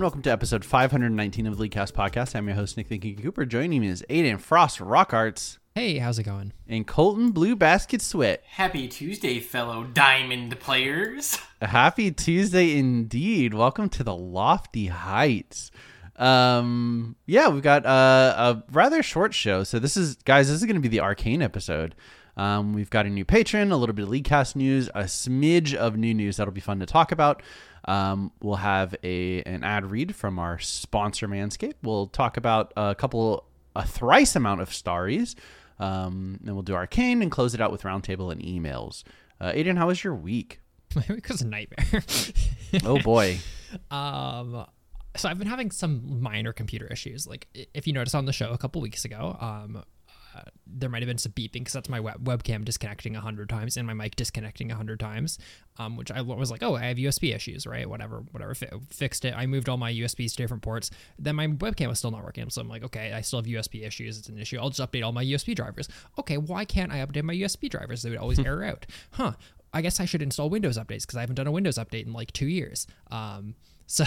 [0.00, 2.34] And welcome to episode 519 of the Leadcast podcast.
[2.34, 3.44] I'm your host Nick Thinking Cooper.
[3.44, 6.54] Joining me is Aiden Frost Rock Arts Hey, how's it going?
[6.66, 8.42] and Colton Blue Basket Sweat.
[8.46, 11.36] Happy Tuesday, fellow diamond players.
[11.60, 13.52] Happy Tuesday indeed.
[13.52, 15.70] Welcome to the lofty heights.
[16.16, 19.64] Um, yeah, we've got uh, a rather short show.
[19.64, 21.94] So this is, guys, this is going to be the Arcane episode.
[22.38, 25.98] Um, we've got a new patron, a little bit of Leadcast news, a smidge of
[25.98, 27.42] new news that'll be fun to talk about.
[27.86, 31.74] Um, we'll have a an ad read from our sponsor Manscaped.
[31.82, 35.36] We'll talk about a couple, a thrice amount of stories.
[35.78, 39.02] Um, and we'll do Arcane and close it out with roundtable and emails.
[39.40, 40.60] Uh, Aiden, how was your week?
[40.94, 42.02] My week was a nightmare.
[42.84, 43.38] Oh boy.
[43.90, 44.64] um,
[45.16, 47.26] so I've been having some minor computer issues.
[47.26, 49.82] Like if you noticed on the show a couple weeks ago, um,
[50.66, 53.76] there might have been some beeping because that's my web- webcam disconnecting a hundred times
[53.76, 55.38] and my mic disconnecting a hundred times.
[55.78, 57.88] Um, which I was like, oh, I have USB issues, right?
[57.88, 58.54] Whatever, whatever.
[58.54, 59.34] Fi- fixed it.
[59.34, 60.90] I moved all my USBs to different ports.
[61.18, 62.48] Then my webcam was still not working.
[62.50, 64.18] So I'm like, okay, I still have USB issues.
[64.18, 64.58] It's an issue.
[64.58, 65.88] I'll just update all my USB drivers.
[66.18, 68.02] Okay, why can't I update my USB drivers?
[68.02, 68.86] They would always error out.
[69.12, 69.32] Huh.
[69.72, 72.12] I guess I should install Windows updates because I haven't done a Windows update in
[72.12, 72.86] like two years.
[73.10, 73.54] Um,
[73.86, 74.04] so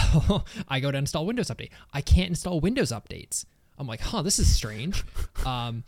[0.67, 1.71] I go to install Windows update.
[1.93, 3.45] I can't install Windows updates.
[3.77, 5.03] I'm like, huh, this is strange.
[5.45, 5.83] Um,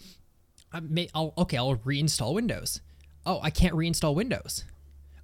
[0.71, 2.81] I may, I'll, okay, I'll reinstall Windows.
[3.25, 4.63] Oh, I can't reinstall Windows.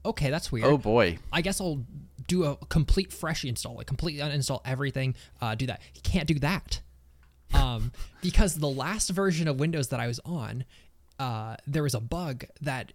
[0.03, 0.66] Okay, that's weird.
[0.66, 1.20] Oh boy.
[1.31, 1.86] I guess I'll
[2.28, 5.16] do a complete fresh install, like completely uninstall everything.
[5.39, 5.81] Uh, do that.
[5.94, 6.81] You can't do that,
[7.53, 10.66] um, because the last version of Windows that I was on,
[11.19, 12.94] uh, there was a bug that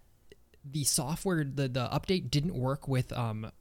[0.65, 3.51] the software, the the update didn't work with um,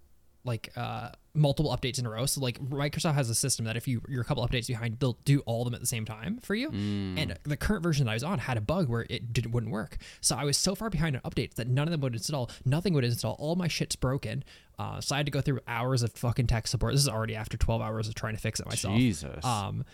[0.45, 2.27] like uh, multiple updates in a row.
[2.27, 5.19] So like Microsoft has a system that if you you're a couple updates behind, they'll
[5.25, 6.71] do all of them at the same time for you.
[6.71, 9.73] And the current version that I was on had a bug where it didn't wouldn't
[9.73, 9.99] work.
[10.21, 12.51] So I was so far behind on updates that none of them would install.
[12.65, 13.37] Nothing would install.
[13.39, 14.45] All my shit's broken.
[14.79, 16.93] Uh, so I had to go through hours of fucking tech support.
[16.93, 18.97] This is already after 12 hours of trying to fix it myself.
[18.97, 19.45] Jesus.
[19.45, 19.85] Um,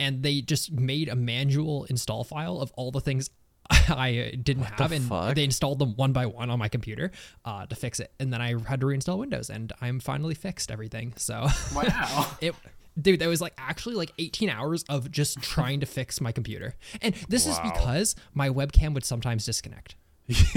[0.00, 3.30] and they just made a manual install file of all the things
[3.88, 5.34] I didn't have, and fuck?
[5.34, 7.10] they installed them one by one on my computer
[7.44, 8.12] uh, to fix it.
[8.20, 11.14] And then I had to reinstall Windows, and I'm finally fixed everything.
[11.16, 12.26] So Wow.
[12.40, 12.54] it,
[13.00, 16.74] dude, that was like actually like 18 hours of just trying to fix my computer.
[17.00, 19.96] And this is because my webcam would sometimes disconnect.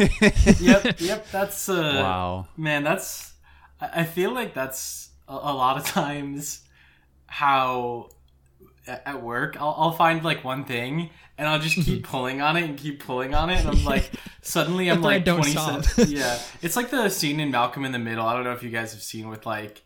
[0.60, 1.28] yep, yep.
[1.32, 2.48] That's uh, Wow.
[2.58, 2.84] man.
[2.84, 3.34] That's.
[3.82, 6.62] I I feel like that's a, a lot of times
[7.28, 8.15] how a-
[8.88, 12.64] at work I'll, I'll find like one thing and I'll just keep pulling on it
[12.64, 15.84] and keep pulling on it and I'm like suddenly I'm like don't 20 stop.
[15.86, 16.12] cents.
[16.12, 18.26] Yeah, it's like the scene in Malcolm in the Middle.
[18.26, 19.82] I don't know if you guys have seen with like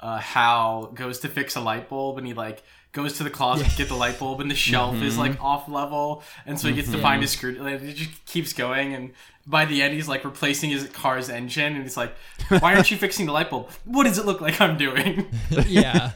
[0.00, 2.62] uh, Hal goes to fix a light bulb and he like
[2.92, 5.68] goes to the closet to get the light bulb and the shelf is like off
[5.68, 7.52] level and so he gets to find his screw.
[7.54, 9.12] Like, it just keeps going and
[9.46, 12.14] by the end he's like replacing his car's engine and he's like,
[12.48, 13.70] "Why aren't you fixing the light bulb?
[13.84, 15.26] What does it look like I'm doing?"
[15.66, 16.12] yeah.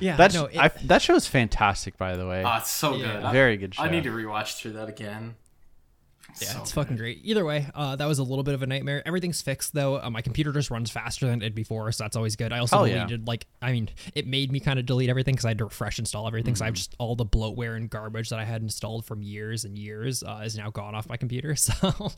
[0.00, 0.16] Yeah.
[0.16, 2.42] That's no, it, I, that show is fantastic, by the way.
[2.44, 3.12] Oh, it's so Yeah.
[3.14, 3.24] good.
[3.24, 3.82] I- Very good show.
[3.82, 5.36] I need to rewatch through that again.
[6.40, 6.80] Yeah, So it's good.
[6.80, 7.20] fucking great.
[7.22, 9.06] Either way, uh, that was a little bit of a nightmare.
[9.06, 10.00] Everything's fixed though.
[10.02, 12.52] Uh, my computer just runs faster than it did before, so that's always good.
[12.52, 12.94] I also Hell yeah.
[13.06, 15.64] deleted like I mean, it made me kind of delete everything because I had to
[15.66, 16.56] refresh install everything.
[16.56, 19.64] So I have just all the bloatware and garbage that I had installed from years
[19.64, 21.54] and years uh, is now gone off my computer.
[21.64, 22.10] So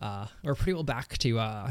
[0.00, 1.70] uh, we're pretty well back to uh,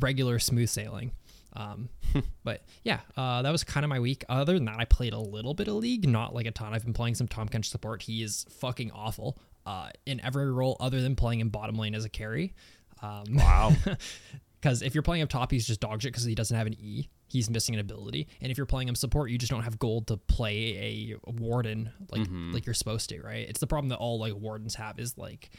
[0.00, 1.12] regular smooth sailing.
[1.54, 1.88] Um,
[2.44, 4.24] but yeah, uh, that was kind of my week.
[4.28, 6.74] Other than that, I played a little bit of League, not like a ton.
[6.74, 8.02] I've been playing some Tahm Kench support.
[8.02, 12.04] He is fucking awful uh, in every role other than playing in bottom lane as
[12.04, 12.54] a carry.
[13.02, 13.72] Um, wow.
[14.60, 16.74] because if you're playing him top, he's just dog shit because he doesn't have an
[16.78, 17.08] E.
[17.28, 20.08] He's missing an ability, and if you're playing him support, you just don't have gold
[20.08, 23.48] to play a warden like like you're supposed to, right?
[23.48, 25.50] It's the problem that all like wardens have is like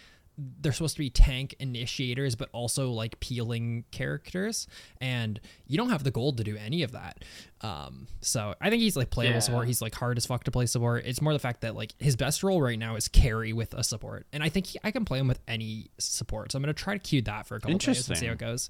[0.62, 4.68] they're supposed to be tank initiators, but also like peeling characters,
[5.00, 7.24] and you don't have the gold to do any of that.
[7.62, 9.40] Um, so I think he's like playable Yeah.
[9.40, 9.68] support.
[9.68, 11.06] He's like hard as fuck to play support.
[11.06, 13.84] It's more the fact that like his best role right now is carry with a
[13.84, 16.52] support, and I think he, I can play him with any support.
[16.52, 18.38] So I'm gonna try to queue that for a couple days and see how it
[18.40, 18.70] goes.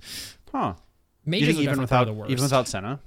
[0.52, 0.74] Huh.
[1.26, 2.32] Mages even without probably the worst.
[2.32, 3.00] even without Senna?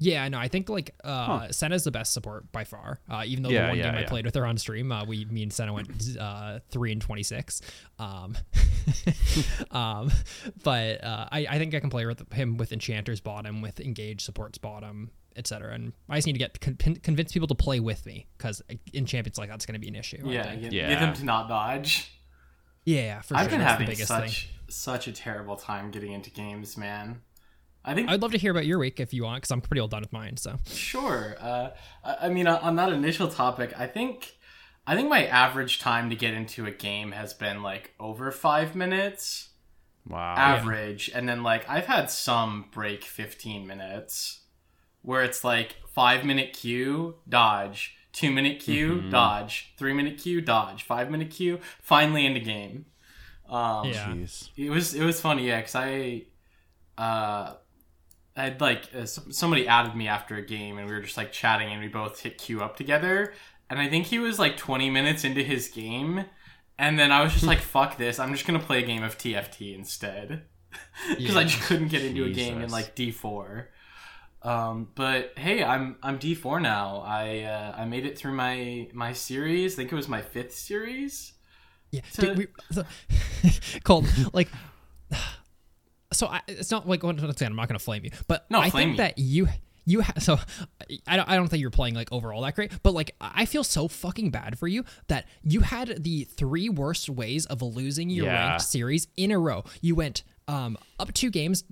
[0.00, 3.00] Yeah, no, I think like uh Senna's the best support by far.
[3.10, 5.04] Uh, even though Yeah, the one yeah, game I played with her on stream, uh,
[5.04, 7.60] we me and Senna went uh three and twenty six.
[7.98, 8.36] Um,
[9.70, 10.10] um,
[10.64, 14.22] but uh, I I think I can play with him with Enchanter's bottom, with Engage
[14.24, 15.74] support's bottom, etc.
[15.74, 18.62] And I just need to get con- convince people to play with me because
[18.92, 20.22] in champions like that's going to be an issue.
[20.24, 20.88] Yeah, get, Yeah.
[20.90, 22.12] get them to not dodge.
[22.84, 23.36] yeah, yeah, for sure.
[23.38, 23.50] I've sure.
[23.50, 24.54] been That's having the biggest such thing.
[24.68, 27.20] such a terrible time getting into games, man.
[27.88, 29.80] I think I'd love to hear about your week if you want, because I'm pretty
[29.80, 30.36] all done with mine.
[30.36, 31.36] So Sure.
[31.40, 31.70] Uh,
[32.04, 34.36] I I mean, on on that initial topic, I think,
[34.86, 38.74] I think my average time to get into a game has been like over five
[38.74, 39.48] minutes,
[40.06, 40.34] Wow.
[40.36, 44.40] average, and then like I've had some break fifteen minutes,
[45.02, 50.82] where it's like five minute queue, dodge, two minute queue, dodge, three minute queue, dodge,
[50.82, 52.86] five minute queue, finally into game.
[53.48, 54.08] Um, Yeah.
[54.08, 54.50] Jeez.
[54.56, 56.24] it was it was funny, yeah, because I,
[56.96, 57.54] uh,
[58.38, 61.70] I'd like uh, somebody added me after a game, and we were just like chatting,
[61.72, 63.34] and we both hit queue up together,
[63.68, 66.24] and I think he was like twenty minutes into his game,
[66.78, 68.18] and then I was just like, "Fuck this!
[68.18, 70.44] I'm just gonna play a game of TFT instead,"
[71.18, 73.70] because I just couldn't get into a game in like D four.
[74.42, 77.02] Um, but hey, I'm I'm D four now.
[77.04, 79.74] I uh, I made it through my my series.
[79.74, 81.32] I think it was my fifth series.
[81.90, 82.84] yeah, So- dude, we, so,
[83.84, 84.48] Cole, like.
[86.12, 88.70] So I, it's not like once again, I'm not gonna flame you, but No, I
[88.70, 89.48] think that you
[89.84, 90.38] you ha- so
[91.06, 93.64] I don't I don't think you're playing like overall that great, but like I feel
[93.64, 98.26] so fucking bad for you that you had the three worst ways of losing your
[98.26, 98.48] Yeah.
[98.50, 99.64] ranked series in a row.
[99.80, 101.62] You went um up two games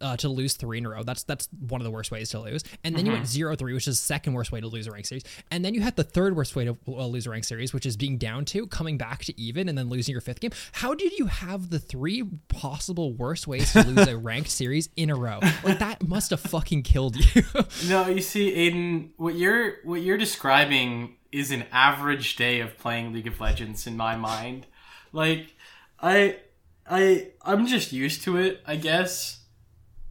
[0.00, 1.02] uh, to lose three in a row.
[1.02, 2.62] That's that's one of the worst ways to lose.
[2.84, 3.20] And then you Mm-hmm.
[3.20, 5.24] went zero three, which is the second worst way to lose a ranked series.
[5.50, 7.86] And then you had the third worst way to uh, lose a ranked series, which
[7.86, 10.52] is being down two, coming back to even, and then losing your fifth game.
[10.72, 15.10] How did you have the three possible worst ways to lose a ranked series in
[15.10, 15.40] a row?
[15.64, 17.42] Like that must have fucking killed you.
[17.88, 23.12] No, you see, Aiden, what you're what you're describing is an average day of playing
[23.12, 24.66] League of Legends in my mind.
[25.12, 25.54] Like,
[26.00, 26.36] I,
[26.88, 29.40] I, I'm just used to it, I guess.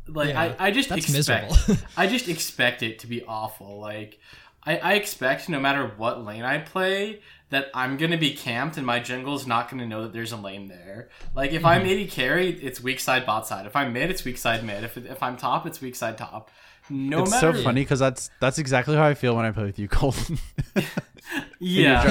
[0.07, 1.83] Like, Yeah, I, I just that's expect, miserable.
[1.97, 3.79] I just expect it to be awful.
[3.79, 4.19] Like,
[4.63, 8.85] I, I expect no matter what lane I play that I'm gonna be camped and
[8.85, 11.09] my jungle's not gonna know that there's a lane there.
[11.35, 11.87] Like if Mm-hmm.
[11.87, 13.67] I'm AD carry, it's weak side bot side.
[13.67, 14.83] If I'm mid, it's weak side mid.
[14.83, 16.49] If, if I'm top, it's weak side top.
[16.89, 19.63] No it's matter so funny because that's that's exactly how I feel when I play
[19.65, 20.39] with you, Colton.
[21.59, 22.03] Yeah,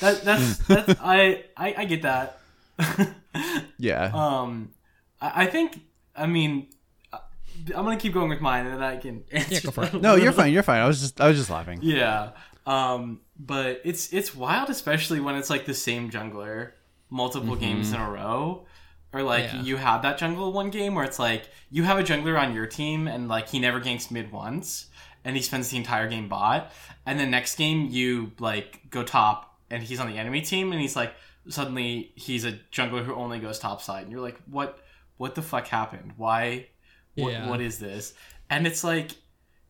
[0.00, 2.38] that, that's that's I, I I get that.
[3.78, 4.10] yeah.
[4.14, 4.70] um,
[5.20, 5.80] I, I think
[6.16, 6.68] I mean
[7.12, 7.18] uh,
[7.76, 9.94] I'm gonna keep going with mine and then I can answer Yeah, go for it.
[10.00, 10.52] no, you're fine.
[10.52, 10.80] You're fine.
[10.80, 11.80] I was just I was just laughing.
[11.82, 12.30] Yeah.
[12.66, 16.72] Um, but it's it's wild, especially when it's like the same jungler
[17.10, 18.66] multiple games in a row.
[19.12, 19.62] Or like Yeah.
[19.62, 22.66] you have that jungle one game where it's like you have a jungler on your
[22.66, 24.86] team and like he never ganks mid once
[25.24, 26.72] and he spends the entire game bot.
[27.06, 30.80] And then next game you like go top and he's on the enemy team and
[30.80, 31.14] he's like
[31.48, 34.78] suddenly he's a jungler who only goes top side and you're like what
[35.16, 36.12] what the fuck happened?
[36.16, 36.68] Why
[37.14, 37.48] what, Yeah.
[37.48, 38.14] what is this?
[38.50, 39.12] And it's like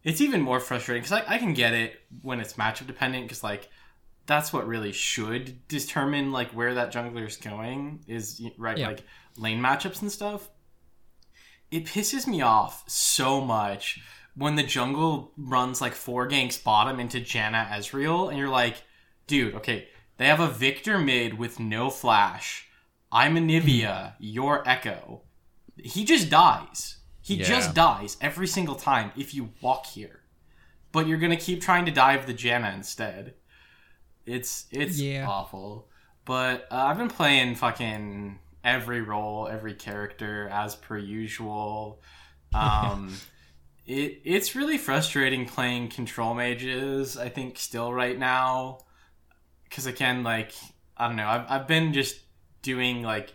[0.03, 3.43] it's even more frustrating because I, I can get it when it's matchup dependent because
[3.43, 3.69] like
[4.27, 8.89] that's what really should determine like where that jungler is going is right Yeah.
[8.89, 9.03] like
[9.37, 10.49] lane matchups and stuff
[11.71, 14.01] it pisses me off so much
[14.37, 18.83] when the jungle runs like four ganks bottom into Janna Ezreal and you're like
[19.27, 22.69] dude okay they have a Viktor mid with no flash
[23.13, 25.21] I'm Anivia you're Ekko
[25.77, 27.45] he just dies he Yeah.
[27.45, 30.21] just dies every single time if you walk here
[30.93, 33.35] but you're gonna keep trying to dive the Janna instead
[34.27, 35.27] it's it's Yeah.
[35.29, 35.89] awful
[36.25, 42.01] but uh, I've been playing fucking every role, every character as per usual.
[42.55, 43.15] Um,
[43.87, 47.19] it it's really frustrating playing control mages.
[47.19, 48.79] I think still right now,
[49.75, 50.53] because again, like
[50.97, 52.17] I don't know, I've I've been just
[52.63, 53.35] doing like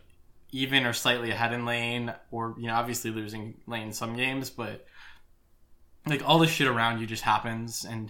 [0.51, 4.85] even or slightly ahead in lane, or you know, obviously losing lane some games, but
[6.05, 8.09] like all the shit around you just happens, and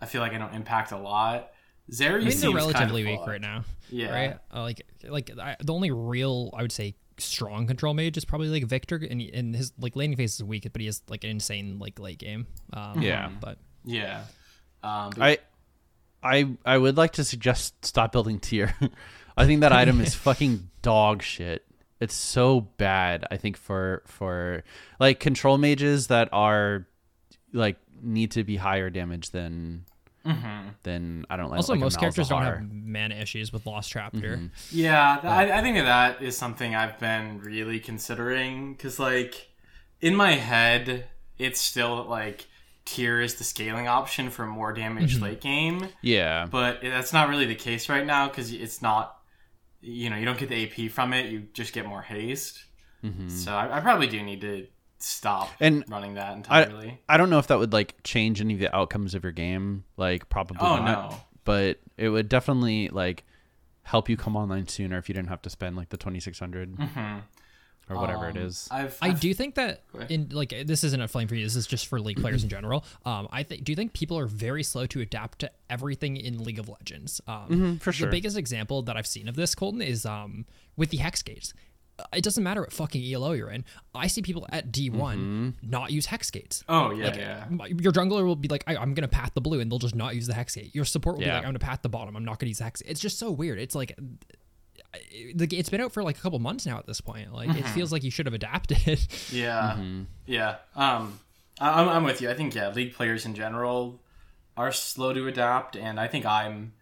[0.00, 1.50] I feel like I don't impact a lot.
[1.92, 3.28] Zeri I mean, seems they're kind of weak fucked.
[3.28, 4.10] right now, Yeah.
[4.10, 4.38] right?
[4.52, 8.48] Uh, like, like I, the only real, I would say, strong control mage is probably
[8.48, 11.30] like Viktor, and, and his like laning phase is weak, but he has like an
[11.30, 12.46] insane like late game.
[12.72, 13.30] Um, Yeah.
[13.40, 14.24] but Yeah.
[14.82, 15.38] Um, but I
[16.26, 18.74] I I would like to suggest stop building Tear.
[19.36, 21.64] I think that item is fucking dog shit.
[22.00, 23.26] It's so bad.
[23.30, 24.64] I think for for
[24.98, 26.86] like control mages that are
[27.52, 29.84] like need to be higher damage than
[30.26, 30.68] mm-hmm.
[30.82, 31.56] than I don't know.
[31.56, 34.36] also, like a most characters don't have mana issues with Lost Chapter.
[34.36, 34.46] Mm-hmm.
[34.70, 35.84] yeah, th- I, I think that
[36.18, 39.48] that is something I've been really considering because, like,
[40.00, 41.06] in my head,
[41.38, 42.46] it's still like
[42.86, 45.24] Tear is the scaling option for more damage mm-hmm.
[45.24, 46.46] late game, Yeah.
[46.50, 49.12] but that's not really the case right now because it's not.
[49.82, 52.64] You know, you don't get the AP from it; you just get more haste.
[53.04, 53.28] Mm-hmm.
[53.28, 54.66] So I, I probably do need to
[54.98, 57.00] stop And running that I, entirely.
[57.08, 59.84] I don't know if that would like change any of the outcomes of your game.
[59.96, 61.10] Like probably Oh, not.
[61.10, 61.16] no.
[61.44, 63.24] But it would definitely like
[63.82, 66.38] help you come online sooner if you didn't have to spend like the twenty six
[66.38, 67.18] hundred mm-hmm.
[67.88, 68.36] Or whatever it.
[68.36, 68.68] Um, is.
[68.70, 71.44] I've, I I've- do think that in like this isn't a flame for you.
[71.44, 72.84] This is just for league players in general.
[73.04, 73.64] Um, I think.
[73.64, 77.20] Do you think people are very slow to adapt to everything in League of Legends?
[77.28, 78.06] Um, Mm-hmm, for sure.
[78.08, 81.54] The biggest example that I've seen of this, Colton, is um with the hex gates.
[81.98, 83.64] Uh, It doesn't matter what fucking ELO you're in.
[83.94, 85.18] I see people at D one
[85.62, 85.70] Mm-hmm.
[85.70, 86.62] not use hex gates.
[86.68, 87.46] Oh yeah, Like, yeah.
[87.80, 90.14] Your jungler will be like, I, I'm gonna path the blue, and they'll just not
[90.14, 90.74] use the hex gate.
[90.74, 92.14] Your support will be like, I'm gonna path the bottom.
[92.16, 92.80] I'm not gonna use hex.
[92.82, 93.58] It's just so weird.
[93.58, 94.04] It's like the
[95.10, 97.32] it's been out for like a couple months now at this point.
[97.32, 97.58] Like Mm-hmm.
[97.58, 99.00] it feels like you should have adapted.
[99.30, 99.78] Yeah,
[100.26, 100.56] yeah.
[100.74, 101.20] Um,
[101.60, 102.30] I, I'm, I'm with you.
[102.30, 104.00] I think yeah, league players in general
[104.56, 106.72] are slow to adapt, and I think I'm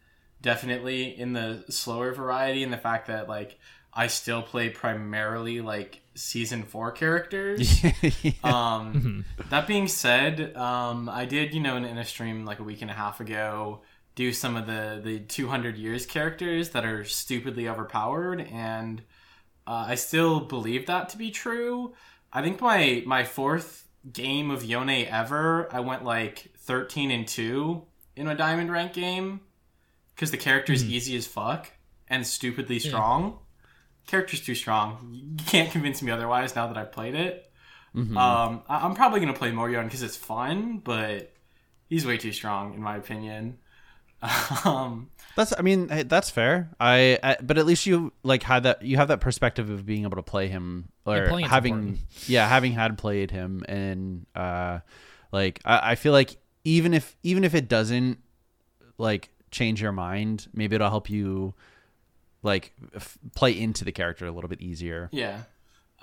[0.42, 3.58] definitely in the slower variety in the fact that like
[3.92, 7.82] I still play primarily like season four characters.
[8.44, 12.62] Um, that being said, um, I did you know in, in a stream like a
[12.64, 13.80] week and a half ago
[14.14, 19.02] do some of the the 200 years characters that are stupidly overpowered and
[19.66, 21.94] uh, I still believe that to be true.
[22.32, 27.82] I think my my fourth game of Yone ever, I went like 13 and 2
[28.16, 29.40] in a diamond rank game
[30.14, 31.70] because the character is easy as fuck
[32.08, 33.38] and stupidly strong.
[34.06, 35.08] Character's too strong.
[35.38, 37.50] You can't convince me otherwise now that I've played it.
[38.18, 41.32] Um, I- I'm probably gonna play more Yone because it's fun, but
[41.88, 43.58] he's way too strong in my opinion.
[44.64, 46.70] um, That's I mean that's fair.
[46.78, 50.04] I, I but at least you like had that you have that perspective of being
[50.04, 52.00] able to play him or playing is having important.
[52.28, 54.78] yeah having had played him and uh
[55.32, 58.18] like I, I feel like even if even if it doesn't
[58.96, 61.54] like change your mind, maybe it'll help you
[62.42, 65.08] like f- play into the character a little bit easier.
[65.12, 65.42] yeah.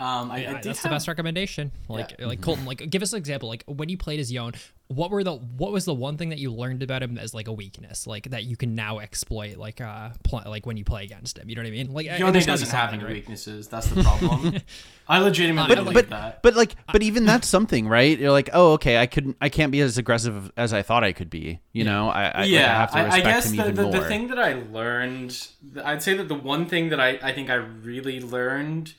[0.02, 1.72] Um, I, I Yeah, did that's the best recommendation.
[1.88, 2.26] Like Yeah.
[2.26, 3.48] like Colton, like give us an example.
[3.50, 4.54] Like when you played as Yone,
[4.88, 7.48] what were the what was the one thing that you learned about him as like
[7.48, 11.04] a weakness, like that you can now exploit, like uh, pl- like when you play
[11.04, 11.48] against him.
[11.50, 11.94] You know what I mean?
[11.94, 13.14] Like Yone there's gotta be doesn't have something, any right?
[13.14, 13.68] weaknesses.
[13.68, 14.58] That's the problem.
[15.08, 16.42] I legitimately But- believe but that.
[16.42, 19.70] but like but even that's something right you're like oh okay i couldn't i can't
[19.72, 22.44] be as aggressive as i thought i could be you know i, I, like, I
[22.46, 24.40] yeah, have to I, respect I guess him the, even the, more the thing that
[24.40, 25.48] I learned,
[25.84, 28.94] I'd say that the one thing that I, I think I really learned,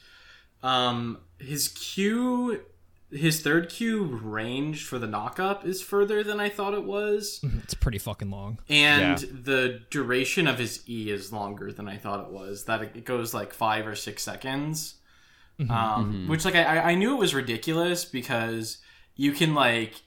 [0.62, 2.61] um, his Q,
[3.11, 7.75] his third Q range for the knockup is further than I thought it was, It's
[7.75, 8.59] pretty fucking long.
[8.69, 9.28] and Yeah.
[9.33, 12.64] the duration of his E is longer than I thought it was.
[12.64, 14.95] That it goes like five or six seconds,
[15.69, 18.78] um, which like I, I knew it was ridiculous because
[19.14, 20.02] you can like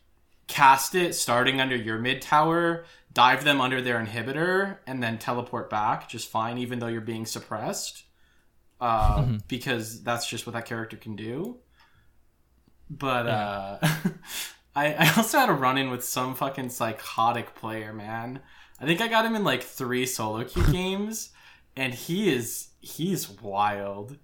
[0.48, 5.70] cast it starting under your mid tower, dive them under their inhibitor, and then teleport
[5.70, 8.04] back just fine, even though you're being suppressed.
[8.80, 11.58] Uh, Because that's just what that character can do.
[12.90, 13.78] But uh,
[14.76, 18.42] I, I also had a run in with some fucking psychotic player, man.
[18.80, 21.30] I think I got him in like three solo queue games,
[21.76, 24.18] and he is he's wild.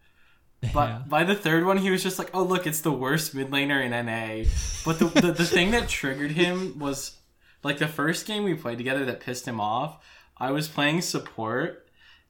[0.73, 1.01] But Yeah.
[1.07, 3.83] by the third one, he was just like, "Oh look, it's the worst mid laner
[3.83, 4.47] in NA."
[4.85, 7.17] But the, the the thing that triggered him was
[7.63, 10.05] like the first game we played together that pissed him off.
[10.37, 11.89] I was playing support,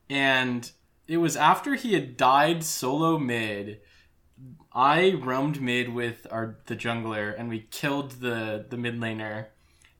[0.09, 0.69] and
[1.11, 3.81] it was after he had died solo mid.
[4.71, 9.47] I roamed mid with our the jungler, and we killed the the mid laner,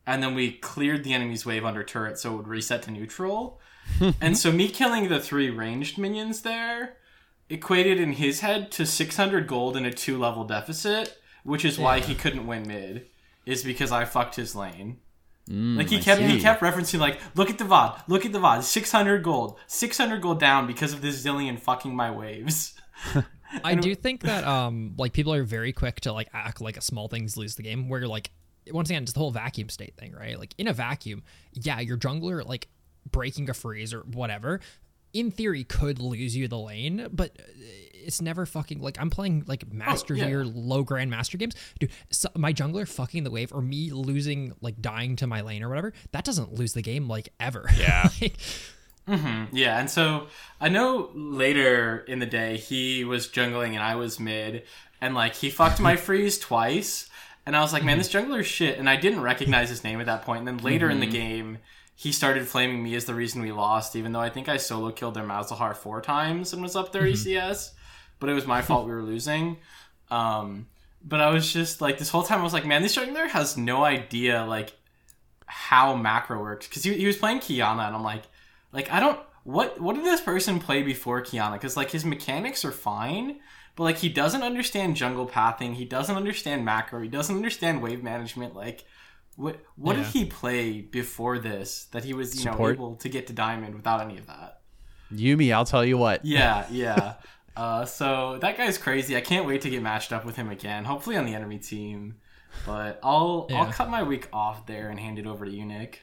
[0.07, 3.59] and then we cleared the enemy's wave under turret, so it would reset to neutral.
[4.21, 6.95] and so me killing the three ranged minions there
[7.49, 11.99] equated in his head to 600 gold and a two level deficit, which is why
[11.99, 13.07] he couldn't win mid.
[13.45, 14.99] Is because I fucked his lane.
[15.48, 18.39] Like he I kept he kept referencing like, look at the VOD, look at the
[18.39, 22.74] VOD, 600 gold, 600 gold down because of this Zilean fucking my waves.
[23.63, 26.81] I do think that um like people are very quick to like act like a
[26.81, 28.31] small things lose the game where you're like
[28.71, 31.98] once again it's the whole vacuum state thing right like in a vacuum yeah your
[31.98, 32.69] jungler like
[33.10, 34.62] breaking a freeze or whatever
[35.13, 37.43] in theory could lose you the lane but uh,
[38.03, 40.25] it's never fucking like I'm playing like oh, master Oh, yeah.
[40.25, 44.53] tier low grand master games dude so my jungler fucking the wave or me losing
[44.61, 48.09] like dying to my lane or whatever that doesn't lose the game like ever Yeah.
[49.07, 49.55] Like, mm-hmm.
[49.55, 50.27] Yeah, and so
[50.59, 54.63] I know later in the day he was jungling and I was mid,
[55.01, 57.09] and like he fucked my freeze twice,
[57.45, 57.99] and I was like, man, mm-hmm.
[57.99, 60.39] this jungler's shit, and I didn't recognize his name at that point.
[60.39, 61.13] And then later in the mm-hmm.
[61.13, 61.57] game,
[62.01, 64.91] he started flaming me as the reason we lost, even though I think I solo
[64.91, 67.75] killed their Malzahar four times and was up 30 CS,
[68.20, 69.58] but it was my fault we were losing.
[70.10, 70.65] Um,
[71.05, 73.55] but I was just like, this whole time I was like, man, this jungler has
[73.55, 74.74] no idea like
[75.46, 78.24] how macro works because he, he was playing Qiyana, and I'm like,
[78.72, 81.53] like I don't what what did this person play before Qiyana?
[81.53, 83.41] Because like his mechanics are fine,
[83.75, 85.75] but like he doesn't understand jungle pathing.
[85.75, 87.00] He doesn't understand macro.
[87.00, 88.55] He doesn't understand wave management.
[88.55, 88.86] Like,
[89.35, 90.03] what what Yeah.
[90.03, 93.75] did he play before this that he was you know able to get to diamond
[93.75, 94.61] without any of that?
[95.13, 96.23] Yuumi, I'll tell you what.
[96.23, 97.15] Yeah, yeah.
[97.57, 99.15] uh, so that guy's crazy.
[99.17, 100.85] I can't wait to get matched up with him again.
[100.85, 102.15] Hopefully on the enemy team.
[102.65, 106.01] But I'll I'll cut my week off there and hand it over to you, Nick.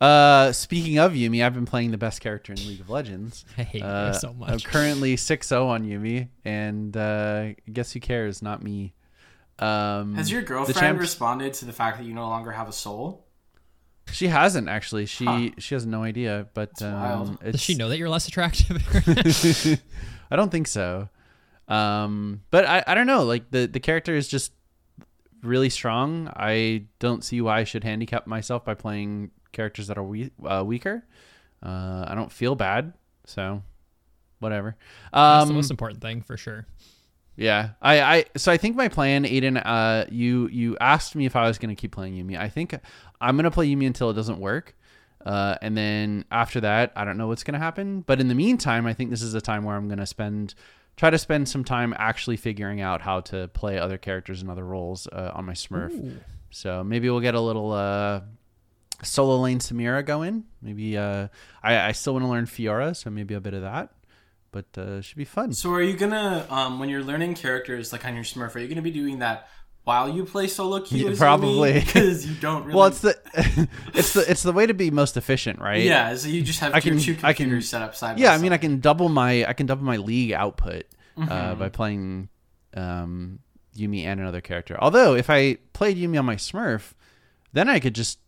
[0.00, 3.44] Uh, speaking of Yuumi, I've been playing the best character in League of Legends.
[3.58, 8.42] I hate Uh, you so I'm currently 6-0 on Yuumi, and uh, guess who cares?
[8.42, 8.94] Not me.
[9.62, 12.68] Um, Has your the girlfriend champs- responded to the fact that you no longer have
[12.68, 13.26] a soul?
[14.10, 15.06] She hasn't actually.
[15.06, 15.50] She Huh.
[15.58, 18.78] she has no idea, but um, it's, Does she know that you're less attractive?
[20.30, 21.08] I don't think so.
[21.68, 23.22] Um, but I, I don't know.
[23.24, 24.52] Like the the character is just
[25.42, 26.28] really strong.
[26.34, 30.62] I don't see why I should handicap myself by playing characters that are we, uh,
[30.66, 31.04] weaker.
[31.62, 32.92] Uh, I don't feel bad,
[33.26, 33.62] so
[34.40, 34.76] whatever.
[35.12, 36.66] That's the Um, most important thing for sure.
[37.36, 39.60] Yeah, I, I so I think my plan, Aiden.
[39.64, 42.38] Uh, you you asked me if I was going to keep playing Yuumi.
[42.38, 42.78] I think
[43.20, 44.76] I'm going to play Yuumi until it doesn't work,
[45.24, 48.02] uh, and then after that, I don't know what's going to happen.
[48.02, 50.54] But in the meantime, I think this is a time where I'm going to spend
[50.96, 54.64] try to spend some time actually figuring out how to play other characters and other
[54.64, 56.18] roles uh, on my Smurf.
[56.50, 58.20] So maybe we'll get a little uh,
[59.02, 60.44] solo lane Samira going.
[60.60, 61.28] Maybe uh,
[61.62, 63.90] I I still want to learn Fiora, so maybe a bit of that.
[64.52, 65.52] But uh, should be fun.
[65.54, 68.68] So are you gonna um, when you're learning characters like on your Smurf, are you
[68.68, 69.48] gonna be doing that
[69.84, 71.08] while you play solo queue?
[71.10, 71.72] Yeah, probably.
[71.80, 72.76] because you don't really.
[72.76, 73.16] Well, it's the
[73.94, 75.82] it's the it's the way to be most efficient, right?
[75.82, 76.14] yeah.
[76.14, 78.18] So you just have I can- two I can- computers set up side.
[78.18, 80.84] Yeah, by I mean, I can double my I can double my league output
[81.18, 81.30] Mm-hmm.
[81.30, 82.30] uh, by playing
[82.74, 83.40] um,
[83.76, 84.76] Yuumi and another character.
[84.80, 86.92] Although, if I played Yuumi on my Smurf,
[87.52, 88.18] then I could just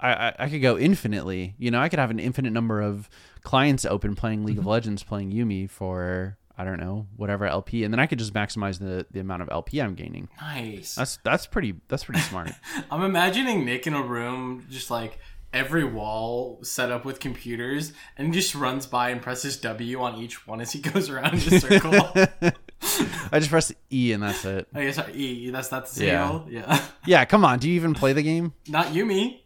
[0.00, 1.54] I, I, I could go infinitely.
[1.58, 3.08] You know, I could have an infinite number of
[3.42, 4.70] clients open playing League of Mm-hmm.
[4.70, 8.78] Legends, playing Yuumi for I don't know whatever LP, and then I could just maximize
[8.78, 10.28] the the amount of LP I'm gaining.
[10.40, 10.94] nice.
[10.94, 12.50] That's that's pretty that's pretty smart.
[12.90, 15.18] I'm imagining Nick in a room, just like
[15.52, 20.46] every wall set up with computers, and just runs by and presses W on each
[20.46, 21.92] one as he goes around in a circle.
[23.32, 24.66] I just press E and that's it.
[24.74, 25.50] I guess sorry, E.
[25.50, 26.40] That's not the Yeah.
[26.48, 26.82] Yeah.
[27.06, 27.58] Yeah, come on.
[27.58, 28.52] Do you even play the game?
[28.68, 29.40] not Yuumi.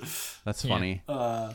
[0.44, 0.74] That's Yeah.
[0.74, 1.02] funny.
[1.08, 1.52] Uh,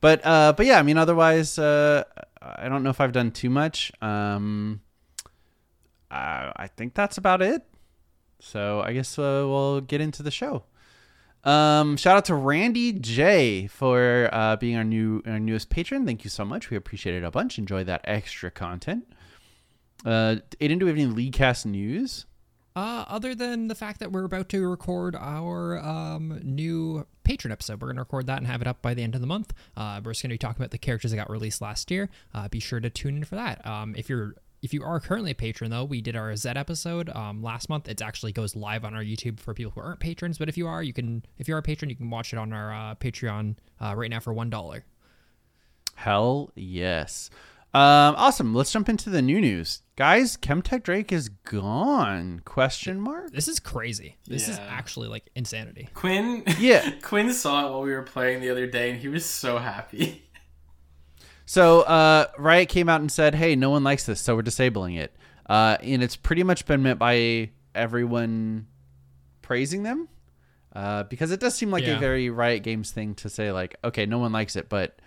[0.00, 2.02] But uh, but yeah, I mean, otherwise, uh,
[2.40, 3.92] I don't know if I've done too much.
[4.02, 4.80] Um,
[6.10, 7.62] I, I think that's about it.
[8.40, 10.64] So I guess uh, we'll get into the show.
[11.44, 16.04] Um, shout out to Randy J for uh, being our new our newest patron.
[16.04, 16.68] Thank you so much.
[16.70, 17.58] We appreciate it a bunch.
[17.58, 19.04] Enjoy that extra content.
[20.04, 22.26] Uh, Aiden, do we have any league cast news?
[22.74, 27.80] Uh, other than the fact that we're about to record our um, new patron episode,
[27.80, 29.52] we're going to record that and have it up by the end of the month.
[29.76, 32.08] Uh, we're just going to be talking about the characters that got released last year.
[32.32, 33.66] Uh, be sure to tune in for that.
[33.66, 37.10] Um, if you're if you are currently a patron though, we did our Z episode
[37.10, 37.88] um, last month.
[37.88, 40.38] It actually goes live on our YouTube for people who aren't patrons.
[40.38, 42.38] But if you are, you can if you are a patron, you can watch it
[42.38, 44.84] on our uh, Patreon uh, right now for one dollar.
[45.96, 47.28] Hell yes.
[47.74, 48.54] Um, awesome.
[48.54, 50.36] Let's jump into the new news, guys.
[50.36, 52.42] Chemtech Drake is gone?
[52.44, 53.32] Question mark.
[53.32, 54.18] This is crazy.
[54.26, 55.88] This is actually like insanity.
[55.94, 56.44] Quinn.
[56.58, 56.90] Yeah.
[57.02, 60.28] Quinn saw it while we were playing the other day, and he was so happy.
[61.46, 64.96] So uh, Riot came out and said, "Hey, no one likes this, so we're disabling
[64.96, 68.66] it." Uh, and it's pretty much been met by everyone
[69.40, 70.08] praising them
[70.74, 74.04] uh, because it does seem like a very Riot Games thing to say, like, "Okay,
[74.04, 75.00] no one likes it, but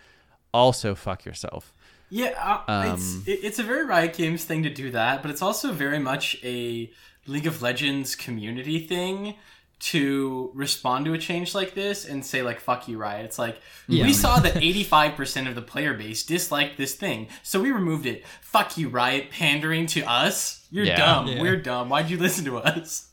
[0.52, 1.75] also fuck yourself."
[2.16, 5.30] Yeah, uh, it's Um, it, it's a very Riot Games thing to do that, but
[5.32, 6.90] it's also very much a
[7.28, 9.36] League of Legends community thing
[9.78, 13.60] to respond to a change like this and say like "fuck you, Riot." It's like
[13.90, 14.06] Yeah.
[14.06, 17.72] we saw that eighty five percent of the player base disliked this thing, so we
[17.72, 18.24] removed it.
[18.42, 20.66] Fuck you, Riot, pandering to us.
[20.72, 20.96] You're Yeah.
[20.98, 21.28] dumb.
[21.28, 21.42] Yeah.
[21.42, 21.90] We're dumb.
[21.90, 23.10] Why'd you listen to us?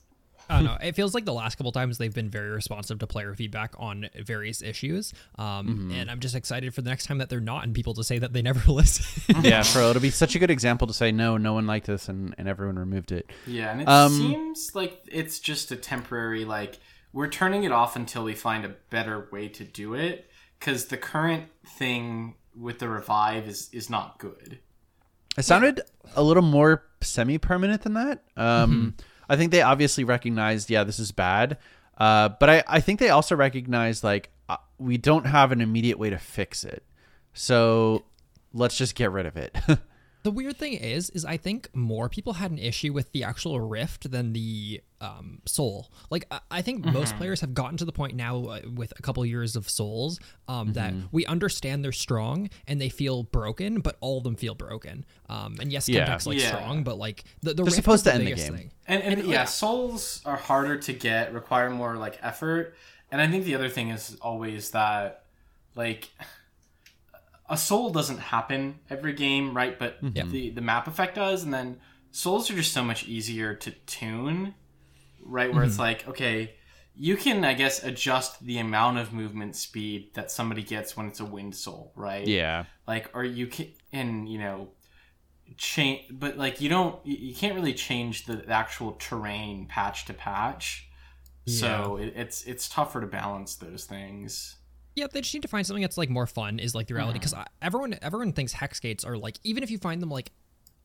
[0.52, 0.76] I don't know.
[0.80, 4.08] It feels like the last couple times they've been very responsive to player feedback on
[4.22, 5.12] various issues.
[5.38, 5.92] Um, Mm-hmm.
[5.92, 8.18] And I'm just excited for the next time that they're not and people to say
[8.18, 9.36] that they never listen.
[9.42, 12.08] yeah, bro, it'll be such a good example to say, "No, no one liked this,"
[12.08, 13.30] and, and everyone removed it.
[13.46, 16.78] Yeah, and it Um, seems like it's just a temporary like
[17.12, 20.96] we're turning it off until we find a better way to do it because the
[20.96, 21.44] current
[21.78, 24.58] thing with the revive is is not good.
[25.36, 25.80] It sounded
[26.14, 28.22] a little more semi-permanent than that.
[28.36, 28.94] Um,
[29.32, 31.56] I think they obviously recognized, yeah, this is bad.
[31.96, 35.98] Uh, but I, I think they also recognized like uh, we don't have an immediate
[35.98, 36.82] way to fix it,
[37.32, 38.04] so
[38.52, 39.56] let's just get rid of it.
[40.22, 43.61] The weird thing is, is I think more people had an issue with the actual
[43.61, 45.90] rift than the um, soul.
[46.11, 49.02] Like I, I think most players have gotten to the point now uh, with a
[49.02, 53.96] couple years of souls um, that we understand they're strong and they feel broken, but
[54.00, 55.04] all of them feel broken.
[55.28, 56.06] Um, and yes, Yeah.
[56.06, 56.48] Chemtech's like Yeah.
[56.48, 58.54] strong, but like the, the They're rift supposed is to end the game.
[58.56, 58.70] thing.
[58.87, 62.76] And, and, And, yeah, like- souls are harder to get, require more like effort.
[63.11, 65.24] And I think the other thing is always that
[65.74, 66.11] like
[67.52, 69.78] a soul doesn't happen every game, right?
[69.78, 70.30] But mm-hmm.
[70.30, 71.78] the the map effect does, and then
[72.10, 74.54] souls are just so much easier to tune,
[75.22, 75.52] right?
[75.52, 75.82] Where it's mm-hmm.
[75.82, 76.54] like, okay,
[76.96, 81.20] you can I guess adjust the amount of movement speed that somebody gets when it's
[81.20, 82.26] a wind soul, right?
[82.26, 82.64] Yeah.
[82.88, 84.70] like or you can and you know
[85.58, 90.14] change but like you don't you you can't really change the actual terrain patch to
[90.14, 90.88] patch
[91.46, 94.56] so it, it's it's tougher to balance those things
[94.94, 96.59] Yeah, they just need to find something that's like more fun.
[96.59, 99.78] Is like the reality because everyone everyone thinks hex gates are like even if you
[99.78, 100.33] find them like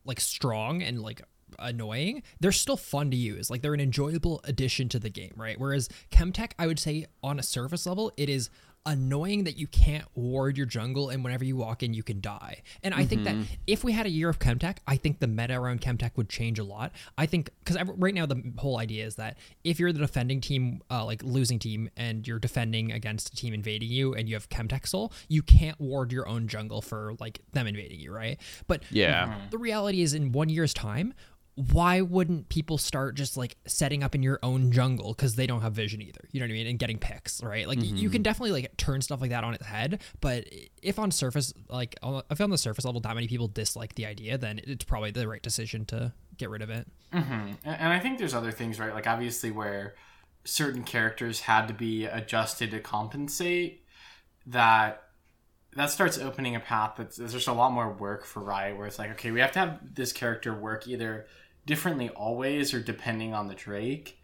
[0.05, 1.21] like strong and like
[1.59, 3.49] annoying, they're still fun to use.
[3.49, 5.59] Like they're an enjoyable addition to the game, right?
[5.59, 8.49] Whereas Chemtech, I would say on a surface level, it is
[8.87, 12.63] annoying that you can't ward your jungle and whenever you walk in you can die.
[12.81, 13.53] And I think that Mm-hmm.
[13.67, 16.57] if we had a year of Chemtech, I think the meta around Chemtech would change
[16.57, 16.91] a lot.
[17.17, 20.81] I think because right now the whole idea is that if you're the defending team,
[20.89, 24.47] uh, like losing team, and you're defending against a team invading you, and you have
[24.49, 28.39] Chemtech Soul, you can't ward your own jungle for like them invading you, right?
[28.67, 29.37] But Yeah.
[29.51, 31.13] the reality is, in one year's time,
[31.57, 35.61] why wouldn't people start just like setting up in your own jungle because they don't
[35.61, 36.21] have vision either?
[36.31, 36.67] You know what I mean?
[36.67, 37.67] And getting picks, right?
[37.67, 38.23] Like y- you can mm-hmm.
[38.23, 40.01] definitely like turn stuff like that on its head.
[40.21, 40.45] But
[40.83, 41.97] if on surface, like
[42.29, 45.27] if on the surface level, that many people dislike the idea, then it's probably the
[45.27, 46.87] right decision to get rid of it.
[47.13, 47.31] Mm-hmm.
[47.31, 49.95] and, and i think there's other things right like obviously where
[50.43, 53.85] certain characters had to be adjusted to compensate
[54.45, 55.03] that
[55.73, 58.87] that starts opening a path that's there's just a lot more work for riot where
[58.87, 61.27] it's like okay we have to have this character work either
[61.67, 64.17] differently always or depending on the drake.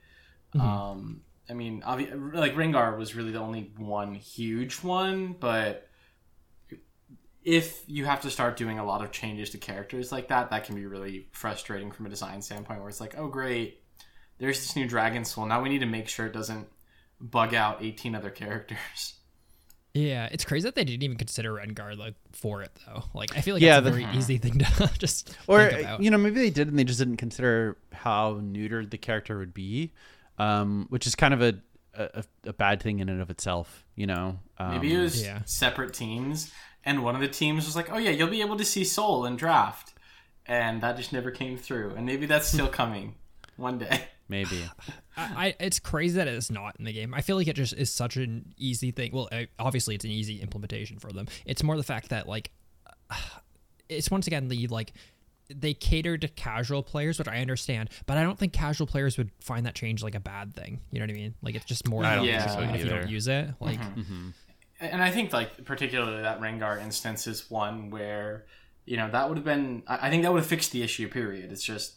[0.59, 5.89] Um i mean obvi- like rengar was really the only one huge one but
[7.43, 10.63] if you have to start doing a lot of changes to characters like that that
[10.63, 13.83] can be really frustrating from a design standpoint where it's like oh great
[14.43, 15.45] there's this new dragon soul.
[15.45, 16.67] Now we need to make sure it doesn't
[17.19, 19.13] bug out 18 other characters
[19.93, 23.03] Yeah, it's crazy that they didn't even consider Rengar like for it though.
[23.13, 25.81] Like I feel like Yeah, that's a the- very easy thing to just Or think
[25.81, 26.01] about.
[26.01, 29.53] you know, maybe they did and they just didn't consider how neutered the character would
[29.53, 29.91] be,
[30.39, 31.53] um, which is kind of a,
[31.93, 33.85] a a bad thing in and of itself.
[33.95, 35.41] You know, um, maybe it was yeah.
[35.45, 36.51] separate teams
[36.83, 39.25] and one of the teams was like oh yeah you'll be able to see soul
[39.25, 39.93] in draft
[40.47, 43.13] and that just never came through and maybe that's still coming
[43.57, 44.59] one day maybe.
[45.15, 47.13] I, I it's crazy that it's not in the game.
[47.13, 49.11] I feel like it just is such an easy thing.
[49.13, 51.27] Well, uh, obviously it's an easy implementation for them.
[51.45, 52.51] It's more the fact that like
[53.89, 54.93] it's once again the like
[55.49, 59.31] they cater to casual players, which I understand, but I don't think casual players would
[59.39, 60.81] find that change like a bad thing.
[60.91, 61.35] You know what I mean?
[61.41, 63.49] Like it's just more I don't think so if you don't use it.
[63.59, 63.79] Like
[64.79, 68.45] and I think like particularly that Rengar instance is one where
[68.85, 71.07] you know that would have been I I think that would have fixed the issue.
[71.07, 71.51] Period.
[71.51, 71.95] It's just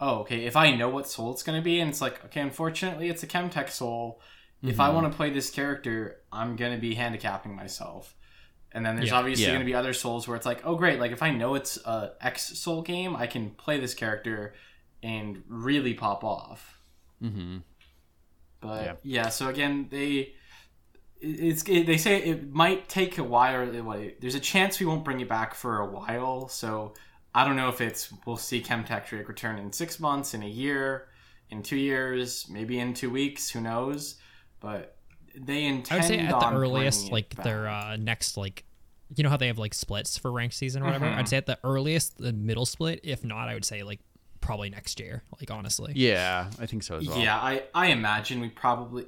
[0.00, 2.40] oh okay if I know what soul it's going to be and it's like okay
[2.40, 4.20] unfortunately it's a Chemtech soul.
[4.60, 8.16] If I want to play this character, I'm going to be handicapping myself.
[8.72, 9.18] And then there's Yeah.
[9.18, 9.50] obviously Yeah.
[9.52, 11.76] going to be other souls where it's like, oh great, like if I know it's
[11.86, 14.54] a X soul game, I can play this character
[15.00, 16.80] and really pop off.
[17.22, 17.58] Mm-hmm.
[18.60, 18.94] But Yeah.
[19.04, 20.34] yeah, so again, they
[21.20, 23.64] it's it, they say it might take a while.
[24.20, 26.48] There's a chance we won't bring it back for a while.
[26.48, 26.94] So
[27.34, 30.48] I don't know if it's we'll see Chemtech Drake return in six months, in a
[30.48, 31.08] year,
[31.50, 33.50] in two years, maybe in two weeks.
[33.50, 34.16] Who knows?
[34.60, 34.96] But
[35.34, 36.04] they intend.
[36.04, 38.64] I would say at the earliest, like it their uh, next like
[39.14, 41.06] you know how they have like splits for ranked season or whatever.
[41.06, 41.16] Mhm.
[41.16, 43.00] I'd say at the earliest, the middle split.
[43.02, 44.00] If not, I would say like
[44.40, 45.22] probably next year.
[45.38, 45.92] Like honestly.
[45.96, 47.18] Yeah, I think so as well.
[47.18, 49.06] Yeah, I I imagine we probably.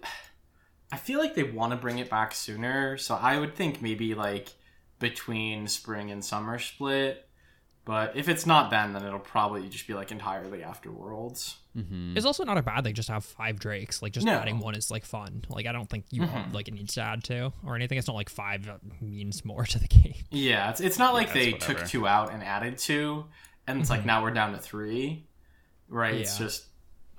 [0.93, 4.15] I feel like they want to bring it back sooner, so I would think maybe
[4.15, 4.51] like
[4.99, 7.29] between spring and summer split.
[7.87, 11.57] But if it's not then, then it'll probably just be like entirely after Worlds.
[11.75, 14.03] hmm It's also not a bad thing just to have five drakes.
[14.03, 14.35] Like just No.
[14.35, 15.45] adding one is like fun.
[15.49, 16.53] Like I don't think you Mhm.
[16.53, 17.97] like it needs to add two or anything.
[17.99, 20.15] It's not like five uh, means more to the game.
[20.31, 23.25] Yeah, it's it's not like Yeah, they it's took two out and added two,
[23.67, 25.27] and it's like now we're down to three.
[25.89, 26.15] Right?
[26.17, 26.67] It's just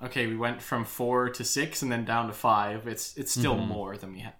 [0.02, 0.26] okay.
[0.28, 2.86] We went from four to six, and then down to five.
[2.86, 3.66] It's it's still Mhm.
[3.66, 4.34] more than we had.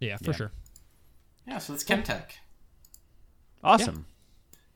[0.00, 0.32] Yeah, for Yeah.
[0.36, 0.52] sure.
[1.46, 2.30] Yeah, so it's Chemtech.
[3.62, 4.06] Awesome.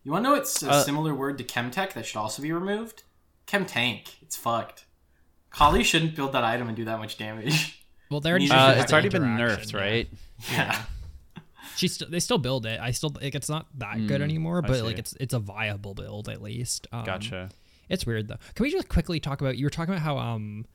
[0.05, 2.53] You want to know it's a Uh, similar word to Chemtech that should also be
[2.53, 3.05] removed?
[3.47, 4.09] Chemtank.
[4.23, 4.85] It's fucked.
[5.51, 7.79] Kali shouldn't build that item and do that much damage.
[8.11, 10.07] Well, they're Neither Uh, it's already been nerfed, right?
[10.53, 10.83] Yeah.
[11.77, 12.79] She's st- they still build it.
[12.79, 15.95] I still like it's not that good anymore, Mm, but like it's it's a viable
[15.95, 16.87] build at least.
[16.93, 17.49] Um, Gotcha.
[17.89, 18.37] It's weird though.
[18.55, 20.67] Can we just quickly talk about you were talking about how um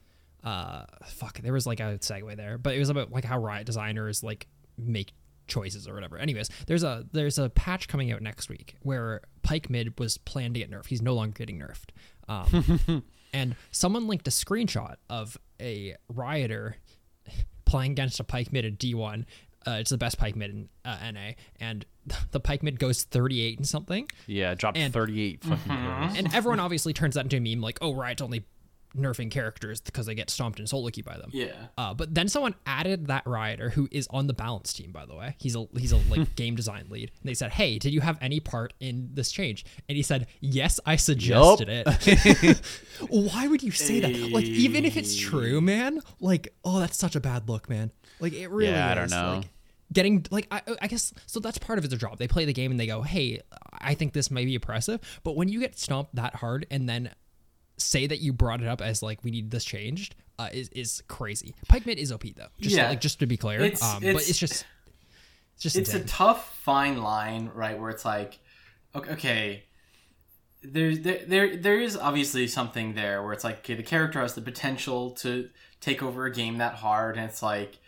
[0.43, 3.67] uh fuck there was like a segue there, but it was about like how Riot
[3.67, 5.13] designers like make
[5.47, 6.17] choices or whatever.
[6.17, 10.53] Anyways, there's a there's a patch coming out next week where Pyke Mid was planned
[10.55, 10.87] to get nerfed.
[10.87, 11.89] He's no longer getting nerfed.
[12.29, 16.75] Um, and someone linked a screenshot of a rioter
[17.65, 19.25] playing against a Pyke Mid at D1.
[19.65, 21.85] Uh, it's the best Pyke Mid in uh, NA, and
[22.31, 24.07] the Pyke Mid goes 38 and something.
[24.25, 26.17] Yeah, dropped And- 38 fucking kills.
[26.17, 28.45] And everyone obviously turns that into a meme, like, oh, Riot's only
[28.97, 31.29] nerfing characters because they get stomped in solo queue by them.
[31.33, 31.51] Yeah.
[31.77, 35.15] Uh, but then someone added that rioter who is on the balance team, by the
[35.15, 35.35] way.
[35.39, 37.11] He's a he's a like game design lead.
[37.21, 40.27] And they said, "Hey, did you have any part in this change?" And he said,
[40.39, 42.61] "Yes, I suggested it."
[43.09, 44.31] Why would you say that?
[44.31, 46.01] Like, even if it's true, man.
[46.19, 47.91] Like, oh, that's such a bad look, man.
[48.19, 48.71] Like, it really.
[48.71, 49.11] Yeah, I don't is.
[49.11, 49.35] know.
[49.37, 49.47] Like,
[49.93, 52.71] getting like I, I guess so that's part of their job they play the game
[52.71, 53.39] and they go hey
[53.79, 57.11] i think this may be oppressive but when you get stomped that hard and then
[57.77, 61.03] say that you brought it up as like we need this changed uh, is, is
[61.07, 62.89] crazy Pyke is op though just Yeah.
[62.89, 64.65] like just to be clear It's- um but it's- it's just
[65.53, 67.79] it's just it's a tough fine line, right?
[67.79, 68.37] Where it's like,
[68.93, 69.63] okay, okay
[70.63, 74.33] there, there, there, there is obviously something there where it's like, okay, the character has
[74.35, 75.49] the potential to
[75.81, 77.79] take over a game that hard, and it's like,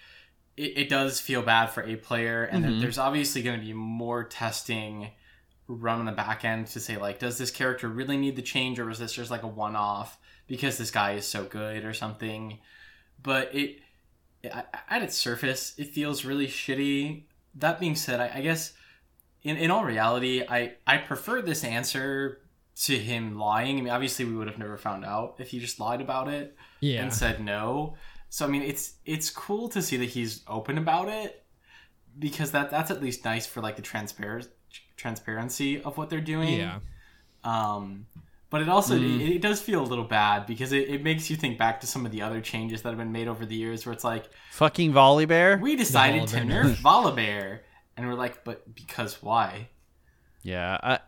[0.58, 3.74] it, it does feel bad for a player, and then there's obviously going to be
[3.74, 5.12] more testing
[5.70, 8.80] run on the back end to say like, does this character really need the change,
[8.80, 12.58] or is this just like a one-off because this guy is so good or something?
[13.22, 13.80] But it,
[14.44, 17.24] at at its surface, it feels really shitty.
[17.56, 18.74] That being said, I, I guess
[19.44, 22.42] in, in all reality, I, I prefer this answer
[22.84, 23.78] to him lying.
[23.78, 26.56] I mean, obviously, we would have never found out if he just lied about it
[26.80, 27.96] yeah and said no.
[28.30, 31.46] So I mean, it's it's cool to see that he's open about it
[32.18, 34.48] because that that's at least nice for like the transparent
[35.00, 36.60] transparency of what they're doing.
[36.60, 36.80] yeah
[37.44, 38.06] Um,
[38.50, 41.36] but it also it, it does feel a little bad because it, it makes you
[41.36, 43.86] think back to some of the other changes that have been made over the years,
[43.86, 45.60] where it's like Fucking Volibear.
[45.62, 47.60] we decided to nerf Volibear,
[47.96, 49.70] and we're like, but because why?
[50.42, 51.00] Yeah, I,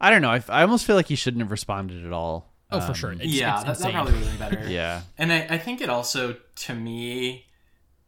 [0.00, 0.30] I don't know.
[0.30, 2.52] I, I almost feel like he shouldn't have responded at all.
[2.72, 4.68] oh for Um, sure it's, yeah, it's that, that probably would have been better.
[4.80, 7.46] Yeah, And I, I think it also, to me,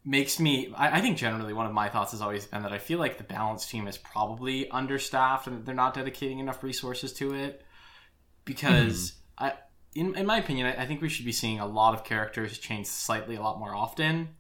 [0.05, 0.73] makes me.
[0.77, 3.19] I, I think generally one of my thoughts has always been that I feel like
[3.19, 7.63] the balance team is probably understaffed and they're not dedicating enough resources to it.
[8.45, 9.45] Because hmm.
[9.45, 9.53] I,
[9.95, 12.59] in, in my opinion, I, I think we should be seeing a lot of characters
[12.59, 14.31] change slightly a lot more often.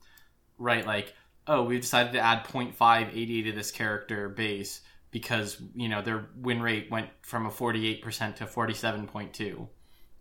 [0.59, 0.87] Right?
[0.87, 1.14] Like,
[1.46, 6.29] oh, we've decided to add 0.5 AD to this character base because, you know, their
[6.37, 9.68] win rate went from a 48% to 47.2.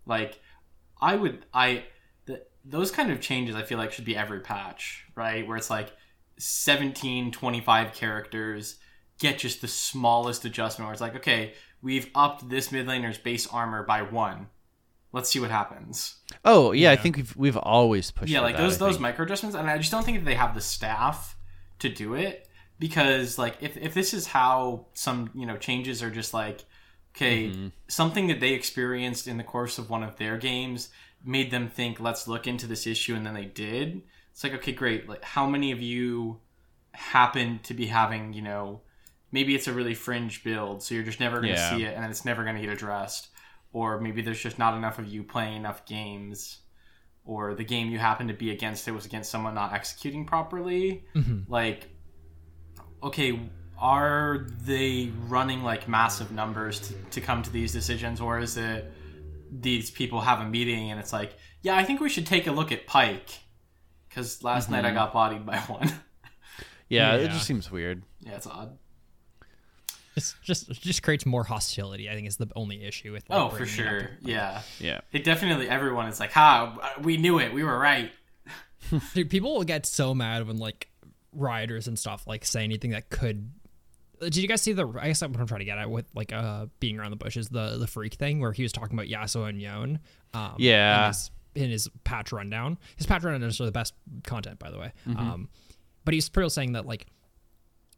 [0.06, 0.40] Like,
[1.02, 1.86] I would I
[2.63, 5.47] those kind of changes I feel like should be every patch, right?
[5.47, 5.91] Where it's like
[6.38, 8.76] 17, 25 characters
[9.19, 13.47] get just the smallest adjustment where it's like, okay, we've upped this mid laner's base
[13.47, 14.47] armor by one.
[15.13, 16.15] Let's see what happens.
[16.45, 18.32] Oh yeah, I think we've we've always pushed.
[18.32, 19.02] Yeah, like that, those I those think.
[19.02, 21.36] micro adjustments, and I just don't think that they have the staff
[21.80, 22.47] to do it
[22.80, 26.63] because like if if this is how some you know changes are just like
[27.15, 27.67] okay Mm-hmm.
[27.89, 30.88] something that they experienced in the course of one of their games
[31.24, 34.02] made them think let's look into this issue and then they did.
[34.32, 35.08] It's like okay great.
[35.10, 36.40] Like how many of you
[36.94, 38.82] happen to be having you know
[39.32, 41.70] maybe it's a really fringe build so you're just never going to Yeah.
[41.78, 43.30] see it and then it's never going to get addressed.
[43.74, 46.60] Or maybe there's just not enough of you playing enough games
[47.24, 51.06] or the game you happen to be against it was against someone not executing properly.
[51.16, 51.52] Mm-hmm.
[51.52, 51.88] Like
[53.04, 53.40] okay
[53.80, 58.92] are they running like massive numbers to, to come to these decisions or is it
[59.52, 62.52] these people have a meeting and it's like yeah i think we should take a
[62.52, 63.40] look at Pyke
[64.08, 64.98] because last night i mm-hmm.
[64.98, 65.92] got bodied by one
[66.90, 68.04] Yeah, it just seems weird.
[68.22, 68.78] yeah it's odd
[70.16, 73.40] it's just it just creates more hostility i think is the only issue with like,
[73.40, 74.00] oh for bringing it up.
[74.02, 75.02] sure yeah Yeah.
[75.12, 78.12] it definitely everyone is like ha we knew it we were right
[79.14, 80.90] Dude, people will get so mad when like
[81.34, 83.52] rioters and stuff like say anything that could.
[84.22, 84.88] Did you guys see the?
[84.88, 87.18] I guess that's what I'm trying to get at with like uh being around the
[87.18, 90.00] bushes, the the Phreak thing where he was talking about Yasuo and Yone.
[90.34, 91.02] Um, Yeah.
[91.02, 94.80] In his, in his patch rundown, his patch rundown is the best content, by the
[94.80, 94.94] way.
[95.08, 95.50] Um,
[96.06, 97.08] but he's pretty much saying that like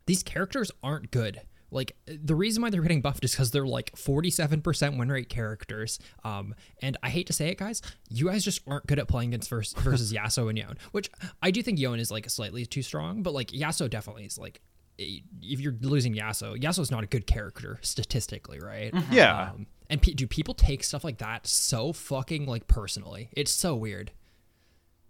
[0.06, 1.42] these characters aren't good.
[1.72, 5.98] Like the reason why they're getting buffed is because they're like 47% win rate characters.
[6.24, 9.30] Um, and I hate to say it, guys, you guys just aren't good at playing
[9.30, 10.78] against versus, versus Yasuo and Yone.
[10.92, 11.10] Which
[11.42, 14.62] I do think Yone is like slightly too strong, but like Yasuo definitely is like
[14.98, 18.94] if you're losing Yasuo, Yasuo's not a good character statistically, right?
[19.12, 19.52] Yeah.
[19.52, 23.30] Um, and pe- do people take stuff like that so fucking like personally?
[23.34, 24.12] It's so weird.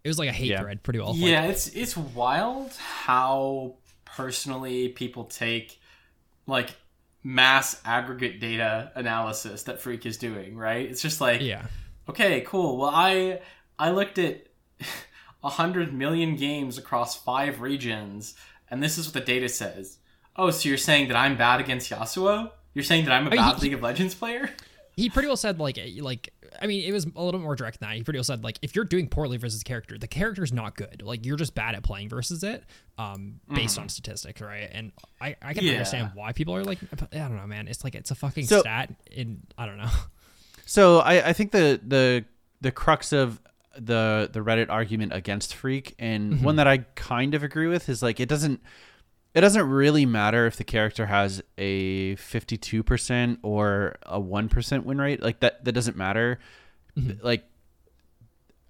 [0.04, 0.62] It was like a hate Yeah.
[0.62, 1.13] thread, pretty well.
[1.13, 5.80] Like, yeah it's it's wild how personally people take
[6.48, 6.76] like
[7.24, 10.89] mass aggregate data analysis that Phreak is doing, right?
[10.89, 11.67] It's just like Yeah.
[12.10, 12.78] okay, cool.
[12.78, 13.39] Well, I
[13.80, 14.48] I looked at
[15.43, 18.36] a hundred million games across five regions,
[18.73, 19.99] and this is what the data says.
[20.36, 22.51] Oh, so you're saying that I'm bad against Yasuo?
[22.73, 24.49] You're saying that I'm a mean, bad he- League of Legends player?
[24.95, 26.31] He pretty well said like like
[26.62, 27.95] I mean it was a little bit more direct than that.
[27.95, 30.75] He pretty well said like if you're doing poorly versus a character, the character's not
[30.75, 31.01] good.
[31.03, 32.63] Like you're just bad at playing versus it,
[32.99, 34.69] um, based on statistics, right?
[34.71, 35.71] And I I can Yeah.
[35.73, 36.77] understand why people are like
[37.12, 37.67] I don't know, man.
[37.67, 39.89] It's like it's a fucking So- stat in I don't know.
[40.65, 42.25] So I, I think the the
[42.62, 43.39] the crux of
[43.79, 46.43] the the Reddit argument against Phreak and Mm-hmm.
[46.45, 48.62] one that I kind of agree with is like it doesn't
[49.33, 55.23] it doesn't really matter if the character has a 52% or a 1% win rate
[55.23, 56.39] like that that doesn't matter
[56.97, 57.25] Mm-hmm.
[57.25, 57.43] like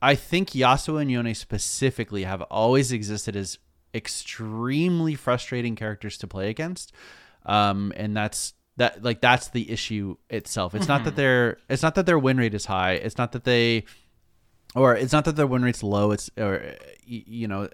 [0.01, 3.57] I think Yasuo and Yone specifically have always existed as
[3.93, 6.91] extremely frustrating characters to play against.
[7.45, 10.73] Um, and that's that like that's the issue itself.
[10.75, 12.93] It's not that their it's not that their win rate is high.
[12.93, 13.85] It's not that they
[14.75, 16.11] or it's not that their win rate's low.
[16.11, 17.69] It's or you know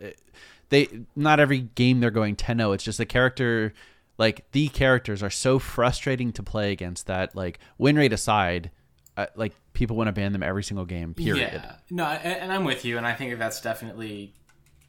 [0.69, 2.73] they not every game they're going 10-0.
[2.75, 3.73] It's just the character
[4.17, 8.69] like the characters are so frustrating to play against that like win rate aside,
[9.17, 11.13] uh, like people want to ban them every single game.
[11.13, 11.51] Period.
[11.53, 11.75] Yeah.
[11.89, 14.33] No, and, and I'm with you, and I think that that's definitely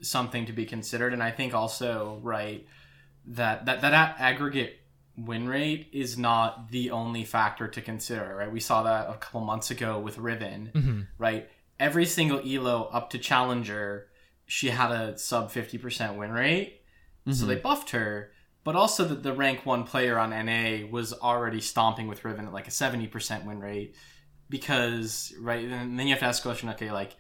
[0.03, 1.13] something to be considered.
[1.13, 2.67] And I think also, right,
[3.27, 4.81] that that that a- aggregate
[5.17, 8.35] win rate is not the only factor to consider.
[8.37, 11.07] Right, we saw that a couple months ago with Riven.
[11.19, 11.49] Right,
[11.81, 14.07] every single elo up to challenger,
[14.47, 16.83] she had a sub fifty percent win rate,
[17.31, 17.63] so they mm-hmm.
[17.63, 18.31] buffed her.
[18.63, 22.53] But also, the, the rank one player on NA was already stomping with Riven at
[22.53, 23.97] like a seventy percent win rate
[24.49, 27.15] because right and then you have to ask the question okay like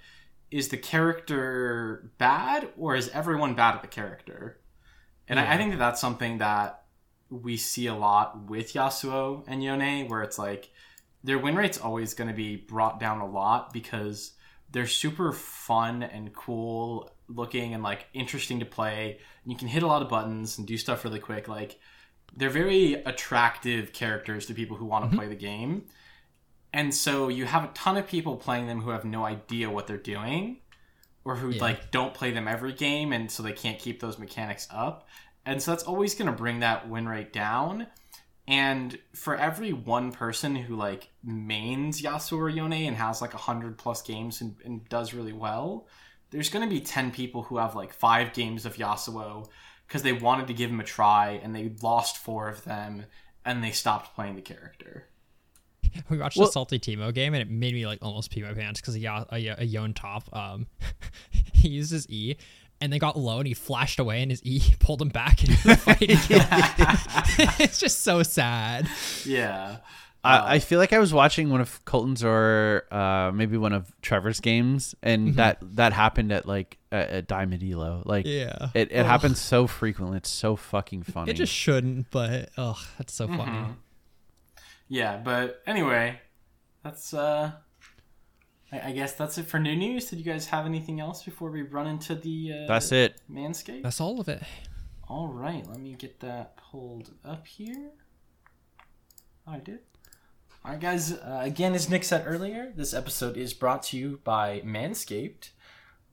[0.51, 4.61] is the character bad or is everyone bad at the character?
[5.29, 6.83] And I, I think that that's something that
[7.31, 10.71] we see a lot with yasuo and yone where it's like
[11.23, 14.33] their win rate's always going to be brought down a lot because
[14.73, 19.83] they're super fun and cool looking and like interesting to play and you can hit
[19.83, 21.79] a lot of buttons and do stuff really quick like
[22.37, 25.19] they're very attractive characters to people who want to mm-hmm.
[25.19, 25.85] play the game
[26.73, 29.87] and so you have a ton of people playing them who have no idea what
[29.87, 30.59] they're doing
[31.25, 31.63] or who Yeah.
[31.63, 35.09] like don't play them every game and so they can't keep those mechanics up.
[35.45, 37.87] And so that's always going to bring that win rate down.
[38.51, 43.79] And for every one person who like mains Yasuo or Yone and has like 100
[43.79, 45.87] plus games and, and does really well,
[46.31, 49.49] there's going to be 10 people who have like five games of Yasuo
[49.87, 53.05] because they wanted to give him a try and they lost four of them
[53.45, 55.07] and they stopped playing the character.
[56.09, 58.53] we watched Well- the salty Teemo game and it made me like almost pee my
[58.53, 60.67] pants because a, Ya- a, a Yon top um
[61.53, 62.37] he used his E
[62.81, 65.63] and they got low and he flashed away and his E pulled him back into
[65.69, 67.61] the fight.
[67.61, 68.89] it's just so sad.
[69.25, 69.79] Yeah.
[70.23, 73.91] I, I feel like I was watching one of Colton's or uh, maybe one of
[74.03, 78.03] Trevor's games, and that that happened at like at, at Diamond Elo.
[78.05, 78.69] Like, Yeah.
[78.75, 80.19] it, it happens so frequently.
[80.19, 81.31] It's so fucking funny.
[81.31, 83.69] It just shouldn't, but oh, that's so funny.
[84.89, 86.21] Yeah, but anyway,
[86.85, 87.53] that's uh
[88.73, 90.11] I, I guess that's it for new news.
[90.11, 93.21] Did you guys have anything else before we run into the uh That's it.
[93.31, 93.83] Manscaped?
[93.83, 94.43] That's all of it.
[95.09, 97.91] All right, let me get that pulled up here.
[99.47, 99.81] I did.
[100.65, 101.13] All right, guys.
[101.13, 105.51] Uh, again, as Nick said earlier, this episode is brought to you by Manscaped.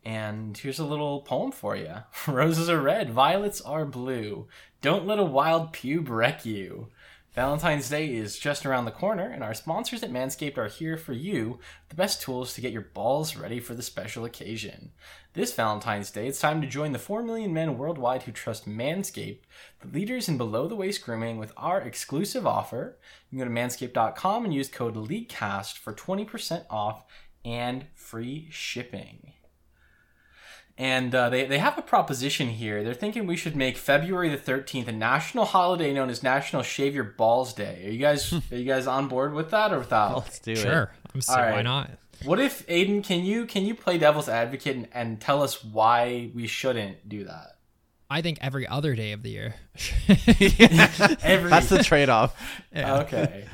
[0.03, 1.95] And here's a little poem for you
[2.27, 4.47] Roses are red, violets are blue.
[4.81, 6.87] Don't let a wild pube wreck you.
[7.37, 11.13] Valentine's Day is just around the corner, and our sponsors at Manscaped are here for
[11.13, 14.89] you the best tools to get your balls ready for the special occasion.
[15.33, 19.41] This Valentine's Day, it's time to join the 4 million men worldwide who trust Manscaped,
[19.81, 22.97] the leaders in below the waist grooming, with our exclusive offer.
[23.29, 27.03] You can go to manscaped.com and use code LEAGCAST for 20% off
[27.45, 29.33] and free shipping.
[30.79, 32.83] And uh, they, they have a proposition here.
[32.83, 36.93] They're thinking we should make February the 13th a national holiday known as National Shave
[36.93, 37.83] Your Balls Day.
[37.85, 40.17] Are you guys are you guys on board with that or without?
[40.17, 40.57] Let's do it.
[40.57, 40.91] Sure.
[41.15, 41.89] I'm so All why not?
[42.23, 43.03] What if Aiden?
[43.03, 47.23] Can you can you play devil's advocate and, and tell us why we shouldn't do
[47.23, 47.57] that?
[48.09, 49.55] I think every other day of the year.
[50.07, 52.39] Every That's the trade off.
[52.73, 53.45] okay.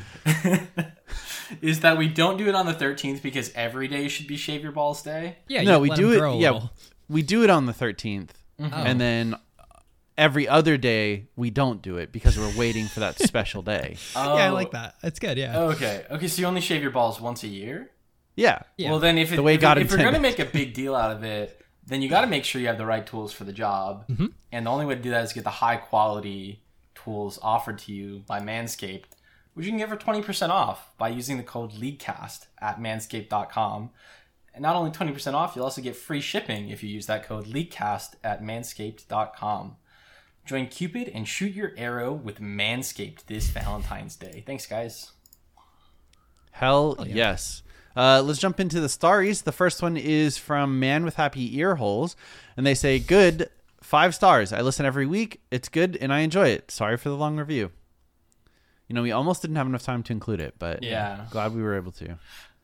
[1.62, 4.62] Is that we don't do it on the 13th because every day should be shave
[4.62, 5.38] your balls day?
[5.48, 6.40] yeah, no, we do it.
[6.40, 6.72] Yeah, little.
[7.14, 8.66] We do it on the 13th, Oh.
[8.66, 9.36] and then
[10.18, 13.98] every other day we don't do it because we're waiting for that special day.
[14.16, 14.96] Oh, yeah, I like that.
[15.04, 15.38] It's good.
[15.38, 15.58] Yeah.
[15.60, 16.06] Okay.
[16.12, 16.28] Okay.
[16.28, 17.90] So you only shave your balls once a year.
[18.36, 18.60] Yeah.
[18.78, 18.92] Yeah.
[18.92, 20.96] Well, then if it, The way if, God if we're gonna make a big deal
[20.96, 23.44] out of it, then you got to make sure you have the right tools for
[23.44, 24.08] the job.
[24.08, 24.28] Mm-hmm.
[24.52, 26.62] And the only way to do that is get the high quality
[26.96, 29.06] tools offered to you by Manscaped,
[29.54, 33.90] which you can get for 20% off by using the code LEAGUECAST at manscaped.com.
[34.56, 37.48] And not only 20% off, you'll also get free shipping if you use that code
[37.48, 39.78] LEAGUECAST at manscaped.com.
[40.46, 44.44] Join Cupid and shoot your arrow with Manscaped this Valentine's Day.
[44.46, 45.12] Thanks, guys.
[46.52, 47.64] Hell yes.
[47.96, 49.44] Uh, let's jump into the stories.
[49.44, 52.16] The first one is from Man with Happy Ear Holes,
[52.58, 53.50] and they say, "Good,
[53.82, 54.52] five stars.
[54.52, 55.42] I listen every week.
[55.52, 56.72] It's good, and I enjoy it.
[56.72, 57.72] Sorry for the long review.
[58.88, 61.26] You know, we almost didn't have enough time to include it, but Yeah.
[61.32, 62.18] glad we were able to.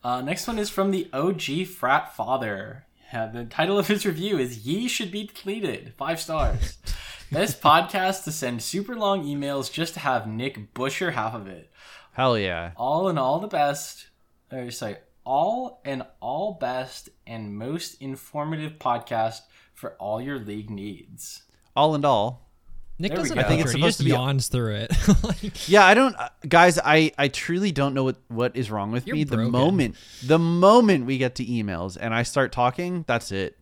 [0.04, 2.86] Uh, next one is from the OG Frat Father.
[3.12, 5.94] Yeah, the title of his review is Ye Should Be Deleted.
[5.98, 6.78] Five stars.
[7.32, 11.70] Best podcast to send super long emails just to have Nick butcher half of it.
[12.14, 12.72] Hell yeah.
[12.76, 14.08] All in all, the best.
[14.52, 19.42] Or sorry, all and all best and most informative podcast
[19.76, 21.44] for all your league needs.
[21.76, 22.49] All in all,
[23.02, 23.40] Nick There doesn't.
[23.40, 24.92] I think it's he supposed just to be- yawns through it.
[25.24, 26.78] Like, Yeah, I don't, uh, guys.
[26.78, 29.24] I I truly don't know what what is wrong with You're me.
[29.24, 33.58] The moment the moment we get to emails and I start talking, that's it.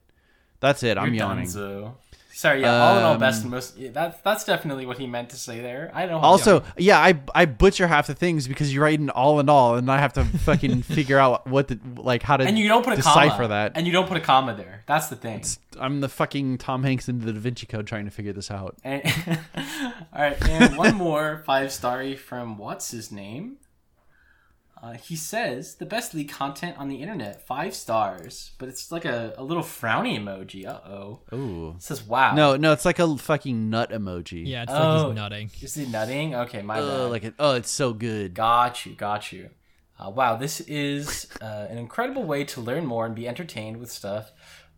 [0.59, 0.97] That's it.
[0.97, 1.45] I'm You're yawning.
[1.45, 1.93] Dunzo.
[2.37, 3.75] Sorry, yeah, all in all, Um, best and most.
[3.79, 5.89] Yeah, that's that's definitely what he meant to say there.
[5.91, 6.21] I don't.
[6.23, 9.73] Also, yeah, I I butcher half the things because you write in all in all,
[9.73, 12.83] and I have to fucking figure out what the like how to and you don't
[12.83, 13.47] put a decipher comma.
[13.47, 13.71] that.
[13.73, 14.83] And you don't put a comma there.
[14.85, 15.43] That's the thing.
[15.79, 18.77] I'm the fucking Tom Hanks into the Da Vinci Code trying to figure this out.
[18.83, 19.01] And,
[20.13, 23.57] all right, and one more five starry from what's his name?
[24.81, 29.05] Uh, he says the best league content on the internet, five stars, but it's like
[29.05, 30.67] a, a little frowny emoji.
[30.67, 31.19] Uh oh.
[31.33, 31.73] Ooh.
[31.77, 32.35] It says wow.
[32.35, 34.45] No, no, it's like a fucking nut emoji.
[34.45, 35.07] yeah, it's like Oh.
[35.07, 35.49] he's nutting.
[35.61, 36.35] Is he nutting?
[36.35, 37.11] Okay, my Ugh, bad.
[37.11, 38.35] like it, oh, it's so good.
[38.35, 39.49] Got you, got you.
[39.99, 43.91] Uh, wow, this is uh, an incredible way to learn more and be entertained with
[43.91, 44.31] stuff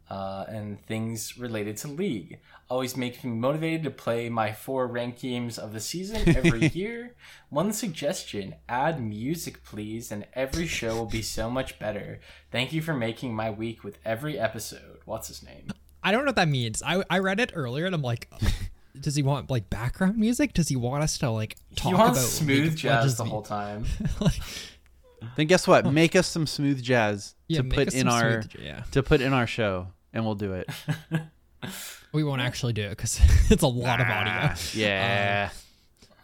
[0.10, 2.40] uh, and things related to League.
[2.70, 7.16] Always makes me motivated to play my four ranked games of the season every year.
[7.50, 12.20] One suggestion add music, please, and every show will be so much better.
[12.52, 15.00] Thank you for making my week with every episode.
[15.06, 15.72] What's his name?
[16.04, 16.84] I don't know what that means.
[16.86, 18.32] I, I read it earlier and I'm like,
[19.00, 20.54] does he want like background music?
[20.54, 23.30] Does he want us to like talk he wants about smooth League jazz the me-
[23.32, 23.86] whole time.
[24.20, 24.40] like,
[25.36, 25.92] Then guess what?
[25.92, 28.84] Make us some smooth jazz yeah, to put in our smooth- yeah.
[28.92, 30.70] to put in our show, and we'll do it.
[32.12, 33.20] We won't actually do it because
[33.52, 34.34] it's a lot of audio.
[34.34, 35.50] Ah, yeah.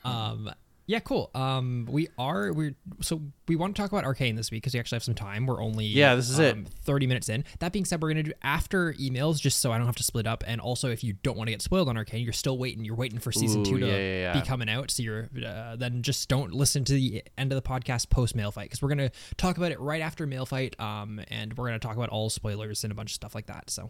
[0.04, 0.52] Um,
[0.88, 1.32] yeah, cool.
[1.34, 4.80] Um, we are we're so we want to talk about Arcane this week because we
[4.80, 5.48] actually have some time.
[5.48, 6.54] We're only Yeah, this is it.
[6.54, 7.44] um, Thirty minutes in.
[7.58, 10.28] That being said, we're gonna do after emails just so I don't have to split
[10.28, 10.44] up.
[10.46, 12.86] And also, if you don't want to get spoiled on Arcane, you're still waiting.
[12.86, 14.34] You're waiting for season Ooh, two to yeah, yeah, yeah.
[14.40, 14.92] be coming out.
[14.92, 18.52] So you're uh, then just don't listen to the end of the podcast post mail
[18.52, 20.80] fight because we're gonna talk about it right after mail fight.
[20.80, 23.72] Um, and we're gonna talk about all spoilers and a bunch of stuff like that.
[23.72, 23.90] So,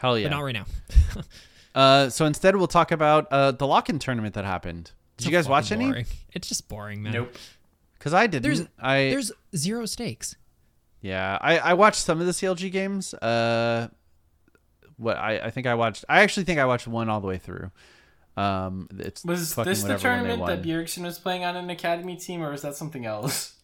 [0.00, 0.24] Hell yeah.
[0.28, 0.36] but yeah.
[0.38, 0.64] not right now.
[1.72, 4.90] Uh, so instead, we'll talk about uh, the lock-in tournament that happened.
[5.16, 5.92] Did you guys watch Fucking any?
[5.92, 6.06] boring.
[6.32, 7.12] It's just boring, man.
[7.12, 7.32] Nope.
[7.96, 8.42] Because I didn't.
[8.42, 10.34] There's I there's zero stakes.
[11.00, 11.38] yeah.
[11.40, 13.14] I I watched some of the CLG games.
[13.14, 13.86] Uh,
[14.96, 16.04] what I I think I watched.
[16.08, 17.70] I actually think I watched one all the way through.
[18.36, 20.84] Um, it's Was fucking this the whatever when they tournament that won.
[20.84, 23.54] Bjergsen was playing on an academy team, or was that something else?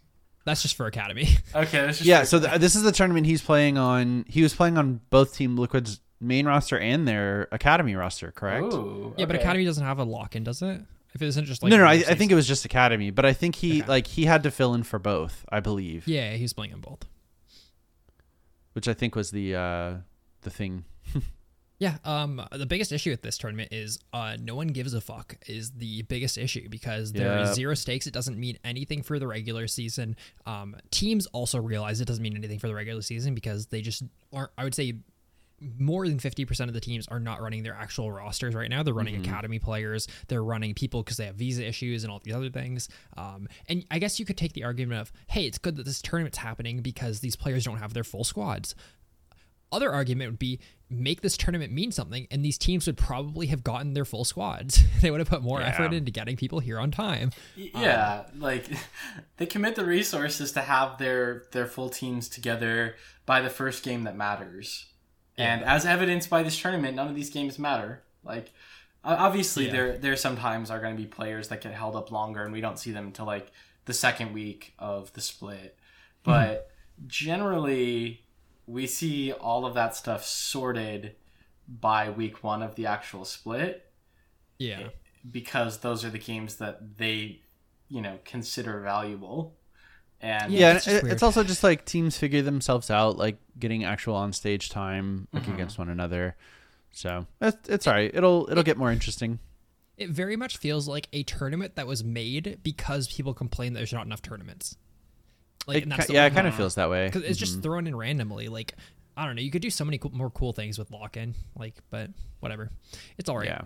[0.45, 1.27] That's just for Academy.
[1.57, 4.25] Okay, that's just Yeah, so th- this is the tournament he's playing on.
[4.29, 8.73] He was playing on both Team Liquid's main roster and their academy roster, correct?
[8.73, 9.37] Ooh, Yeah, but.
[9.37, 10.81] Academy doesn't have a lock in, does it?
[11.15, 13.25] If it isn't just like no, no, I, I think it was just academy, but
[13.25, 13.89] I think he Okay.
[13.89, 17.05] like he had to fill in for both, I believe, Yeah, he's playing on both.
[18.75, 19.95] which I think was the uh
[20.43, 20.85] the thing.
[21.79, 25.37] Yeah, um, the biggest issue with this tournament is uh, no one gives a fuck
[25.47, 27.55] is the biggest issue because there is Yep.
[27.55, 28.07] zero stakes.
[28.07, 30.17] It doesn't mean anything for the regular season.
[30.47, 34.05] Um, teams also realize it doesn't mean anything for the regular season because they just
[34.33, 34.53] aren't.
[34.57, 34.95] I would say
[35.79, 38.83] more than 50% of the teams are not running their actual rosters right now.
[38.83, 40.07] They're running academy players.
[40.29, 42.89] They're running people because they have visa issues and all these other things.
[43.17, 46.03] Um, and I guess you could take the argument of, hey, it's good that this
[46.03, 48.75] tournament's happening because these players don't have their full squads.
[49.73, 53.65] Other argument would be make this tournament mean something, and these teams would probably have
[53.65, 54.81] gotten their full squads.
[55.01, 55.67] they would have put more Yeah.
[55.69, 57.33] effort into getting people here on time.
[57.59, 58.69] Y- yeah, like
[59.39, 62.95] they commit the resources to have their their full teams together
[63.27, 64.87] by the first game that matters.
[65.39, 68.03] And as evidenced by this tournament, none of these games matter.
[68.25, 68.53] Like
[69.05, 69.73] obviously Yeah.
[69.73, 72.61] there there sometimes are going to be players that get held up longer and we
[72.61, 73.53] don't see them until like
[73.85, 75.77] the second week of the split.
[76.25, 76.25] Mm-hmm.
[76.25, 76.71] But
[77.07, 78.25] generally
[78.67, 81.15] we see all of that stuff sorted
[81.69, 83.93] by week 1 of the actual split
[84.59, 84.89] Yeah.
[85.31, 87.43] because those are the games that they
[87.89, 89.55] you know consider valuable
[90.21, 93.85] And yeah, it's just it- it's also just like teams figure themselves out, like getting
[93.85, 95.55] actual on stage time like Mm-hmm.
[95.55, 96.37] against one another.
[96.91, 98.11] So it's, it's all right.
[98.15, 99.39] It'll it'll get more interesting.
[99.99, 103.93] It very much feels like a tournament that was made because people complain that there's
[103.93, 104.77] not enough tournaments.
[105.67, 107.07] Like, It and that's ki- the yeah, it kind of feels that way.
[107.07, 108.49] because it's just thrown in randomly.
[108.49, 108.75] Like
[109.17, 111.35] I don't know, you could do so many cool, more cool things with lock in.
[111.59, 112.11] Like, but
[112.41, 112.71] whatever,
[113.19, 113.47] it's all right.
[113.47, 113.63] Yeah.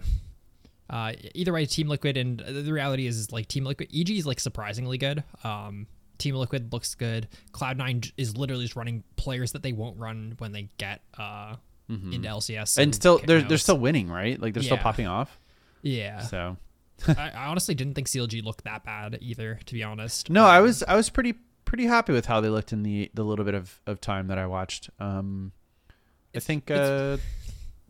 [0.88, 4.10] Uh, either way, Team Liquid and uh, the reality is, is like Team Liquid EG
[4.10, 5.22] is like surprisingly good.
[5.44, 5.86] Um,
[6.20, 7.26] Team Liquid looks good.
[7.50, 11.56] Cloud Nine is literally just running players that they won't run when they get uh
[12.12, 14.40] into LCS And still they're they're still winning, right?
[14.40, 15.40] Like they're still popping off.
[15.82, 16.20] yeah.
[16.20, 16.56] So
[17.08, 20.30] I, I honestly didn't think CLG looked that bad either, to be honest.
[20.30, 23.24] No, I was I was pretty pretty happy with how they looked in the the
[23.24, 24.90] little bit of, of time that I watched.
[25.00, 25.50] Um,
[26.36, 27.16] I think uh,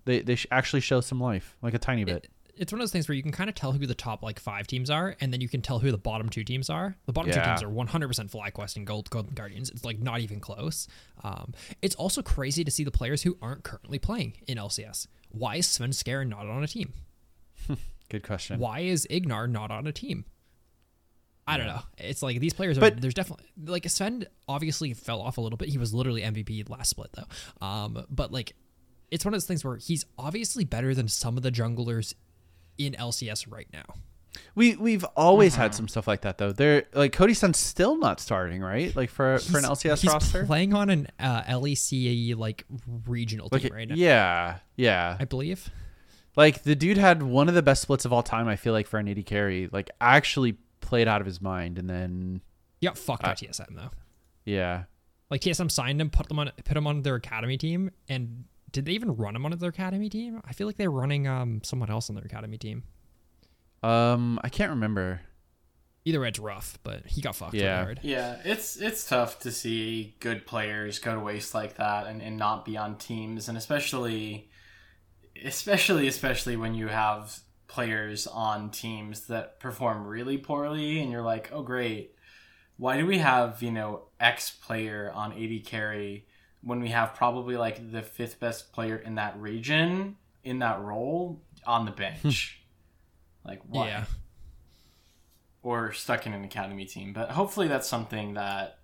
[0.06, 2.24] they they actually show some life, like a tiny bit.
[2.24, 4.22] It- it's one of those things where you can kind of tell who the top
[4.22, 6.96] like five teams are, and then you can tell who the bottom two teams are.
[7.06, 9.70] The bottom two teams are 100% FlyQuest and Gold Golden Guardians.
[9.70, 10.88] It's like not even close.
[11.24, 15.06] Um, it's also crazy to see the players who aren't currently playing in LCS.
[15.30, 16.92] Why is Svenskeren not on a team?
[18.08, 18.58] Good question.
[18.58, 20.24] Why is Ignar not on a team?
[21.46, 21.80] I don't know.
[21.98, 22.80] It's like these players are.
[22.82, 25.68] But- there's definitely like Sven obviously fell off a little bit.
[25.68, 27.66] He was literally MVP last split though.
[27.66, 28.54] Um, but like,
[29.10, 32.14] it's one of those things where he's obviously better than some of the junglers
[32.86, 33.84] in LCS right now.
[34.54, 35.62] We we've always Uh-huh.
[35.64, 36.52] had some stuff like that though.
[36.52, 38.94] They're like Cody Sun's still not starting, right?
[38.94, 40.44] Like for for an He's- LCS he's roster.
[40.46, 42.64] playing on an uh, LEC like
[43.06, 43.94] regional like team right now.
[43.96, 45.16] yeah, yeah.
[45.18, 45.68] I believe.
[46.36, 48.46] Like the dude had one of the best splits of all time.
[48.48, 51.90] I feel like for an AD carry, like actually played out of his mind, and
[51.90, 52.40] then
[52.80, 53.90] yeah, got fucked by Uh, TSM though.
[54.44, 54.84] yeah,
[55.28, 58.84] Like TSM signed him, put them on, put him on their academy team, and did
[58.86, 60.40] they even run him on their academy team?
[60.44, 62.84] I feel like they're running um someone else on their academy team.
[63.82, 65.22] um, I can't remember.
[66.06, 67.82] Either way, it's rough, but he got fucked Yeah.
[67.84, 68.00] hard.
[68.02, 72.36] Yeah, it's it's tough to see good players go to waste like that and, and
[72.38, 74.48] not be on teams and especially
[75.44, 81.50] especially especially when you have players on teams that perform really poorly and you're like,
[81.52, 82.14] "Oh great.
[82.76, 86.26] Why do we have, you know, X player on AD carry
[86.62, 91.40] when we have probably like the fifth best player in that region in that role
[91.66, 92.60] on the bench?"
[93.42, 93.48] Hmm.
[93.48, 93.88] like why?
[93.88, 94.04] Yeah.
[95.62, 97.12] or stuck in an academy team.
[97.12, 98.78] But hopefully that's something that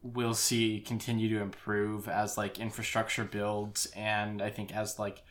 [0.00, 5.22] we'll see continue to improve as like infrastructure builds and I think as like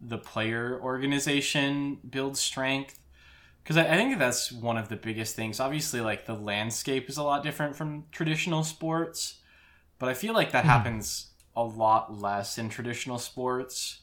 [0.00, 2.98] the player organization builds strength.
[3.62, 5.60] Because I, I think that's one of the biggest things.
[5.60, 9.39] Obviously, like the landscape is a lot different from traditional sports,
[10.00, 14.00] but I feel like that happens a lot less in traditional sports.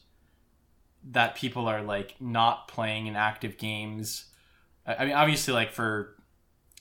[1.10, 4.26] That people are like not playing in active games.
[4.86, 6.14] I mean, obviously, like for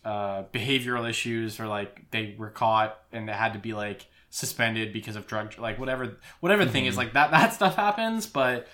[0.05, 4.93] uh, behavioral issues or like they were caught and they had to be like suspended
[4.93, 8.27] because of drug, like whatever, whatever the thing is, like that that stuff happens.
[8.27, 8.67] But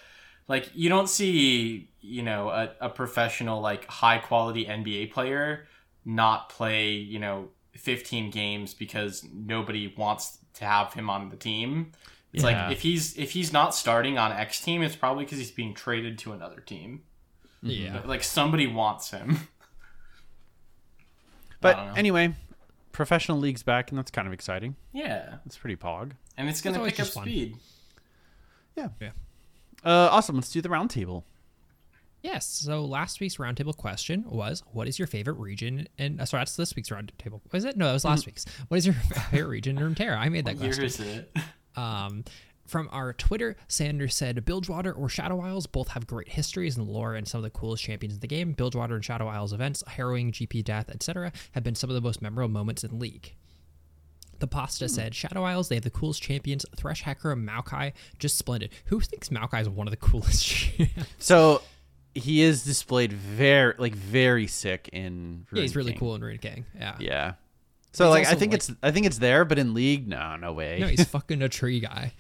[0.48, 5.68] like you don't see, you know, a, a professional like high quality NBA player
[6.06, 11.92] not play, you know, 15 games because nobody wants to have him on the team.
[12.32, 12.66] It's Yeah.
[12.68, 15.74] like if he's if he's not starting on X team, it's probably because he's being
[15.74, 17.04] traded to another team.
[17.62, 18.02] Yeah.
[18.06, 19.48] Like somebody wants him.
[21.62, 22.36] But anyway,
[22.92, 24.76] professional leagues back, and that's kind of exciting.
[24.92, 26.12] Yeah, It's pretty pog.
[26.38, 27.24] and it's gonna always pick up fun.
[27.24, 27.56] speed.
[28.76, 28.90] Yeah.
[29.00, 29.12] Yeah.
[29.84, 30.36] Uh, awesome.
[30.36, 31.24] Let's do the roundtable.
[32.24, 32.48] Yes.
[32.48, 36.56] So last week's roundtable question was, "What is your favorite region?" And uh, sorry, that's
[36.56, 37.42] this week's roundtable.
[37.52, 37.78] Was it?
[37.78, 38.46] No, that was last week's.
[38.70, 38.96] What is your
[39.32, 40.18] favorite region in Runeterra?
[40.18, 41.06] I made that What year question.
[41.06, 41.32] is it?
[41.76, 42.24] Um,
[42.68, 47.16] from our Twitter, Sanders said Bilgewater or Shadow Isles both have great histories and lore
[47.16, 48.54] and some of the coolest champions in the game.
[48.54, 52.22] Bilgewater and Shadow Isles events, harrowing GP death, etc., have been some of the most
[52.22, 53.34] memorable moments in League.
[54.38, 58.38] The Pasta said Shadow Isles, they have the coolest champions, Thresh Hacker and Maokai, just
[58.38, 58.70] splendid.
[58.86, 60.92] Who thinks Maokai is one of the coolest champs?
[61.18, 61.64] So
[62.16, 65.46] he is displayed very, like, very sick in.
[65.54, 66.00] yeah, he's really King.
[66.00, 66.66] cool in Ruined King.
[66.78, 66.96] Yeah.
[67.00, 67.34] Yeah.
[67.94, 70.36] So He's like, I think like- it's, I think it's there, but in league, no,
[70.36, 70.80] no way.
[70.80, 72.14] No, he's fucking a tree guy.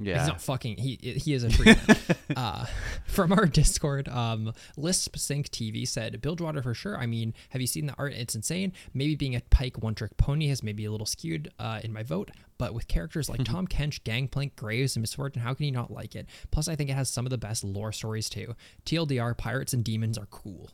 [0.00, 0.18] Yeah.
[0.18, 0.78] He's not fucking.
[0.78, 1.76] He he is a guy.
[2.36, 2.66] uh,
[3.04, 6.96] from our Discord, um, Lisp Sync TV said Bilgewater for sure.
[6.96, 8.14] I mean, have you seen the art?
[8.14, 8.72] It's insane.
[8.94, 12.02] Maybe being a Pyke one trick pony has maybe a little skewed uh, in my
[12.02, 15.72] vote, but with characters like Tahm Kench, Gangplank, Graves, and Miss Fortune, how can you
[15.72, 16.26] not like it?
[16.50, 18.54] Plus, I think it has some of the best lore stories too.
[18.86, 20.70] TLDR, pirates and demons are cool.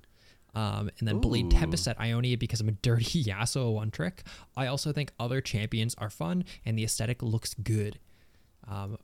[0.54, 4.22] Um, and then Blade Tempest said Ionia because I'm a dirty Yasuo one trick.
[4.56, 7.98] I also think other champions are fun and the aesthetic looks good.
[8.66, 8.96] Um,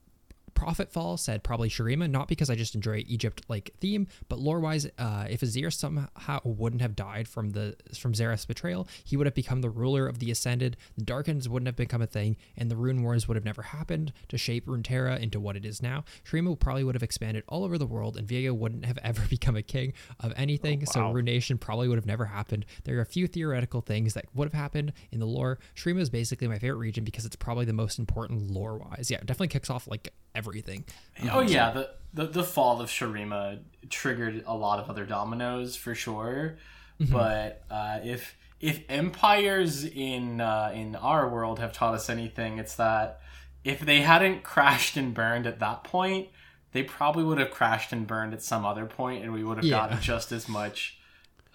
[0.55, 4.87] Profitfall said probably Shurima, not because I just enjoy Egypt like theme, but lore wise,
[4.99, 9.35] uh, if Azir somehow wouldn't have died from the from Xerath's betrayal, he would have
[9.35, 10.77] become the ruler of the Ascended.
[10.97, 14.13] The Darkens wouldn't have become a thing, and the Rune Wars would have never happened
[14.29, 16.05] to shape Runeterra into what it is now.
[16.25, 19.57] Shurima probably would have expanded all over the world, and Viego wouldn't have ever become
[19.57, 20.87] a king of anything.
[20.87, 22.67] So Ruination probably would have never happened.
[22.85, 25.59] There are a few theoretical things that would have happened in the lore.
[25.75, 29.11] Shurima is basically my favorite region because it's probably the most important lore wise.
[29.11, 30.13] Yeah, it definitely kicks off like
[30.43, 30.85] everything.
[31.31, 35.95] Oh yeah, the, the the fall of Shurima triggered a lot of other dominoes for
[35.95, 36.57] sure.
[37.01, 42.77] But uh, if if empires in uh, in our world have taught us anything, it's
[42.77, 43.21] that
[43.65, 46.29] if they hadn't crashed and burned at that point,
[46.73, 49.65] they probably would have crashed and burned at some other point, and we would have
[49.65, 49.79] Yeah.
[49.79, 50.99] gotten just as much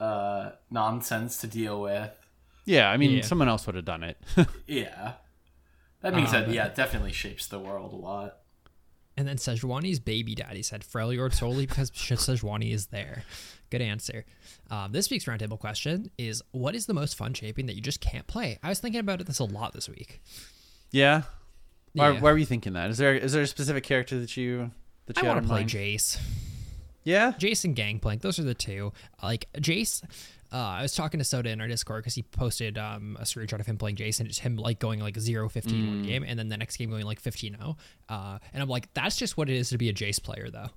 [0.02, 2.12] uh, nonsense to deal with.
[2.66, 3.22] Yeah, I mean, Yeah.
[3.24, 4.18] someone else would have done it.
[4.68, 5.14] Yeah.
[6.02, 8.38] That being said, yeah, it definitely shapes the world a lot.
[9.18, 13.24] And then Sejuani's baby daddy said Freljord solely because Sejuani is there.
[13.72, 14.26] Good answer.
[14.70, 18.00] Um, this week's roundtable question is What is the most fun shaping that you just
[18.00, 18.60] can't play?
[18.62, 20.22] I was thinking about this a lot this week.
[20.92, 21.24] yeah.
[21.94, 22.20] Why, Yeah.
[22.20, 22.92] why were you thinking that?
[22.92, 24.70] Is there is there a specific character that you
[25.08, 25.70] that you want to play mind?
[25.72, 26.20] Jace.
[27.04, 27.32] Yeah.
[27.40, 28.92] Jace and Gangplank, those are the two.
[29.24, 30.04] Like Jace,
[30.52, 33.60] uh, I was talking to Soda in our Discord because he posted um, a screenshot
[33.60, 36.40] of him playing Jace and it's him like going like 0 15 one game and
[36.40, 37.78] then the next game going like 15 0.
[38.08, 40.68] Uh, and I'm like, that's just what it is to be a Jace player though.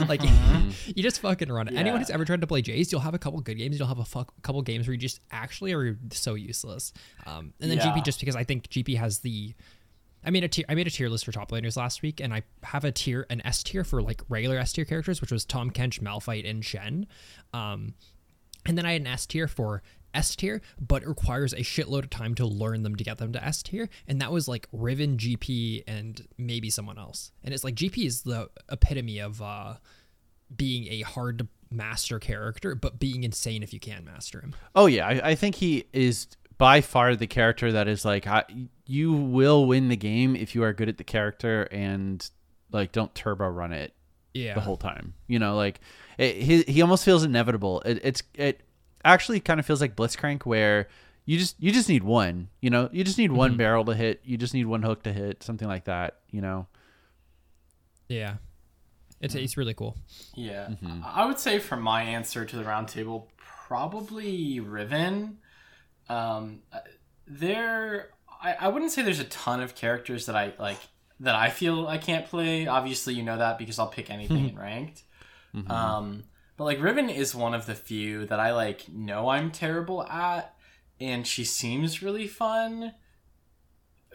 [0.08, 0.20] like,
[0.86, 1.74] you just fucking run it.
[1.74, 4.00] Anyone who's ever tried to play Jace, you'll have a couple good games, you'll have
[4.00, 6.92] a fuck, couple games where you just actually are so useless.
[7.26, 7.92] Um, and then Yeah.
[7.92, 9.54] GP, just because I think GP has the
[10.26, 10.64] I made a tier.
[10.68, 13.26] I made a tier list for top laners last week, and I have a tier,
[13.28, 16.64] an S tier for like regular S tier characters, which was Tahm Kench, Malphite, and
[16.64, 17.06] Shen.
[17.52, 17.94] Um,
[18.66, 19.82] and then I had an S tier for
[20.14, 23.32] S tier, but it requires a shitload of time to learn them to get them
[23.32, 27.32] to S tier, and that was like Riven, GP, and maybe someone else.
[27.42, 29.74] And it's like GP is the epitome of uh,
[30.54, 34.54] being a hard to master character, but being insane if you can master him.
[34.74, 38.44] Oh yeah, I, I think he is by far the character that is like I,
[38.86, 42.28] you will win the game if you are good at the character and
[42.70, 43.92] like don't turbo run it
[44.34, 45.14] Yeah, the whole time.
[45.26, 45.80] You know, like
[46.18, 47.80] it, he he almost feels inevitable.
[47.82, 48.60] It, it's it
[49.04, 50.88] actually kind of feels like Blitzcrank where
[51.24, 52.48] you just you just need one.
[52.60, 54.20] You know, you just need one barrel to hit.
[54.24, 55.42] You just need one hook to hit.
[55.42, 56.18] Something like that.
[56.30, 56.66] You know.
[58.08, 58.36] yeah.
[59.20, 59.96] It's it's really cool.
[60.34, 60.68] Yeah.
[61.04, 65.38] I would say for my answer to the roundtable, probably Riven.
[66.10, 66.80] Um, uh,
[67.26, 68.10] there,
[68.42, 70.76] I, I wouldn't say there's a ton of characters that I like
[71.20, 72.66] that I feel I can't play.
[72.66, 75.02] Obviously, you know that because I'll pick anything in ranked.
[75.70, 76.24] Um,
[76.56, 80.54] but like Riven is one of the few that I like know I'm terrible at,
[81.00, 82.92] and she seems really fun.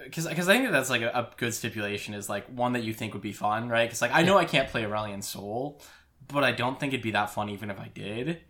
[0.01, 2.93] Because I think that that's like a, a good stipulation is like one that you
[2.93, 3.87] think would be fun, right?
[3.87, 5.81] Because like I know I can't play Aurelion Soul,
[6.27, 8.41] but I don't think it'd be that fun even if I did.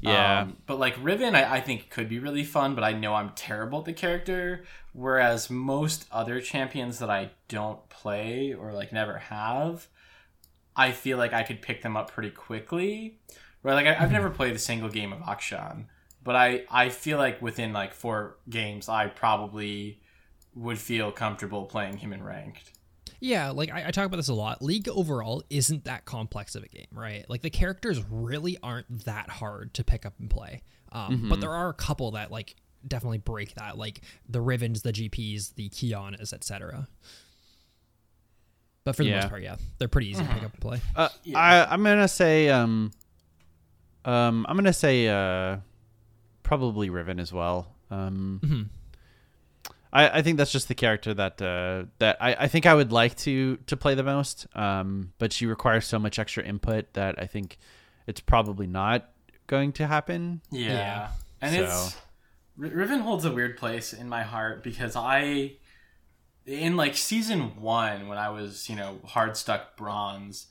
[0.00, 0.42] Yeah.
[0.42, 3.30] Um, but like Riven, I, I think could be really fun, but I know I'm
[3.30, 4.64] terrible at the character.
[4.92, 9.88] Whereas most other champions that I don't play or like never have,
[10.74, 13.18] I feel like I could pick them up pretty quickly.
[13.62, 13.74] Right?
[13.74, 15.86] Like I, I've never played a single game of Akshan,
[16.22, 20.00] but I I feel like within like four games, I probably
[20.54, 22.72] would feel comfortable playing him in ranked.
[23.20, 24.62] Yeah, like I, I talk about this a lot.
[24.62, 27.24] League overall isn't that complex of a game, right?
[27.28, 30.62] Like the characters really aren't that hard to pick up and play.
[30.92, 32.56] Um, But there are a couple that like
[32.86, 36.86] definitely break that, like the Rivens, the GPs, the Qiyanas, etc.
[38.84, 39.20] But for the Yeah.
[39.20, 40.80] most part, yeah, they're pretty easy to pick up and play.
[40.94, 42.92] Uh, I I'm gonna say um
[44.04, 45.58] um I'm gonna say uh
[46.42, 47.74] probably Riven as well.
[47.90, 48.62] Um Mm-hmm.
[49.92, 52.92] I, I think that's just the character that uh that I, I think I would
[52.92, 54.46] like to to play the most.
[54.54, 57.58] Um but she requires so much extra input that I think
[58.06, 59.08] it's probably not
[59.46, 60.40] going to happen.
[60.50, 60.68] Yeah.
[60.70, 61.08] Yeah.
[61.40, 61.96] And So- it's
[62.58, 65.56] Riven holds a weird place in my heart because I
[66.46, 70.46] in like season 1 when I was, you know, hard stuck bronze,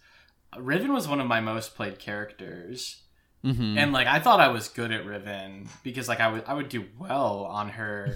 [0.57, 3.01] Riven was one of my most played characters.
[3.43, 3.77] Mm-hmm.
[3.77, 6.69] And like I thought I was good at Riven because like I would I would
[6.69, 8.15] do well on her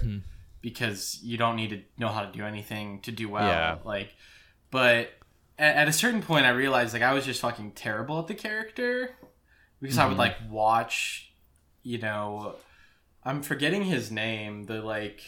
[0.60, 3.46] because you don't need to know how to do anything to do well.
[3.46, 3.78] Yeah.
[3.84, 4.14] Like
[4.70, 5.12] but
[5.58, 8.34] at, at a certain point I realized like I was just fucking terrible at the
[8.34, 9.14] character
[9.80, 10.20] because I would mm-hmm.
[10.20, 11.32] like watch
[11.82, 12.56] you know
[13.24, 15.20] I'm forgetting his name, the like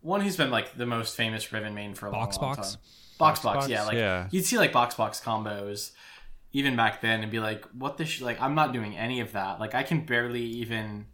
[0.00, 2.72] one who's been like the most famous Riven main for a long, Box long Box?
[2.72, 2.80] time.
[3.18, 4.28] Box, Box, box, yeah, like yeah.
[4.30, 5.90] you'd see like box box combos
[6.52, 8.20] even back then and be like, what the sh-?
[8.20, 9.58] like I'm not doing any of that.
[9.58, 11.06] Like I can barely even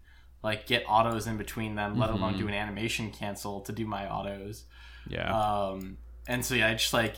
[0.44, 4.06] like get autos in between them, let alone do an animation cancel to do my
[4.06, 4.64] autos.
[5.08, 5.32] Yeah.
[5.34, 5.96] Um,
[6.28, 7.16] and so yeah, I just like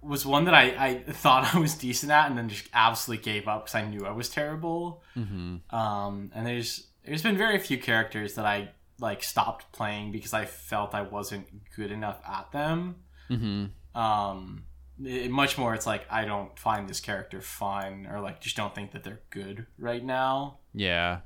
[0.00, 3.48] was one that I, I thought I was decent at, and then just absolutely gave
[3.48, 5.02] up because I knew I was terrible.
[5.16, 5.74] Mm-hmm.
[5.74, 10.44] Um, and there's there's been very few characters that I like stopped playing because I
[10.44, 12.96] felt I wasn't good enough at them.
[13.28, 14.00] Mm-hmm.
[14.00, 14.62] Um,
[15.04, 18.74] it- much more, it's like I don't find this character fun, or like just don't
[18.76, 20.58] think that they're good right now.
[20.72, 21.20] Yeah.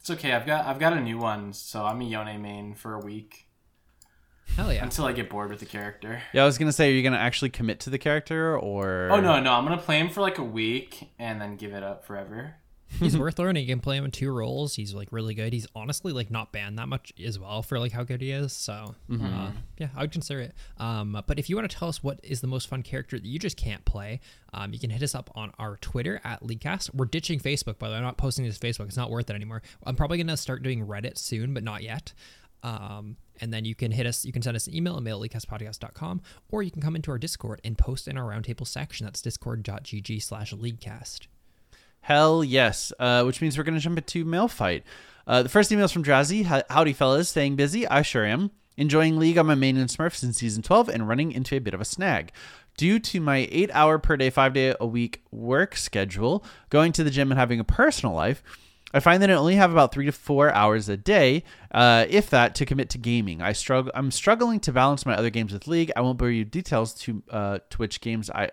[0.00, 0.32] But it's okay.
[0.32, 3.46] I've got I've got a new one, so I'm a Yone main for a week
[4.56, 4.82] Hell yeah.
[4.82, 6.22] until I get bored with the character.
[6.32, 9.08] Yeah, I was gonna say, are you gonna actually commit to the character or?
[9.10, 11.82] Oh no, no, I'm gonna play him for like a week and then give it
[11.82, 12.56] up forever.
[12.98, 13.66] He's worth learning.
[13.66, 14.74] You can play him in two roles.
[14.74, 15.52] He's like really good.
[15.52, 18.52] He's honestly like not banned that much as well for like how good he is.
[18.52, 20.54] So uh, yeah, I would consider it.
[20.78, 23.26] Um, but if you want to tell us what is the most fun character that
[23.26, 24.20] you just can't play,
[24.52, 26.94] um, you can hit us up on our Twitter at Leadcast.
[26.94, 27.98] We're ditching Facebook by the way.
[27.98, 28.86] I'm not posting this Facebook.
[28.86, 29.62] It's not worth it anymore.
[29.84, 32.12] I'm probably gonna start doing Reddit soon, but not yet.
[32.62, 35.22] Um, and then you can hit us, you can send us an email at mail
[35.22, 36.20] at leadcastpodcast.com,
[36.50, 39.06] or you can come into our Discord and post in our roundtable section.
[39.06, 41.28] That's discord.gg slash leadcast.
[42.00, 42.92] Hell yes.
[42.98, 44.84] Uh, which means we're going to jump into mail fight.
[45.26, 46.44] Uh, the first email is from Jazzy.
[46.70, 47.28] Howdy, fellas.
[47.28, 47.86] Staying busy?
[47.86, 48.50] I sure am.
[48.76, 51.74] Enjoying League on my main in Smurfs in season 12 and running into a bit
[51.74, 52.32] of a snag.
[52.76, 57.04] Due to my eight hour per day, five day a week work schedule, going to
[57.04, 58.42] the gym and having a personal life,
[58.92, 62.30] I find that I only have about three to four hours a day, uh, if
[62.30, 63.40] that, to commit to gaming.
[63.40, 63.92] I struggle.
[63.94, 65.92] I'm struggling to balance my other games with League.
[65.94, 68.50] I won't bore you details to uh, to which games I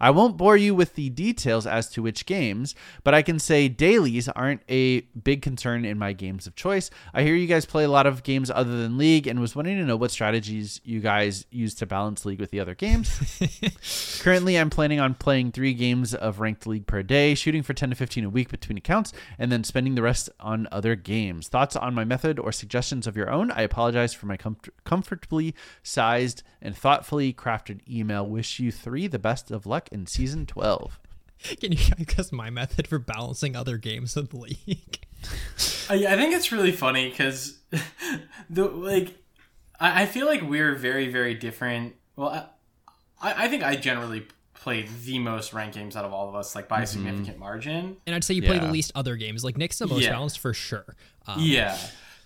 [0.00, 2.74] I won't bore you with the details as to which games,
[3.04, 6.90] but I can say dailies aren't a big concern in my games of choice.
[7.14, 9.78] I hear you guys play a lot of games other than League and was wanting
[9.78, 13.10] to know what strategies you guys use to balance League with the other games.
[14.22, 17.90] Currently, I'm planning on playing three games of ranked League per day, shooting for 10
[17.90, 21.48] to 15 a week between accounts, and then spending the rest on other games.
[21.48, 23.50] Thoughts on my method or suggestions of your own?
[23.50, 28.26] I apologize for my comfort- comfortably sized and thoughtfully crafted email.
[28.26, 30.98] Wish you three the best of luck in season 12.
[31.60, 35.00] Can you guess my method for balancing other games of the league?
[35.90, 37.58] I, I think it's really funny because
[38.50, 39.16] the like
[39.80, 41.94] I, I feel like we're very very different.
[42.16, 42.28] Well,
[43.20, 46.36] I, I I think I generally play the most ranked games out of all of
[46.36, 47.96] us, like by a significant margin.
[48.06, 49.42] And I'd say you play the least other games.
[49.42, 50.10] Like Nick's the most Yeah.
[50.10, 50.94] balanced for sure.
[51.26, 51.76] Um, Yeah.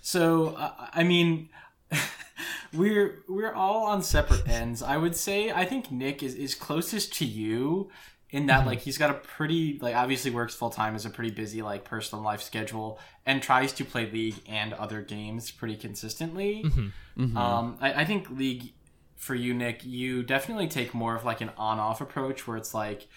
[0.03, 1.49] So uh, I mean,
[2.73, 4.83] we're we're all on separate ends.
[4.83, 7.91] I would say I think Nick is is closest to you
[8.31, 8.69] in that mm-hmm.
[8.69, 11.85] like he's got a pretty like obviously works full time is a pretty busy like
[11.85, 16.63] personal life schedule and tries to play League and other games pretty consistently.
[16.65, 17.23] Mm-hmm.
[17.23, 17.37] Mm-hmm.
[17.37, 18.73] Um, I, I think League
[19.17, 22.75] for you, Nick, you definitely take more of like an on off approach where it's
[22.75, 23.09] like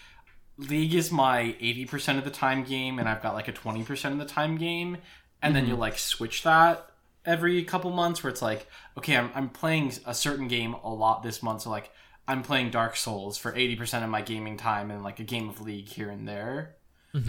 [0.56, 4.18] League is my 80% of the time game and I've got like a 20% of
[4.18, 4.98] the time game.
[5.42, 6.89] And then you'll like switch that
[7.24, 8.66] every couple months where it's like,
[8.96, 11.62] okay, I'm, I'm playing a certain game a lot this month.
[11.62, 11.90] So like
[12.26, 15.60] I'm playing Dark Souls for 80% of my gaming time and like a game of
[15.60, 16.76] League here and there.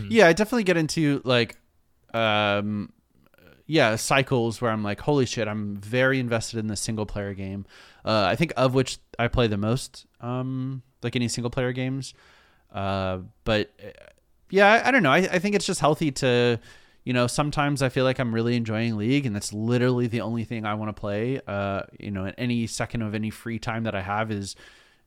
[0.10, 1.58] Yeah, I definitely get into like,
[2.14, 2.94] um,
[3.66, 7.66] yeah, cycles where I'm like, holy shit, I'm very invested in the single player game.
[8.04, 12.14] Uh, I think of which I play the most, um, like any single player games.
[12.72, 13.90] Uh, but uh,
[14.50, 15.12] yeah, I, I don't know.
[15.12, 16.60] I, I think it's just healthy to,
[17.04, 20.44] you know, sometimes I feel like I'm really enjoying League and that's literally the only
[20.44, 21.42] thing I want to play.
[21.48, 24.56] Uh, you know, any second of any free time that I have is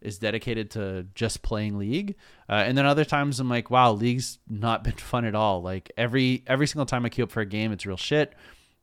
[0.01, 2.17] is dedicated to just playing League.
[2.49, 5.63] Uh, and then other times I'm like, wow, League's not been fun at all.
[5.63, 8.35] Like every every single time I queue up for a game, it's real shit.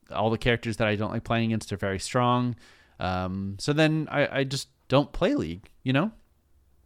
[0.10, 2.56] All the characters that I don't like playing against are very strong.
[3.00, 6.12] Um, so then I, I just don't play League, you know?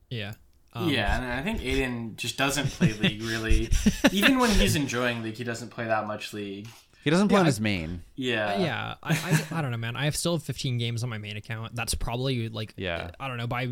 [0.10, 0.34] Yeah.
[0.76, 3.70] Um, yeah, and I think Aiden just doesn't play League really.
[4.12, 6.68] Even when he's enjoying League, he doesn't play that much League.
[7.04, 8.02] He doesn't play Yeah, on his main.
[8.16, 8.60] Yeah.
[8.60, 9.96] yeah, I, I, I don't know, man.
[9.96, 11.76] I have still 15 games on my main account.
[11.76, 13.12] That's probably like, Yeah.
[13.20, 13.46] I don't know.
[13.48, 13.70] By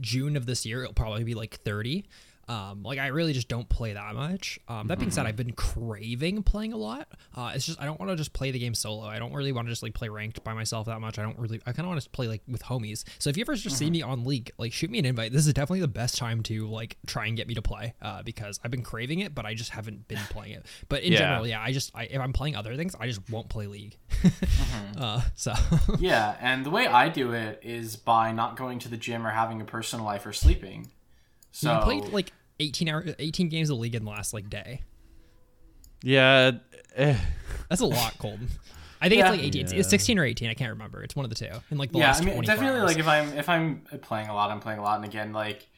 [0.00, 2.06] June of this year, it'll probably be like 30.
[2.50, 4.58] Um, like I really just don't play that much.
[4.66, 7.06] Um, that being said, I've been craving playing a lot.
[7.36, 9.04] Uh, it's just I don't want to just play the game solo.
[9.06, 11.16] I don't really want to just like play ranked by myself that much.
[11.20, 11.60] I don't really.
[11.64, 13.04] I kind of want to play like with homies.
[13.20, 15.30] So if you ever just see me on League, like shoot me an invite.
[15.32, 18.24] This is definitely the best time to like try and get me to play uh,
[18.24, 20.66] because I've been craving it, but I just haven't been playing it.
[20.88, 21.18] But in Yeah.
[21.20, 23.96] general, yeah, I just I, if I'm playing other things, I just won't play League.
[24.98, 25.52] uh, so
[26.00, 29.30] Yeah, and the way I do it is by not going to the gym or
[29.30, 30.90] having a personal life or sleeping.
[31.52, 34.82] So you played like 18 hour 18 games of League in the last like day.
[36.02, 36.52] Yeah.
[36.96, 37.16] eh.
[37.68, 38.48] That's a lot, Colton.
[39.00, 39.28] I think Yeah.
[39.32, 39.60] it's like 18.
[39.66, 40.50] It's- It's 16 or 18.
[40.50, 41.02] I can't remember.
[41.02, 41.50] It's one of the two.
[41.70, 42.88] In like the yeah, last I mean definitely hours.
[42.90, 45.68] like if I'm if I'm playing a lot, I'm playing a lot, and again like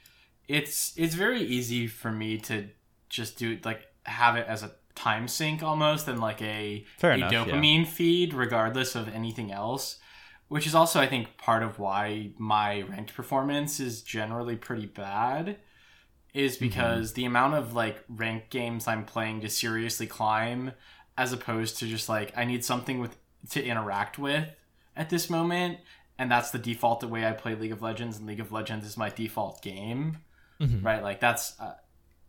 [0.49, 2.68] it's it's very easy for me to
[3.09, 7.14] just do like have it as a time sink almost and like a, Fair a
[7.16, 7.45] enough, yeah.
[7.45, 9.99] dopamine feed regardless of anything else.
[10.49, 15.57] which is also I think part of why my ranked performance is generally pretty bad
[16.35, 20.72] is because the amount of like ranked games I'm playing to seriously climb
[21.18, 23.16] as opposed to just like I need something with
[23.51, 24.49] to interact with
[24.97, 25.78] at this moment
[26.18, 28.87] and that's the default the way I play League of Legends and League of Legends
[28.87, 30.18] is my default game
[30.61, 30.85] Mhm.
[30.85, 31.74] right like that's uh,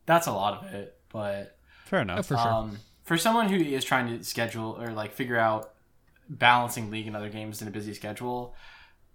[0.06, 2.20] that's a lot of it but Fair enough.
[2.20, 2.48] Oh, for sure.
[2.52, 5.74] um, for someone who is trying to schedule or like figure out
[6.30, 8.56] balancing league and other games in a busy schedule,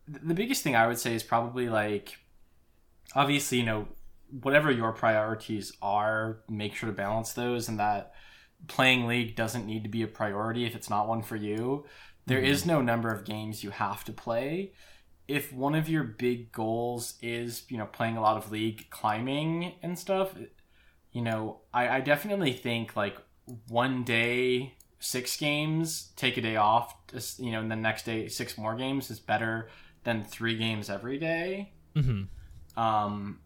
[0.07, 2.19] th- the biggest thing I would say is probably like,
[3.15, 3.89] obviously, you know,
[4.31, 8.13] whatever your priorities are, make sure to balance those, and that
[8.67, 11.87] playing league doesn't need to be a priority if it's not one for you.
[12.27, 14.73] There is no number of games you have to play.
[15.27, 19.75] If one of your big goals is, you know, playing a lot of league, climbing
[19.83, 20.35] and stuff,
[21.13, 23.17] you know, I, I definitely think like
[23.69, 28.29] one day six games, take a day off, just, you know, and the next day
[28.29, 29.71] six more games is better
[30.05, 31.73] than three games every day.
[31.95, 32.25] hmm
[32.77, 33.41] Um,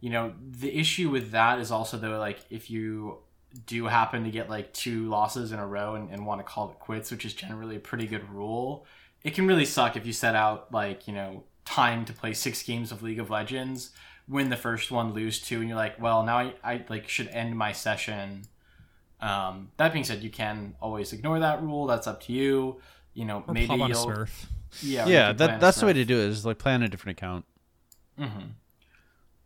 [0.00, 3.18] you know, the issue with that is also though, like if you
[3.66, 6.70] do happen to get like two losses in a row and, and want to call
[6.70, 8.86] it quits, which is generally a pretty good rule,
[9.22, 12.62] it can really suck if you set out like, you know, time to play six
[12.62, 13.90] games of League of Legends,
[14.28, 17.28] win the first one, lose two, and you're like, well, now I, I like should
[17.28, 18.42] end my session.
[19.20, 21.86] Um, that being said, you can always ignore that rule.
[21.86, 22.80] That's up to you.
[23.12, 24.26] You know, Or maybe pop on a you'll
[24.82, 26.28] yeah, yeah, that a that's the way to do it.
[26.28, 27.44] Is like play on a different account.
[28.16, 28.26] hmm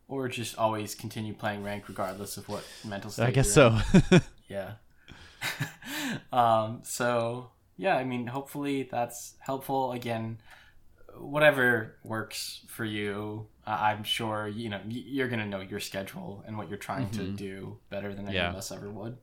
[0.06, 3.24] Or just always continue playing rank regardless of what mental state.
[3.26, 3.78] I guess so.
[4.48, 4.72] Yeah.
[6.32, 6.80] um.
[6.84, 9.92] So yeah, I mean, hopefully that's helpful.
[9.92, 10.38] Again,
[11.16, 13.46] whatever works for you.
[13.66, 17.24] I I'm sure you know you're gonna know your schedule and what you're trying to
[17.26, 18.50] do better than any Yeah.
[18.50, 19.16] of us ever would.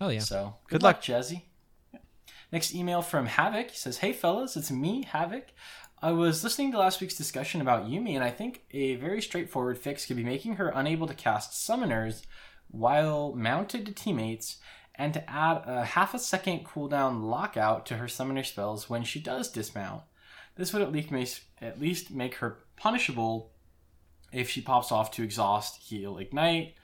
[0.00, 0.20] Oh yeah.
[0.20, 0.96] So Good good, luck.
[0.96, 1.42] luck, Jazzy.
[2.52, 3.70] Next email from Havoc.
[3.70, 5.48] He says, Hey fellas, it's me, Havoc.
[6.02, 9.76] I was listening to last week's discussion about Yuumi, and I think a very straightforward
[9.76, 12.22] fix could be making her unable to cast summoners
[12.70, 14.56] while mounted to teammates,
[14.94, 19.20] and to add a half a second cooldown lockout to her summoner spells when she
[19.20, 20.02] does dismount.
[20.56, 23.50] This would at least make, her punishable
[24.32, 26.76] if she pops off to exhaust, heal, ignite,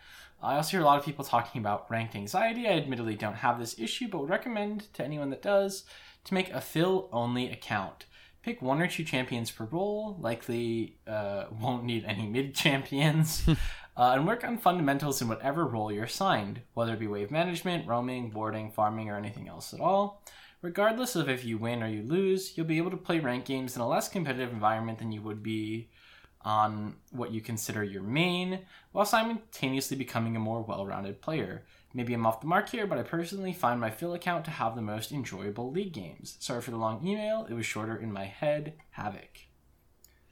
[0.42, 2.68] I also hear a lot of people talking about ranked anxiety.
[2.68, 5.84] I admittedly don't have this issue, but would recommend to anyone that does
[6.24, 8.04] to make a fill only account.
[8.46, 13.56] Pick one or two champions per role, likely uh, won't need any mid champions, uh,
[13.96, 18.32] and work on fundamentals in whatever role you're assigned, whether it be wave management, roaming,
[18.32, 20.22] warding, farming, or anything else at all.
[20.62, 23.74] Regardless of if you win or you lose, you'll be able to play ranked games
[23.74, 25.90] in a less competitive environment than you would be
[26.42, 28.60] on what you consider your main,
[28.92, 31.64] while simultaneously becoming a more well rounded player.
[31.96, 34.76] Maybe I'm off the mark here, but I personally find my fill account to have
[34.76, 36.36] the most enjoyable league games.
[36.40, 38.74] Sorry for the long email, it was shorter in my head.
[38.90, 39.40] Havoc.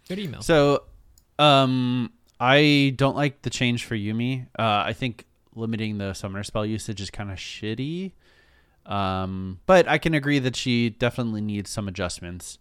[0.07, 0.43] Good email.
[0.43, 0.83] So,
[1.39, 4.47] um, I don't like the change for Yuumi.
[4.59, 8.13] Uh, I think limiting the summoner spell usage is kind of shitty.
[8.85, 12.59] Um, but I can agree that she definitely needs some adjustments.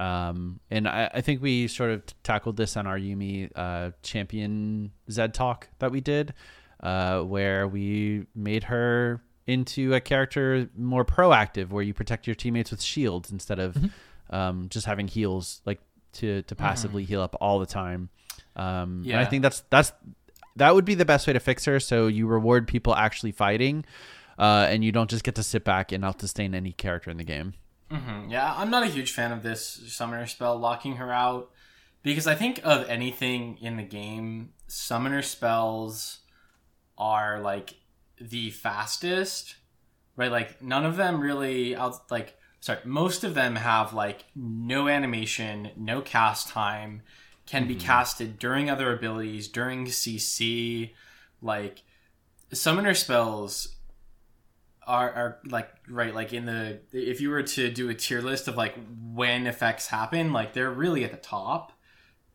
[0.00, 4.90] Um, and I, I think we sort of tackled this on our Yuumi uh, champion
[5.08, 6.34] Zed talk that we did,
[6.82, 12.70] uh, where we made her into a character more proactive, where you protect your teammates
[12.70, 13.76] with shields instead of
[14.30, 15.80] um, just having heals, like
[16.12, 18.08] to to passively heal up all the time.
[18.56, 19.92] Um, and I think that's that's
[20.56, 21.80] that would be the best way to fix her.
[21.80, 23.84] So you reward people actually fighting,
[24.38, 27.16] uh, and you don't just get to sit back and not sustain any character in
[27.16, 27.54] the game.
[27.90, 31.50] hmm Yeah, I'm not a huge fan of this summoner spell locking her out
[32.02, 36.19] because I think of anything in the game, summoner spells
[37.00, 37.74] are like
[38.20, 39.56] the fastest,
[40.14, 40.30] right?
[40.30, 45.70] Like none of them really out like sorry, most of them have like no animation,
[45.76, 47.02] no cast time,
[47.46, 47.86] can be mm-hmm.
[47.86, 50.92] casted during other abilities, during CC,
[51.42, 51.82] like
[52.52, 53.76] summoner spells
[54.86, 58.48] are, are like right like in the if you were to do a tier list
[58.48, 58.74] of like
[59.12, 61.72] when effects happen like they're really at the top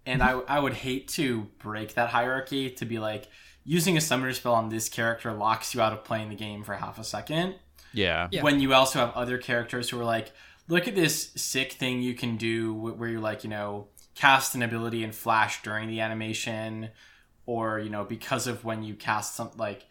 [0.06, 3.28] and I, I would hate to break that hierarchy to be like
[3.66, 6.76] using a summoner spell on this character locks you out of playing the game for
[6.76, 7.56] half a second
[7.94, 8.28] Yeah.
[8.32, 8.44] Yeah.
[8.44, 10.32] when you also have other characters who are like
[10.68, 14.64] look at this sick thing you can do where you're like you know cast an
[14.64, 16.90] ability and flash during the animation
[17.46, 19.86] or you know because of when you cast some like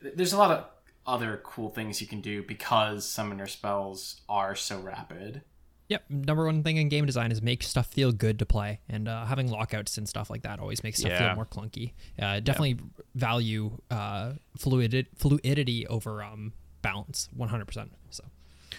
[0.00, 0.66] there's a lot of
[1.06, 5.42] other cool things you can do because summoner spells are so rapid
[5.88, 6.04] Yep.
[6.08, 9.26] Number one thing in game design is make stuff feel good to play, and uh,
[9.26, 11.28] having lockouts and stuff like that always makes stuff Yeah.
[11.28, 11.92] feel more clunky.
[12.18, 12.78] Uh, definitely
[13.14, 17.92] value uh, fluidity, fluidity over um, balance, one hundred percent.
[18.10, 18.24] So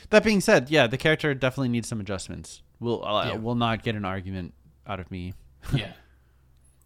[0.10, 2.64] That being said, yeah, the character definitely needs some adjustments.
[2.80, 3.36] Will uh, Yeah.
[3.36, 4.53] will not get an argument
[4.88, 5.34] out of me.
[5.76, 5.93] yeah.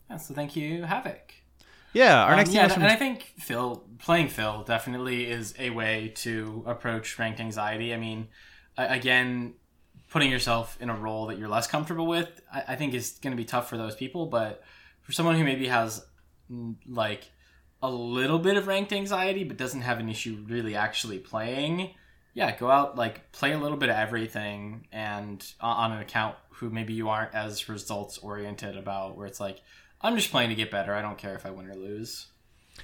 [0.09, 0.17] yeah.
[0.17, 1.33] So thank you, Havoc.
[1.93, 5.69] Yeah, our Um, next yeah, email and I think fill playing fill definitely is a
[5.71, 7.93] way to approach ranked anxiety.
[7.93, 8.27] I mean,
[8.77, 9.55] again,
[10.09, 13.31] putting yourself in a role that you're less comfortable with, I, I think is going
[13.31, 14.25] to be tough for those people.
[14.25, 14.63] But
[15.01, 16.05] for someone who maybe has
[16.87, 17.29] like
[17.81, 21.91] a little bit of ranked anxiety but doesn't have an issue really actually playing,
[22.33, 26.35] yeah, go out like play a little bit of everything and uh, on an account
[26.49, 29.61] who maybe you aren't as results oriented about, where it's like.
[30.01, 30.93] I'm just playing to get better.
[30.93, 32.27] I don't care if I win or lose.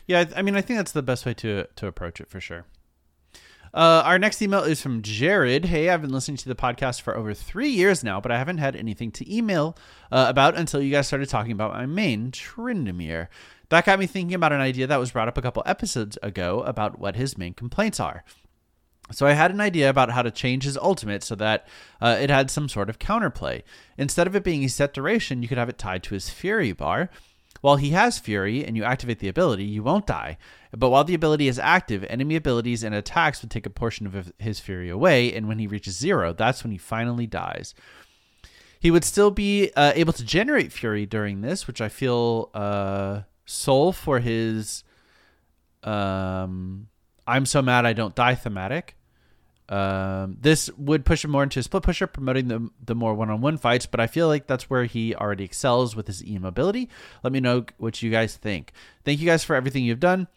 [0.06, 2.42] Yeah, I I mean, I think that's the best way to to approach it for
[2.42, 2.66] sure.
[3.76, 5.66] Uh, our next email is from Jared.
[5.66, 8.60] Hey, I've been listening to the podcast for over three years now, but I haven't
[8.60, 9.76] had anything to email
[10.14, 13.28] uh, about until you guys started talking about my main, Tryndamere.
[13.68, 16.62] That got me thinking about an idea that was brought up a couple episodes ago
[16.62, 18.24] about what his main complaints are.
[19.12, 21.68] So I had an idea about how to change his ultimate so that
[22.00, 23.64] uh, it had some sort of counterplay.
[23.98, 26.72] Instead of it being a set duration, you could have it tied to his Fury
[26.72, 27.10] bar.
[27.62, 30.38] While he has Fury and you activate the ability, you won't die.
[30.72, 34.32] But while the ability is active, enemy abilities and attacks would take a portion of
[34.38, 37.74] his Fury away, and when he reaches zero, that's when he finally dies.
[38.80, 43.22] He would still be uh, able to generate Fury during this, which I feel uh,
[43.46, 44.84] soul for his
[45.86, 46.88] um,
[47.28, 48.96] I'm so mad I don't die thematic.
[49.68, 53.30] Um, this would push him more into a split pusher, promoting the the more one
[53.30, 53.86] on one fights.
[53.86, 56.90] But I feel like that's where he already excels with his EM ability.
[57.24, 58.74] Let me know what you guys think.
[59.04, 60.28] Thank you guys for everything you've done.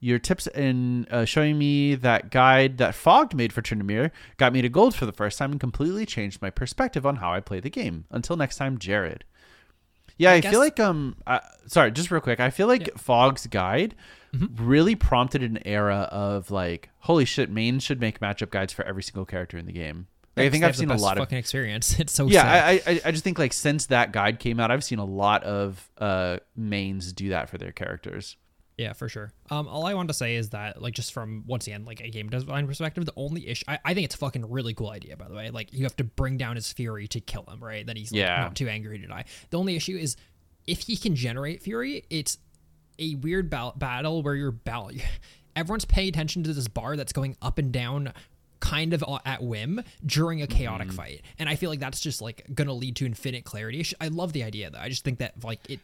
[0.00, 4.62] Your tips in uh, showing me that guide that Fogged made for Tryndamere got me
[4.62, 7.58] to gold for the first time and completely changed my perspective on how I play
[7.58, 8.04] the game.
[8.10, 9.24] Until next time, Jared.
[10.16, 12.40] Yeah, I, guess- feel like um, uh, sorry, just real quick.
[12.40, 13.94] I feel like Fogg's guide
[14.34, 14.66] Mm-hmm.
[14.66, 19.02] really prompted an era of like, holy shit, mains should make matchup guides for every
[19.02, 20.06] single character in the game.
[20.36, 21.96] Like, I think I've seen a lot of fucking experience.
[22.00, 22.44] It's so yeah.
[22.46, 25.42] I, I I just think like since that guide came out, I've seen a lot
[25.44, 28.36] of uh mains do that for their characters.
[28.76, 29.32] Yeah, for sure.
[29.50, 32.10] Um, all I want to say is that, like, just from once again, like a
[32.10, 35.16] game design perspective, the only issue I, I think it's a fucking really cool idea.
[35.16, 37.84] By the way, like you have to bring down his fury to kill him, right?
[37.84, 38.42] That he's like, Yeah.
[38.42, 39.24] not too angry to die.
[39.50, 40.16] The only issue is
[40.68, 42.38] if he can generate fury, it's
[42.98, 44.90] a weird ba- battle where you're battle.
[45.56, 48.12] Everyone's paying attention to this bar that's going up and down.
[48.60, 50.96] Kind of at whim during a chaotic Mm-hmm.
[50.96, 53.86] fight, and I feel like that's just like gonna lead to infinite clarity.
[54.00, 54.80] I love the idea though.
[54.80, 55.78] I just think that like it,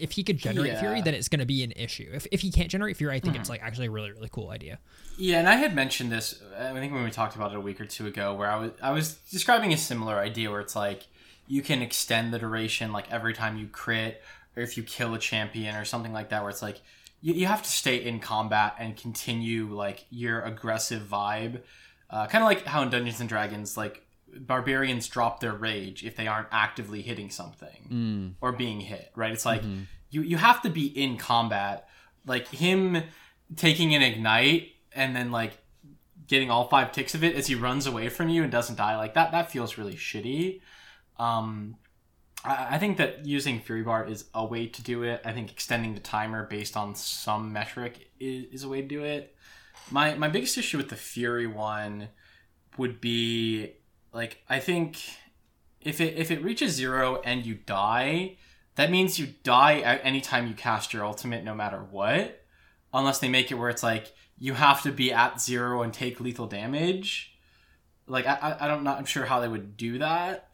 [0.00, 0.80] if he could generate Yeah.
[0.80, 2.10] fury, then it's going to be an issue.
[2.12, 3.40] If, if he can't generate fury, I think Hmm.
[3.42, 4.80] it's like actually a really really cool idea.
[5.16, 6.42] Yeah, and I had mentioned this.
[6.58, 8.72] I think when we talked about it a week or two ago, where I was
[8.82, 11.06] I was describing a similar idea where it's like
[11.46, 14.20] you can extend the duration, like every time you crit
[14.56, 16.80] or if you kill a champion or something like that, where it's like
[17.20, 21.62] you, you have to stay in combat and continue like your aggressive vibe,
[22.10, 24.02] uh, kind of like how in Dungeons and Dragons, like
[24.38, 29.10] barbarians drop their rage if they aren't actively hitting something or being hit.
[29.14, 29.32] Right?
[29.32, 29.62] It's like
[30.10, 31.88] you you have to be in combat,
[32.26, 33.02] like him
[33.56, 35.58] taking an ignite and then like
[36.26, 38.96] getting all five ticks of it as he runs away from you and doesn't die
[38.96, 40.60] like that that feels really shitty
[41.20, 41.76] um
[42.46, 45.94] I, think that using fury bar is a way to do it i think extending
[45.94, 49.34] the timer based on some metric is, is a way to do it
[49.90, 52.08] my my biggest issue with the fury one
[52.76, 53.72] would be
[54.12, 54.98] like i think
[55.80, 58.36] if it if it reaches zero and you die
[58.76, 62.44] that means you die at any time you cast your ultimate no matter what
[62.92, 66.20] unless they make it where it's like you have to be at zero and take
[66.20, 67.36] lethal damage.
[68.06, 70.45] Like I, I, I don't not I'm sure how they would do that.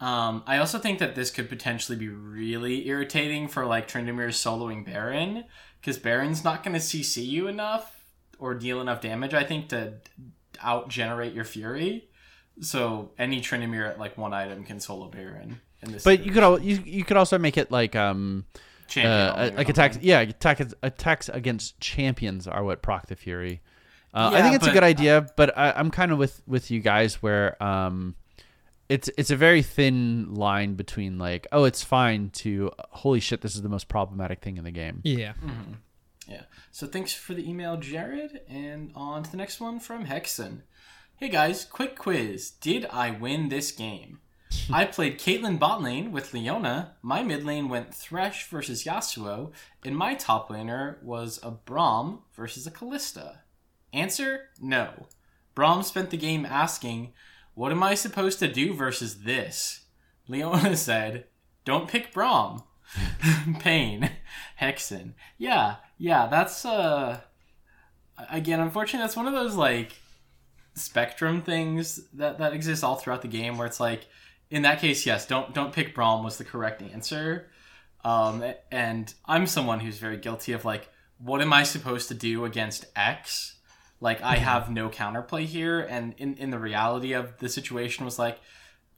[0.00, 4.84] Um, I also think that this could potentially be really irritating for like Tryndamere's soloing
[4.84, 5.44] Baron
[5.80, 8.02] because Baron's not going to CC you enough
[8.38, 9.34] or deal enough damage.
[9.34, 9.94] I think to
[10.62, 12.08] out generate your Fury.
[12.60, 15.60] So any Trindamere at like one item can solo Baron.
[15.82, 18.44] In this But you could al- you you could also make it like um
[18.96, 23.60] uh, like attacks yeah attack attacks against champions are what proc the fury.
[24.12, 26.80] Uh, I think it's a good idea, but I, I'm kind of with with you
[26.80, 28.14] guys where um
[28.90, 33.54] it's it's a very thin line between like oh it's fine to holy shit this
[33.54, 35.00] is the most problematic thing in the game.
[35.04, 35.34] Yeah.
[35.44, 35.74] Mm-hmm.
[36.26, 36.42] Yeah.
[36.72, 38.40] So thanks for the email, Jared.
[38.48, 40.62] And on to the next one from Hexen.
[41.16, 42.50] Hey guys, quick quiz.
[42.50, 44.18] Did I win this game?
[44.72, 46.96] I played Caitlyn bot lane with Leona.
[47.00, 49.52] My mid lane went Thresh versus Yasuo,
[49.84, 53.38] and my top laner was a Braum versus a Kalista.
[53.92, 55.06] Answer: No.
[55.54, 57.12] Braum spent the game asking,
[57.60, 59.84] "What am I supposed to do versus this?"
[60.28, 61.26] Leona said,
[61.66, 62.64] "Don't pick Braum.
[63.60, 64.10] Pain.
[64.58, 65.12] Hexen.
[65.36, 67.20] Yeah, yeah, that's uh
[68.30, 69.92] again, unfortunately that's one of those like
[70.74, 74.06] spectrum things that that exists all throughout the game where it's like
[74.48, 77.50] in that case, yes, don't don't pick Braum was the correct answer.
[78.02, 78.42] Um,
[78.72, 80.88] and I'm someone who's very guilty of like,
[81.18, 83.56] what am I supposed to do against X?
[84.00, 88.18] Like I have no counterplay here, and in in the reality of the situation was
[88.18, 88.38] like,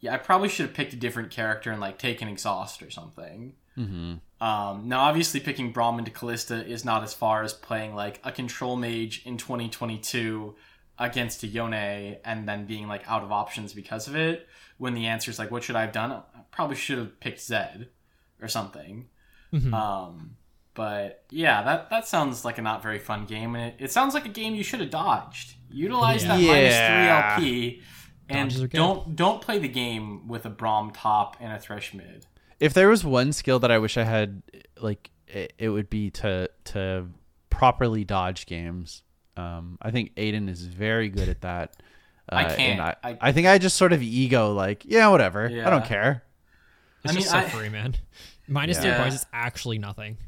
[0.01, 3.55] yeah, I probably should have picked a different character and like taken exhaust or something.
[3.77, 4.45] Mm-hmm.
[4.45, 8.33] Um, now, obviously, picking Braum into Kalista is not as far as playing like a
[8.33, 10.55] control mage in 2022
[10.99, 11.75] against a Yone
[12.25, 14.49] and then being like out of options because of it.
[14.79, 16.11] When the answer is like, what should I have done?
[16.11, 17.89] I probably should have picked Zed
[18.41, 19.09] or something.
[19.53, 19.73] Mhm.
[19.73, 20.37] Um,
[20.75, 24.15] but yeah, that that sounds like a not very fun game, and it, it sounds
[24.15, 25.55] like a game you should have dodged.
[25.71, 26.53] Utilize that Yeah.
[26.53, 27.83] minus three LP,
[28.29, 28.77] and Dodges are good.
[28.77, 32.27] don't don't play the game with a Braum top and a Thresh mid.
[32.61, 34.43] If there was one skill that I wish I had,
[34.81, 37.07] like it, it would be to to
[37.51, 39.03] properly dodge games.
[39.37, 41.77] Um, I think Aiden is very good at that.
[42.31, 42.81] Uh, I and can't.
[42.81, 45.47] I, I- I think I just sort of ego like, yeah, whatever.
[45.47, 46.23] I don't care.
[47.05, 47.95] It's I just mean, so I- free, man.
[48.47, 48.95] Minus Yeah.
[48.95, 50.19] three points is actually nothing.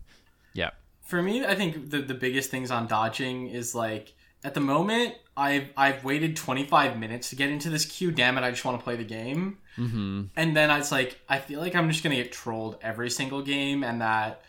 [0.55, 0.71] Yeah.
[1.03, 5.15] For me, I think the the biggest things on dodging is like at the moment
[5.37, 8.11] I've I've waited 25 minutes to get into this queue.
[8.11, 9.59] Damn it, I just want to play the game.
[9.77, 10.23] Mm-hmm.
[10.37, 13.85] And then it's like I feel like I'm just gonna get trolled every single game,
[13.85, 14.43] and that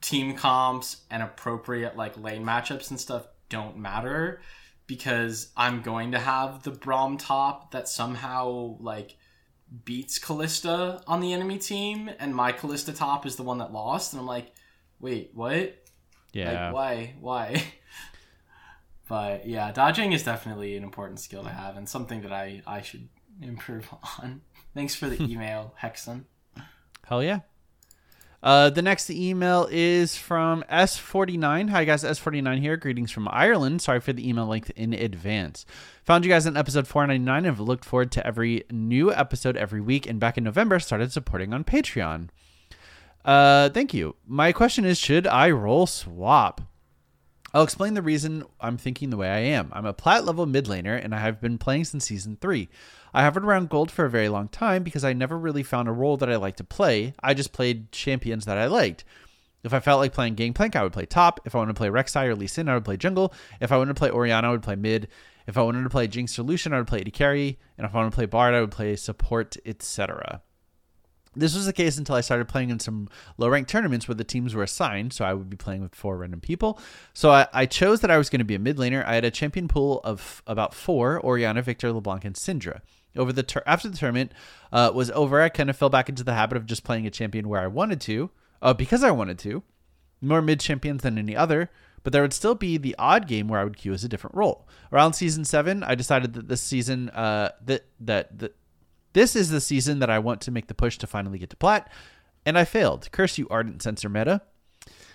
[0.00, 4.40] team comps and appropriate like lane matchups and stuff don't matter
[4.86, 9.16] because I'm going to have the Braum top that somehow like
[9.84, 14.12] beats Kalista on the enemy team, and my Kalista top is the one that lost,
[14.12, 14.52] and I'm like,
[15.00, 15.76] wait, what?
[16.32, 16.66] Yeah.
[16.66, 17.14] Like, why?
[17.20, 17.64] Why?
[19.08, 22.82] but yeah, dodging is definitely an important skill to have and something that I, I
[22.82, 23.08] should
[23.42, 23.88] improve
[24.18, 24.42] on.
[24.74, 26.24] Thanks for the email, Hexen.
[27.06, 27.40] Hell yeah.
[28.42, 31.68] Uh, the next email is from S49.
[31.70, 32.04] Hi, guys.
[32.04, 32.76] S49 here.
[32.76, 33.82] Greetings from Ireland.
[33.82, 35.66] Sorry for the email length in advance.
[36.04, 39.82] Found you guys in episode 499 and have looked forward to every new episode every
[39.82, 40.06] week.
[40.06, 42.30] And back in November, started supporting on Patreon.
[43.24, 44.16] Uh, thank you.
[44.26, 46.62] My question is Should I role swap?
[47.52, 49.70] I'll explain the reason I'm thinking the way I am.
[49.72, 52.68] I'm a plat level mid laner and I have been playing since season 3.
[53.12, 55.92] I hovered around gold for a very long time because I never really found a
[55.92, 57.12] role that I liked to play.
[57.22, 59.04] I just played champions that I liked.
[59.64, 61.40] If I felt like playing Gangplank, I would play top.
[61.44, 63.34] If I wanted to play Rek'Sai or Lee Sin, I would play jungle.
[63.60, 65.08] If I wanted to play Orianna, I would play mid.
[65.46, 67.58] If I wanted to play Jinx or Lucian, I would play AD carry.
[67.76, 70.40] And if I wanted to play Bard, I would play support, etc.
[71.36, 73.08] This was the case until I started playing in some
[73.38, 76.16] low ranked tournaments where the teams were assigned, so I would be playing with four
[76.16, 76.80] random people.
[77.14, 79.04] So I, I chose that I was going to be a mid laner.
[79.06, 82.80] I had a champion pool of about four Orianna, Viktor, LeBlanc, and Syndra.
[83.16, 84.32] Over the tur- after the tournament
[84.72, 87.10] uh, was over, I kind of fell back into the habit of just playing a
[87.10, 89.62] champion where I wanted to, uh, because I wanted to,
[90.20, 91.70] more mid champions than any other.
[92.02, 94.34] But there would still be the odd game where I would queue as a different
[94.34, 94.66] role.
[94.90, 98.56] Around season seven, I decided that this season, uh, that that that
[99.12, 101.56] this is the season that I want to make the push to finally get to
[101.56, 101.90] plat,
[102.44, 103.10] and I failed.
[103.12, 104.42] Curse you, Ardent Censer meta.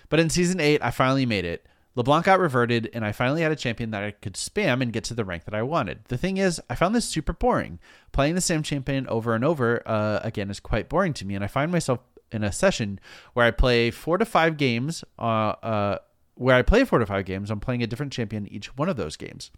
[0.08, 1.66] But in season eight, I finally made it.
[1.96, 5.02] LeBlanc got reverted, and I finally had a champion that I could spam and get
[5.04, 6.04] to the rank that I wanted.
[6.08, 7.78] The thing is, I found this super boring.
[8.12, 11.42] Playing the same champion over and over uh, again is quite boring to me, and
[11.42, 13.00] I find myself in a session
[13.32, 15.04] where I play four to five games.
[15.18, 15.98] Uh, uh,
[16.34, 18.96] where I play four to five games, I'm playing a different champion each one of
[18.96, 19.50] those games.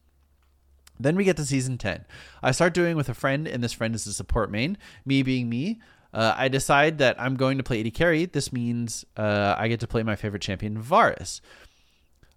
[1.00, 2.04] Then we get to season 10.
[2.42, 4.76] I start doing with a friend, and this friend is a support main.
[5.04, 5.80] Me being me,
[6.12, 8.26] uh, I decide that I'm going to play AD carry.
[8.26, 11.40] This means uh, I get to play my favorite champion, Varus.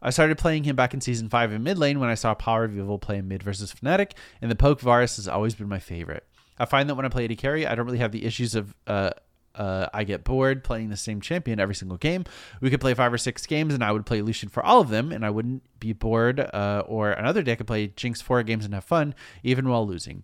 [0.01, 3.01] I started playing him back in season 5 in mid lane when I saw PowerOfEvil
[3.01, 6.25] play mid versus Fnatic, and the poke Varus has always been my favorite.
[6.57, 8.75] I find that when I play AD carry, I don't really have the issues of
[8.87, 9.11] uh,
[9.55, 12.25] uh, I get bored playing the same champion every single game.
[12.61, 14.89] We could play five or six games, and I would play Lucian for all of
[14.89, 16.39] them, and I wouldn't be bored.
[16.39, 19.85] Uh, or another day, I could play Jinx four games and have fun, even while
[19.85, 20.23] losing.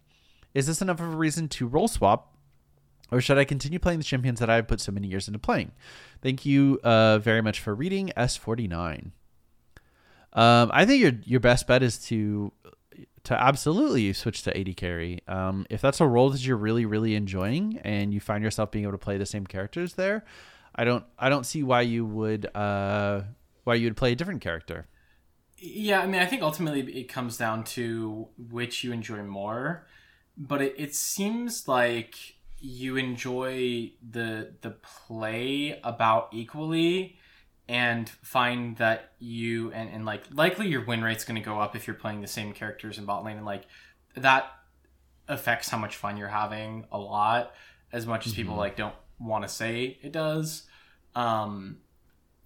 [0.53, 2.35] Is this enough of a reason to role swap,
[3.11, 5.71] or should I continue playing the champions that I've put so many years into playing?
[6.21, 9.11] Thank you uh, very much for reading S49.
[10.33, 12.51] Um, I think your your best bet is to
[13.27, 15.19] to absolutely switch to AD carry.
[15.27, 18.83] Um, if that's a role that you're really really enjoying and you find yourself being
[18.83, 20.23] able to play the same characters there,
[20.73, 23.23] I don't I don't see why you would uh,
[23.65, 24.87] why you would play a different character.
[25.57, 29.87] Yeah, I mean, I think ultimately it comes down to which you enjoy more,
[30.37, 32.15] but it, it seems like
[32.61, 37.17] you enjoy the the play about equally
[37.69, 41.75] and find that you and, and like likely your win rate's going to go up
[41.75, 43.65] if you're playing the same characters in bot lane and like
[44.15, 44.51] that
[45.27, 47.53] affects how much fun you're having a lot
[47.91, 48.59] as much as people Mhm.
[48.59, 50.63] like don't want to say it does
[51.15, 51.77] um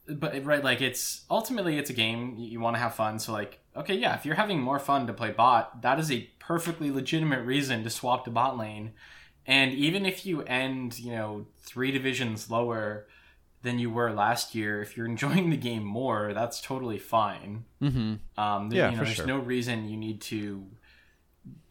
[0.07, 3.59] but right like it's ultimately it's a game you, want to have fun so like
[3.75, 7.45] okay yeah if you're having more fun to play bot that is a perfectly legitimate
[7.45, 8.91] reason to swap to bot lane
[9.45, 13.07] And even if you end, you know, three divisions lower
[13.63, 17.65] than you were last year, if you're enjoying the game more, that's totally fine.
[17.81, 18.15] Mm-hmm.
[18.41, 19.25] Um, there- Yeah, you know, for there's sure.
[19.27, 20.65] no reason you need to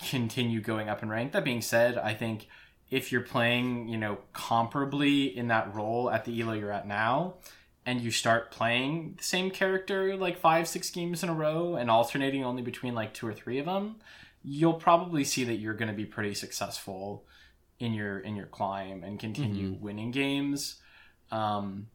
[0.09, 1.33] continue going up in rank.
[1.33, 2.49] That being said, I think
[2.91, 7.35] if you're playing, you know, comparably in that role at the elo you're at now,
[7.87, 11.91] and you start playing the same character like five, six games in a row and
[11.91, 13.97] alternating only between like two or three of them,
[14.43, 17.25] you'll probably see that you're going to be pretty successful
[17.79, 20.77] in your in your climb and continue winning games.
[21.31, 21.89] Um,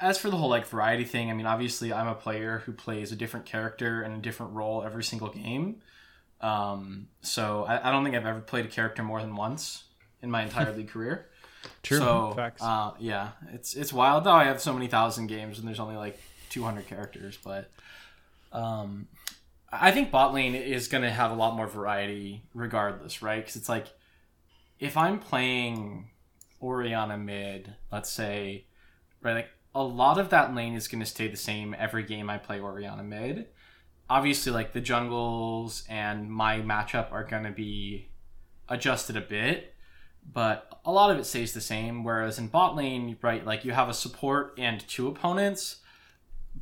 [0.00, 3.12] as for the whole like variety thing, I mean, obviously, I'm a player who plays
[3.12, 5.80] a different character and a different role every single game.
[6.40, 9.84] Um, so I, I don't think I've ever played a character more than once
[10.22, 11.26] in my entire league career.
[11.82, 11.98] True.
[11.98, 12.62] So Facts.
[12.62, 14.32] Uh, yeah, it's it's wild though.
[14.32, 16.18] I have so many thousand games and there's only like
[16.50, 17.70] 200 characters, but
[18.52, 19.08] um,
[19.72, 23.38] I think bot lane is going to have a lot more variety regardless, right?
[23.38, 23.86] Because it's like
[24.78, 26.09] if I'm playing
[26.62, 28.66] Orianna mid, let's say,
[29.22, 32.28] right, like a lot of that lane is going to stay the same every game
[32.28, 33.46] I play Orianna mid.
[34.08, 38.08] Obviously, like the jungles and my matchup are going to be
[38.68, 39.74] adjusted a bit,
[40.32, 42.02] but a lot of it stays the same.
[42.02, 45.76] Whereas in bot lane, right, like you have a support and two opponents,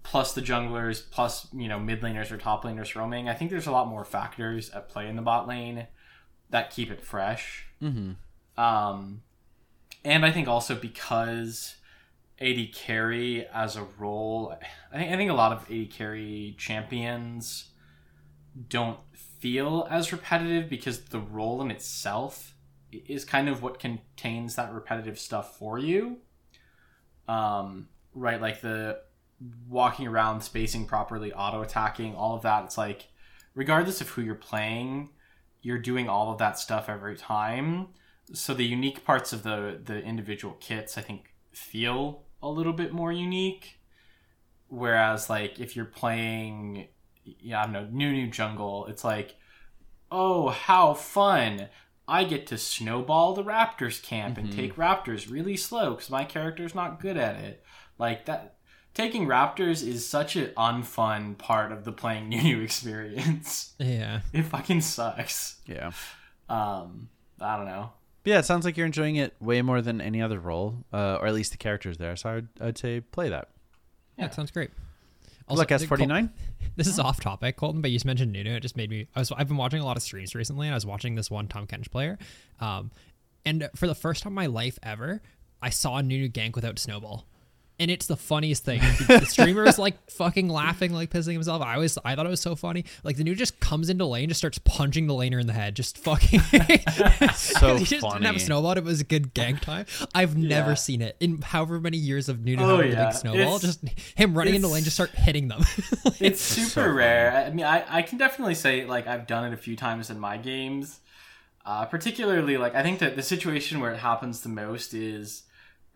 [0.02, 3.28] plus the junglers, plus you know mid laners or top laners roaming.
[3.28, 5.86] I think there's a lot more factors at play in the bot lane
[6.50, 7.66] that keep it fresh.
[7.82, 8.12] mm-hmm.
[8.62, 9.22] Um,
[10.04, 11.76] and I think also because
[12.40, 14.56] AD carry as a role,
[14.92, 17.70] I think I think a lot of AD carry champions
[18.68, 22.54] don't feel as repetitive because the role in itself
[22.92, 26.18] is kind of what contains that repetitive stuff for you.
[27.28, 29.00] Um, right, like the
[29.68, 32.64] walking around, spacing properly, auto attacking, all of that.
[32.64, 33.08] It's like,
[33.54, 35.10] regardless of who you're playing,
[35.60, 37.88] you're doing all of that stuff every time.
[38.32, 42.92] So the unique parts of the the individual kits, I think, feel a little bit
[42.92, 43.80] more unique.
[44.68, 46.88] Whereas, like, if you're playing,
[47.24, 49.36] yeah, I don't know, new new jungle, it's like,
[50.10, 51.68] oh, how fun!
[52.06, 56.74] I get to snowball the Raptors camp and take Raptors really slow because my character's
[56.74, 57.62] not good at it.
[57.98, 58.56] Like that,
[58.94, 63.74] taking Raptors is such an unfun part of the playing new new experience.
[63.78, 64.20] Yeah.
[64.32, 65.56] it fucking sucks.
[65.66, 65.92] Yeah.
[66.48, 67.10] Um,
[67.40, 67.92] I don't know.
[68.24, 71.26] Yeah, it sounds like you're enjoying it way more than any other role, uh, or
[71.26, 72.14] at least the characters there.
[72.16, 73.48] So I'd, I'd say play that.
[74.18, 74.70] Yeah, it sounds great.
[75.48, 76.30] Look, I think Col- S49.
[76.76, 78.54] This is off topic, Colton, but you just mentioned Nunu.
[78.54, 79.08] It just made me.
[79.16, 79.32] I was.
[79.32, 81.66] I've been watching a lot of streams recently, and I was watching this one Tahm
[81.66, 82.18] Kench player,
[82.60, 82.92] um,
[83.44, 85.20] and for the first time in my life ever,
[85.60, 87.26] I saw Nunu gank without snowball,
[87.80, 88.80] and it's the funniest thing.
[89.06, 91.62] the streamer is like fucking laughing, like pissing himself.
[91.62, 91.98] I was.
[92.04, 92.84] I thought it was so funny.
[93.04, 95.76] Like the Nunu just comes into lane, just starts punching the laner in the head,
[95.76, 96.40] just fucking.
[97.34, 98.72] So he just didn't have a snowball.
[98.72, 99.86] It was a good gank time.
[100.14, 100.74] I've never Yeah.
[100.74, 103.06] seen it in however many years of Nunu Oh, yeah.
[103.06, 103.56] big snowball.
[103.56, 103.80] It's- just
[104.16, 105.62] him running into lane, just start hitting them.
[106.20, 107.32] It's super so rare.
[107.46, 110.18] I mean, I, I can definitely say like I've done it a few times in
[110.18, 111.00] my games.
[111.64, 115.42] Uh, particularly, like I think that the situation where it happens the most is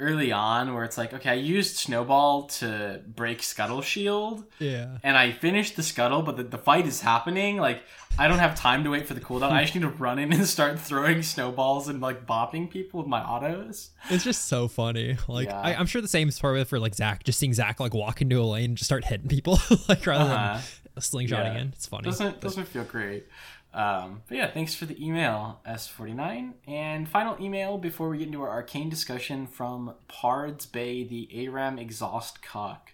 [0.03, 4.99] early on, where it's like, okay, I used Snowball to break Scuttle Shield, yeah.
[5.03, 7.57] and I finished the Scuttle, but the, the fight is happening.
[7.57, 7.83] Like
[8.19, 9.53] I don't have time to wait for the cooldown.
[9.53, 13.07] I just need to run in and start throwing snowballs and like bopping people with
[13.09, 13.91] my autos.
[14.11, 15.17] It's just so funny.
[15.29, 15.61] Like Yeah.
[15.61, 18.41] I, I'm sure the same story for like Zac, just seeing Zac like walk into
[18.41, 19.59] a lane and just start hitting people,
[19.89, 20.59] like rather Uh-huh.
[20.95, 21.61] than slingshotting Yeah.
[21.63, 21.69] in.
[21.69, 22.05] It's funny.
[22.05, 23.27] Doesn't doesn't feel great.
[23.75, 26.53] Um, but yeah, thanks for the email, S49.
[26.67, 31.79] And final email before we get into our arcane discussion from Pards Bay, the ARAM
[31.79, 32.93] exhaust cock.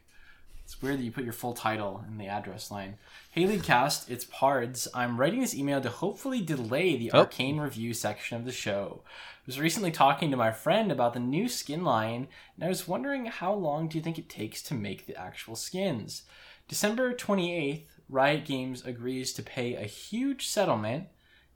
[0.64, 2.98] It's weird that you put your full title in the address line.
[3.30, 4.86] Hey Leadcast, it's Pards.
[4.94, 7.20] I'm writing this email to hopefully delay the Oh.
[7.20, 9.00] arcane review section of the show.
[9.06, 9.09] I
[9.46, 13.24] was recently talking to my friend about the new skin line, and I was wondering
[13.26, 16.22] how long do you think it takes to make the actual skins?
[16.68, 21.09] December 28th, Riot Games agrees to pay a huge settlement,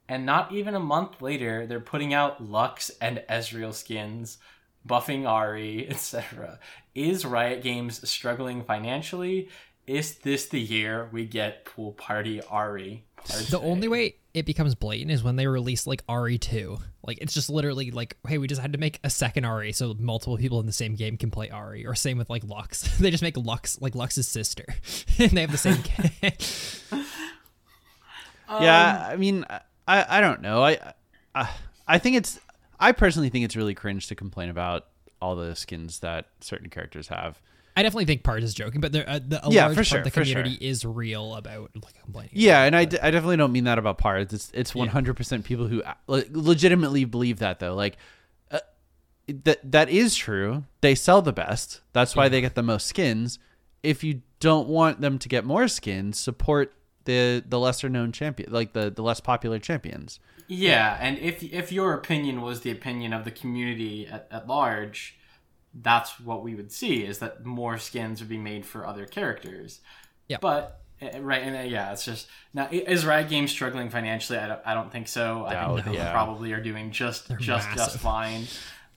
[0.09, 4.39] and not even a month later, they're putting out Lux and Ezreal skins,
[4.87, 6.59] buffing Ahri, etc.
[6.95, 9.49] Is Riot Games struggling financially?
[9.87, 13.01] Is this the year we get Pool Party Ahri?
[13.17, 16.81] Pards the only way it becomes blatant is when they release like RE2.
[17.05, 19.95] Like it's just literally like, hey, we just had to make a second Ahri so
[19.99, 21.87] multiple people in the same game can play Ahri.
[21.87, 22.83] Or same with like Lux.
[22.99, 24.67] they just make Lux like Lux's sister,
[25.19, 25.83] and they have the same.
[26.21, 27.05] game.
[28.49, 29.45] yeah, I mean,
[29.89, 30.63] I, I don't know.
[30.63, 30.93] I,
[31.35, 31.51] I
[31.89, 32.39] I think it's
[32.79, 34.87] I personally think it's really cringe to complain about
[35.21, 37.41] all the skins that certain characters have.
[37.77, 39.87] I definitely think part is joking, but there, uh, the, a Yeah, large for part
[39.87, 40.59] sure, of the community sure.
[40.61, 42.31] is real about like complaining.
[42.35, 44.33] Yeah, and I, d- I definitely don't mean that about Pards.
[44.33, 47.75] It's it's one hundred percent people who uh, le- legitimately believe that though.
[47.75, 47.97] Like
[48.51, 48.59] uh,
[49.45, 50.65] that that is true.
[50.83, 51.81] They sell the best.
[51.93, 53.39] That's why they get the most skins.
[53.83, 56.75] If you don't want them to get more skins, support
[57.05, 60.21] the the lesser known champion, like the the less popular champions.
[60.47, 65.17] Yeah, and if if your opinion was the opinion of the community at, at large,
[65.75, 69.81] that's what we would see is that more skins would be made for other characters.
[70.29, 70.39] Yeah.
[70.41, 74.39] But uh, right, and uh, yeah, it's just now is Riot Games struggling financially?
[74.39, 75.45] I don't, I don't think so.
[75.47, 76.13] I think they yeah.
[76.13, 78.01] probably are doing just just just massive.
[78.01, 78.45] fine.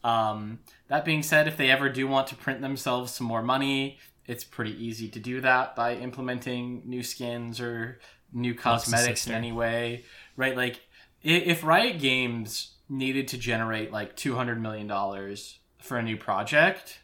[0.03, 3.97] Um, that being said, if they ever do want to print themselves some more money,
[4.27, 7.99] it's pretty easy to do that by implementing new skins or
[8.31, 10.03] new cosmetics in any way,
[10.35, 10.56] right?
[10.56, 10.81] Like,
[11.23, 16.99] if Riot Games needed to generate like two hundred million dollars for a new project,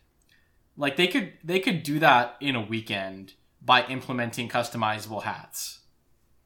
[0.76, 5.82] like they could they could do that in a weekend by implementing customizable hats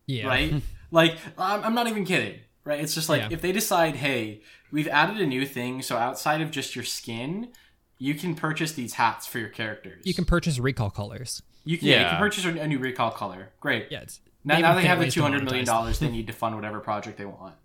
[0.08, 0.62] yeah, right?
[0.92, 2.80] like, I'm, I'm not even kidding, right?
[2.80, 3.28] It's just like Yeah.
[3.32, 4.42] if they decide, hey,
[4.72, 7.50] we've added a new thing, so outside of just your skin,
[7.98, 10.06] you can purchase these hats for your characters.
[10.06, 11.42] You can purchase recall colors.
[11.64, 12.04] you can, yeah.
[12.04, 13.50] you can purchase a, a new recall color.
[13.60, 13.88] Great.
[13.90, 16.56] Yeah, it's, Now, even now they have the 200 million dollars they need to fund
[16.56, 17.56] whatever project they want.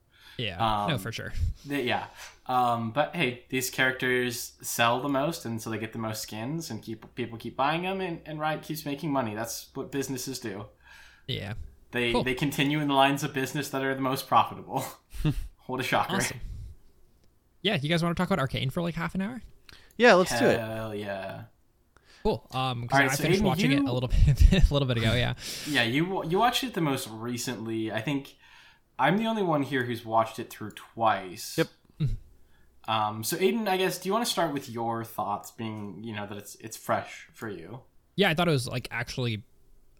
[0.41, 0.59] Them.
[0.59, 1.33] Yeah, no, Um, for sure.
[1.67, 2.07] They- yeah.
[2.47, 6.69] Um, but hey, these characters sell the most, and so they get the most skins,
[6.71, 9.35] and keep people keep buying them, and, and Riot keeps making money.
[9.35, 10.67] That's what businesses do.
[11.29, 11.55] Yeah,
[11.93, 12.25] They Cool.
[12.25, 14.85] they continue in the lines of business that are the most profitable.
[15.67, 16.17] what a shocker!
[16.17, 16.41] awesome.
[17.63, 19.43] Yeah, you guys want to talk about Arcane for like half an hour?
[19.97, 20.59] Yeah, let's do it.
[20.59, 21.43] Hell yeah!
[22.23, 22.47] Cool.
[22.53, 24.89] Um, 'cause All right, I so finished Aiden, watching it a little bit, a little
[24.89, 25.13] bit ago.
[25.15, 25.35] Yeah.
[25.69, 27.93] Yeah, you you watched it the most recently.
[27.93, 28.35] I think
[29.01, 31.57] I'm the only one here who's watched it through twice.
[31.59, 31.69] Yep.
[32.89, 36.15] Um, so Aiden, I guess, do you want to start with your thoughts, being you
[36.15, 37.81] know that it's it's fresh for you?
[38.17, 39.45] Yeah, I thought it was like actually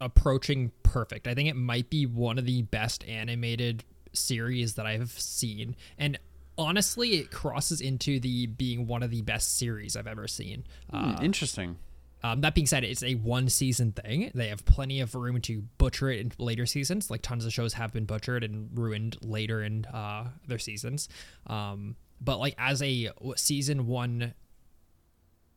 [0.01, 1.29] approaching perfect.
[1.29, 5.77] I think it might be one of the best animated series that I've seen.
[5.99, 6.19] And
[6.59, 10.65] honestly, it crosses into the being one of the best series I've ever seen.
[10.93, 11.77] Uh, Hmm, Interesting.
[12.23, 14.31] Um, that being said, it's a one season thing.
[14.35, 17.11] They have plenty of room to butcher it in later seasons.
[17.11, 21.09] Like tons of shows have been butchered and ruined later in uh, their seasons.
[21.47, 24.35] Um, but like as a season one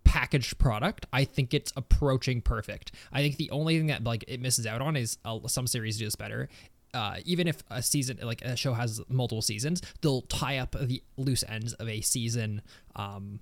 [0.06, 2.94] packaged product, I think it's approaching perfect.
[3.12, 5.98] I think the only thing that like it misses out on is uh, some series
[5.98, 6.50] do this better.
[6.94, 11.04] Uh, even if a season like a show has multiple seasons, they'll tie up the
[11.18, 12.62] loose ends of a season.
[12.96, 13.40] Um,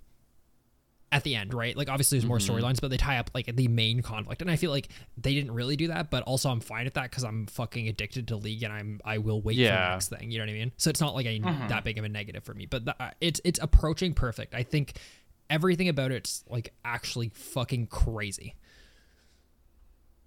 [1.11, 1.75] at the end, right?
[1.75, 4.55] Like obviously there's more storylines, but they tie up like the main conflict, and I
[4.55, 6.09] feel like they didn't really do that.
[6.09, 9.17] But also I'm fine with that because I'm fucking addicted to League, and I'm I
[9.17, 10.31] will wait for the next thing.
[10.31, 10.71] You know what I mean?
[10.77, 13.11] So it's not like a, that big of a negative for me, but the, uh,
[13.19, 14.55] it's it's approaching perfect.
[14.55, 14.93] I think
[15.49, 18.55] everything about it's like actually fucking crazy.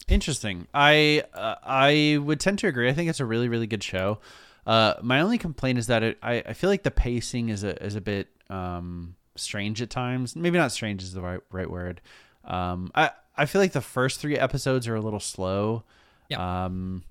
[0.07, 0.67] Interesting.
[0.75, 2.91] I uh, I would tend to agree.
[2.91, 4.21] I think it's a really really good show.
[4.67, 7.83] Uh, my only complaint is that it, I I feel like the pacing is a
[7.83, 10.37] is a bit um strange at times.
[10.37, 12.01] Maybe not strange is the right right word.
[12.45, 15.85] Um, I I feel like the first three episodes are a little slow.
[16.29, 16.65] Yeah.
[16.65, 17.03] Um,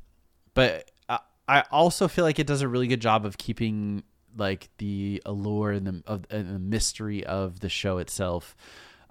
[0.54, 4.04] but I, I also feel like it does a really good job of keeping
[4.38, 8.56] like the allure and the of and the mystery of the show itself.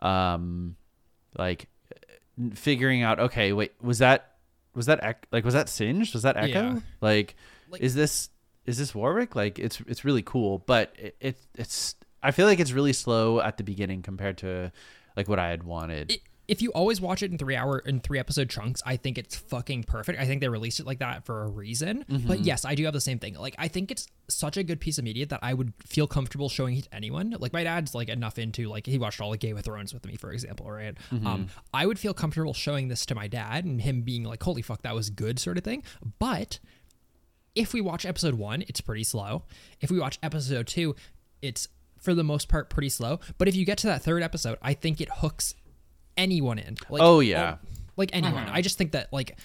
[0.00, 0.76] Um,
[1.38, 1.68] like
[2.54, 4.36] figuring out okay wait was that
[4.74, 6.78] was that Ec- like was that singed was that Ekko Yeah.
[7.00, 7.36] like,
[7.68, 8.30] Like- is this
[8.64, 12.60] is this warwick like it's it's really cool but it, it it's i feel like
[12.60, 14.72] it's really slow at the beginning compared to
[15.16, 18.00] like what i had wanted it, if you always watch it in three hour in
[18.00, 20.20] three episode chunks, I think it's fucking perfect.
[20.20, 22.04] I think they released it like that for a reason.
[22.26, 23.34] But yes, I do have the same thing.
[23.34, 26.48] Like I think it's such a good piece of media that I would feel comfortable
[26.48, 27.36] showing it to anyone.
[27.38, 30.04] Like my dad's like enough into like he watched all of Game of Thrones with
[30.04, 30.96] me, for example, right?
[31.24, 34.62] Um, I would feel comfortable showing this to my dad and him being like, "Holy
[34.62, 35.84] fuck, that was good," sort of thing.
[36.18, 36.58] But
[37.54, 39.44] if we watch episode one, it's pretty slow.
[39.80, 40.96] If we watch episode two,
[41.40, 41.68] it's
[42.02, 43.18] for the most part pretty slow.
[43.38, 45.54] But if you get to that third episode, I think it hooks
[46.18, 46.76] anyone in.
[46.90, 47.56] Like, Oh, yeah.
[47.96, 48.34] like anyone.
[48.44, 48.50] Uh-huh.
[48.52, 49.38] I just think that like.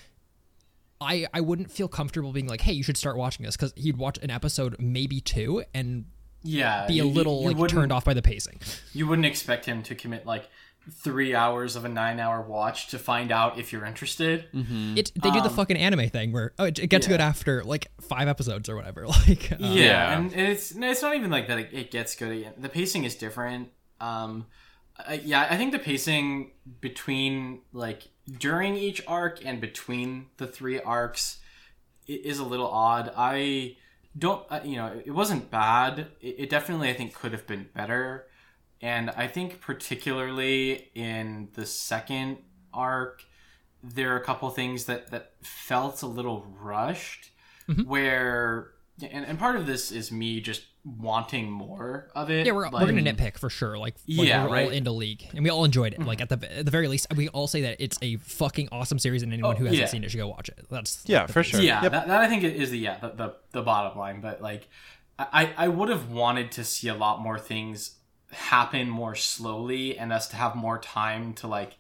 [1.00, 3.98] I, I wouldn't feel comfortable being like, hey, you should start watching this because he'd
[3.98, 6.06] watch an episode, maybe two, and
[6.42, 8.60] Yeah, be a you- you- little you like turned off by the pacing.
[8.94, 10.50] You wouldn't expect him to commit like
[10.91, 14.45] three hours of a nine-hour watch to find out if you're interested.
[14.53, 17.14] It they do the Um, fucking anime thing where oh it, it gets yeah.
[17.14, 19.05] good after like five episodes or whatever.
[19.27, 20.18] Like uh, Yeah, Yeah.
[20.18, 21.59] and it's no, it's not even like that.
[21.59, 22.31] It, it gets good.
[22.31, 22.53] again.
[22.57, 23.69] The pacing is different.
[23.99, 24.45] Um,
[25.07, 26.51] I, yeah, I think the pacing
[26.81, 28.03] between like
[28.39, 31.39] during each arc and between the three arcs
[32.07, 33.11] is a little odd.
[33.15, 33.77] I
[34.18, 36.07] don't, uh, you know, it wasn't bad.
[36.22, 38.26] It, it definitely, I think, could have been better.
[38.82, 42.38] And I think particularly in the second
[42.74, 43.24] arc,
[43.84, 47.32] there are a couple things that that felt a little rushed,
[47.70, 47.82] Mm-hmm.
[47.84, 48.72] where
[49.12, 52.45] and, and part of this is me just wanting more of it.
[52.45, 53.78] Yeah, we're, like- we're gonna nitpick for sure.
[53.78, 54.68] Like, like Yeah, we're all right.
[54.68, 54.74] Mm-hmm.
[54.78, 55.99] into League, and we all enjoyed it.
[56.02, 58.99] Like at the at the very least, we all say that it's a fucking awesome
[58.99, 59.88] series, and anyone Oh, who hasn't yeah.
[59.88, 60.66] seen it should go watch it.
[60.72, 61.48] That's Yeah, the for base.
[61.52, 61.62] sure.
[61.62, 61.91] yeah Yep.
[61.91, 64.70] that, that i think is the yeah the, the, the bottom line but like
[65.20, 67.95] i i would have wanted to see a lot more things
[68.38, 71.77] happen more slowly and us to have more time to like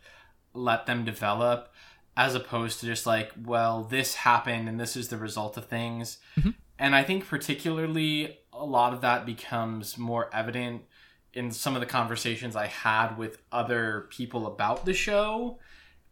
[0.53, 1.71] let them develop
[2.15, 6.17] as opposed to just like well this happened and this is the result of things.
[6.37, 6.51] Mm-hmm.
[6.79, 10.83] And i think particularly a lot of that becomes more evident
[11.33, 15.59] in some of the conversations i had with other people about the show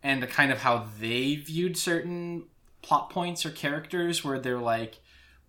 [0.06, 2.44] and the kind of how they viewed certain
[2.84, 5.00] plot points or characters where they're like,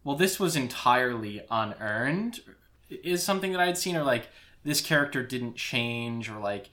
[0.03, 2.41] well, this was entirely unearned,
[2.89, 4.29] is something that I'd seen, or like,
[4.67, 6.69] this character didn't change, or like,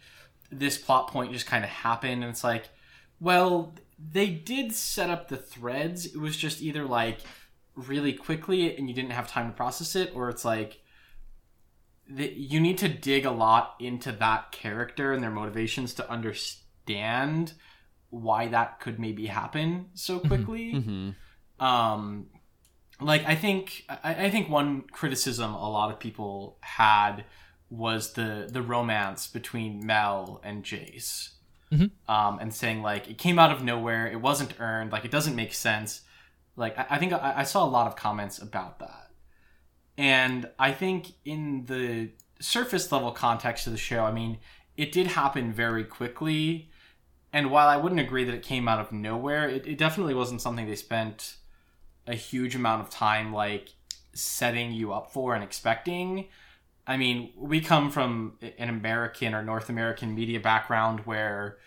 [0.51, 2.23] this plot point just kind of happened.
[2.23, 2.69] And it's like,
[3.19, 6.05] well, they did set up the threads.
[6.05, 7.19] It was just either like
[7.75, 10.81] really quickly and you didn't have time to process it, or it's like,
[12.07, 17.53] the, you need to dig a lot into that character and their motivations to understand
[18.09, 20.73] why that could maybe happen so quickly.
[21.59, 22.27] Um,
[22.99, 27.25] like I think I, I think one criticism a lot of people had
[27.73, 31.31] was the the romance between Mel and Jace,
[32.07, 35.35] um, and saying like it came out of nowhere, it wasn't earned, like it doesn't
[35.35, 36.01] make sense.
[36.55, 39.09] Like I, I think I, I saw a lot of comments about that,
[39.97, 44.37] and I think in the surface level context of the show, I mean,
[44.77, 46.69] it did happen very quickly.
[47.31, 50.41] And while I wouldn't agree that it came out of nowhere, it, it definitely wasn't
[50.41, 51.37] something they spent
[52.05, 53.69] a huge amount of time like
[54.13, 56.27] setting you up for and expecting.
[56.85, 61.57] I mean, we come from an American or North American media background where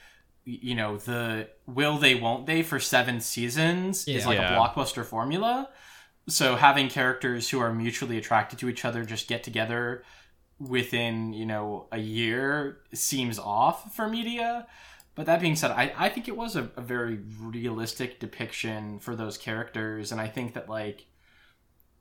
[0.49, 4.55] you know, the will they won't they for 7 seasons is like Yeah.
[4.55, 5.71] a blockbuster formula.
[6.29, 10.05] So having characters who are mutually attracted to each other just get together
[10.59, 14.67] within, you know, a year seems off for media.
[15.15, 19.17] But that being said, I, I think it was a, a very realistic depiction for
[19.17, 20.13] those characters.
[20.13, 21.07] And I think that, like,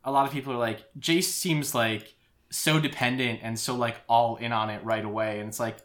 [0.04, 2.15] a lot of people are like, Jace seems like
[2.56, 5.40] so dependent and so, like, all in on it right away.
[5.40, 5.78] And it's like,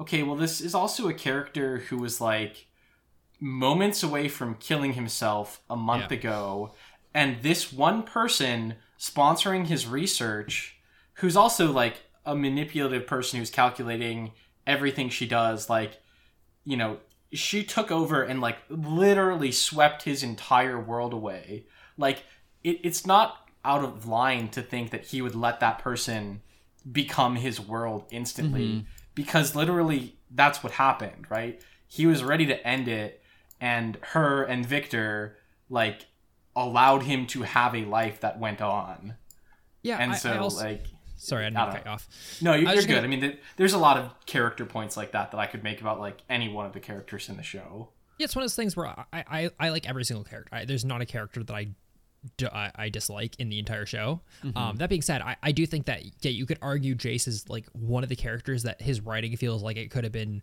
[0.00, 2.66] okay, well, this is also a character who was, like,
[3.40, 6.18] moments away from killing himself a month Yeah.
[6.18, 6.74] ago.
[7.14, 10.76] And this one person sponsoring his research,
[11.14, 14.32] who's also, like, a manipulative person who's calculating
[14.66, 16.00] everything she does, like,
[16.64, 16.98] you know,
[17.32, 21.66] she took over and like literally swept his entire world away.
[21.96, 22.24] Like
[22.64, 26.40] it, it's not out of line to think that he would let that person
[26.90, 28.80] become his world instantly mm-hmm.
[29.14, 31.62] because literally that's what happened, right?
[31.86, 33.22] He was ready to end it
[33.60, 35.36] and her and Viktor
[35.68, 36.06] like
[36.56, 39.16] allowed him to have a life that went on.
[39.82, 40.86] Yeah, And I, so I also, like
[41.18, 42.08] sorry, I didn't I cut you off.
[42.40, 42.88] no, you're, you're good.
[42.88, 45.62] gonna- I mean, th- there's a lot of character points like that that I could
[45.62, 47.90] make about like any one of the characters in the show.
[48.18, 50.54] Yeah, it's one of those things where I, I, I like every single character.
[50.54, 51.68] I, there's not a character that I,
[52.36, 54.20] d- I, I dislike in the entire show.
[54.56, 57.48] Um, that being said, I, I do think that yeah, you could argue Jace is
[57.48, 60.42] like one of the characters that his writing feels like it could have been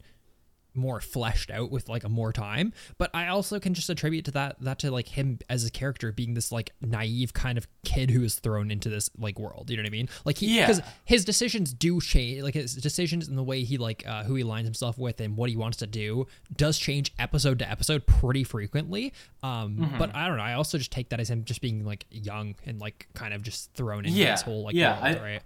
[0.75, 4.31] more fleshed out with like a more time but i also can just attribute to
[4.31, 8.11] that that to like him as a character being this like naive kind of kid
[8.11, 10.67] who is thrown into this like world you know what i mean like he Yeah.
[10.67, 14.35] because his decisions do change like his decisions and the way he like uh, who
[14.35, 18.05] he aligns himself with and what he wants to do does change episode to episode
[18.07, 19.97] pretty frequently um Mm-hmm.
[19.97, 22.55] but i don't know i also just take that as him just being like young
[22.65, 24.31] and like kind of just thrown into Yeah.
[24.31, 25.41] this whole like Yeah, world I- right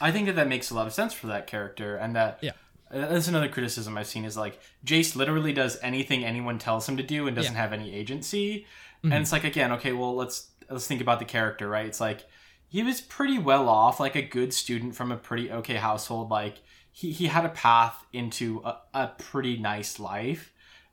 [0.00, 2.50] I think that that makes a lot of sense for that character, and that Yeah.
[2.92, 6.96] Uh, that's another criticism I've seen is like Jace literally does anything anyone tells him
[6.98, 7.60] to do and doesn't Yeah.
[7.60, 8.66] have any agency,
[9.04, 9.12] Mm-hmm.
[9.12, 11.86] and it's like again, okay, well let's let's think about the character, right?
[11.86, 12.24] It's like
[12.68, 16.58] he was pretty well off, like a good student from a pretty okay household, like
[16.90, 20.52] he he had a path into a, a pretty nice life,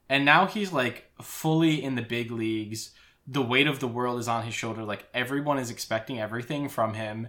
[0.10, 2.92] and now he's like fully in the big leagues.
[3.28, 4.84] The weight of the world is on his shoulder.
[4.84, 7.28] Like everyone is expecting everything from him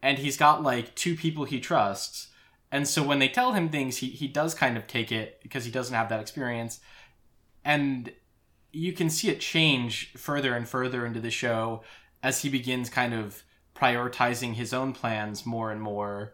[0.00, 2.28] and he's got like two people he trusts
[2.72, 5.66] and so when they tell him things he, he does kind of take it because
[5.66, 6.80] he doesn't have that experience.
[7.64, 8.10] And
[8.72, 11.82] you can see it change further and further into the show
[12.22, 13.42] as he begins kind of
[13.76, 16.32] prioritizing his own plans more and more.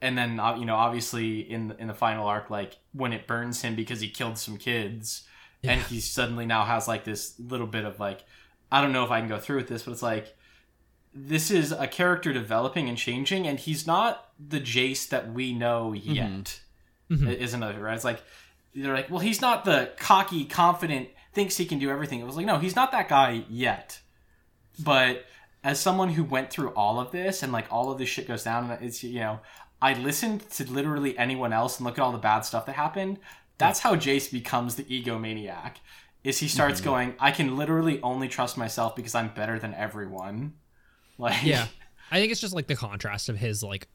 [0.00, 3.26] And then uh, you know obviously in the, in the final arc like when it
[3.26, 5.26] burns him because he killed some kids
[5.64, 8.24] and he suddenly now has like this little bit of like
[8.70, 10.35] i don't know if i can go through with this but it's like
[11.18, 15.92] this is a character developing and changing, and he's not the Jace that we know
[15.94, 16.60] yet.
[17.10, 17.34] Mhm.
[17.34, 17.94] Is another right?
[17.94, 18.22] It's like
[18.74, 22.20] they're like, well, he's not the cocky, confident, thinks he can do everything.
[22.20, 24.00] It was like, no, he's not that guy yet.
[24.78, 25.24] But
[25.64, 28.44] as someone who went through all of this and like all of this shit goes
[28.44, 29.40] down, and it's you know,
[29.80, 33.18] I listened to literally anyone else and look at all the bad stuff that happened.
[33.58, 35.76] That's how Jace becomes the egomaniac.
[36.24, 40.54] Is he starts going, I can literally only trust myself because I'm better than everyone.
[41.18, 41.66] Like Yeah.
[42.08, 43.88] I think it's just like the contrast of his like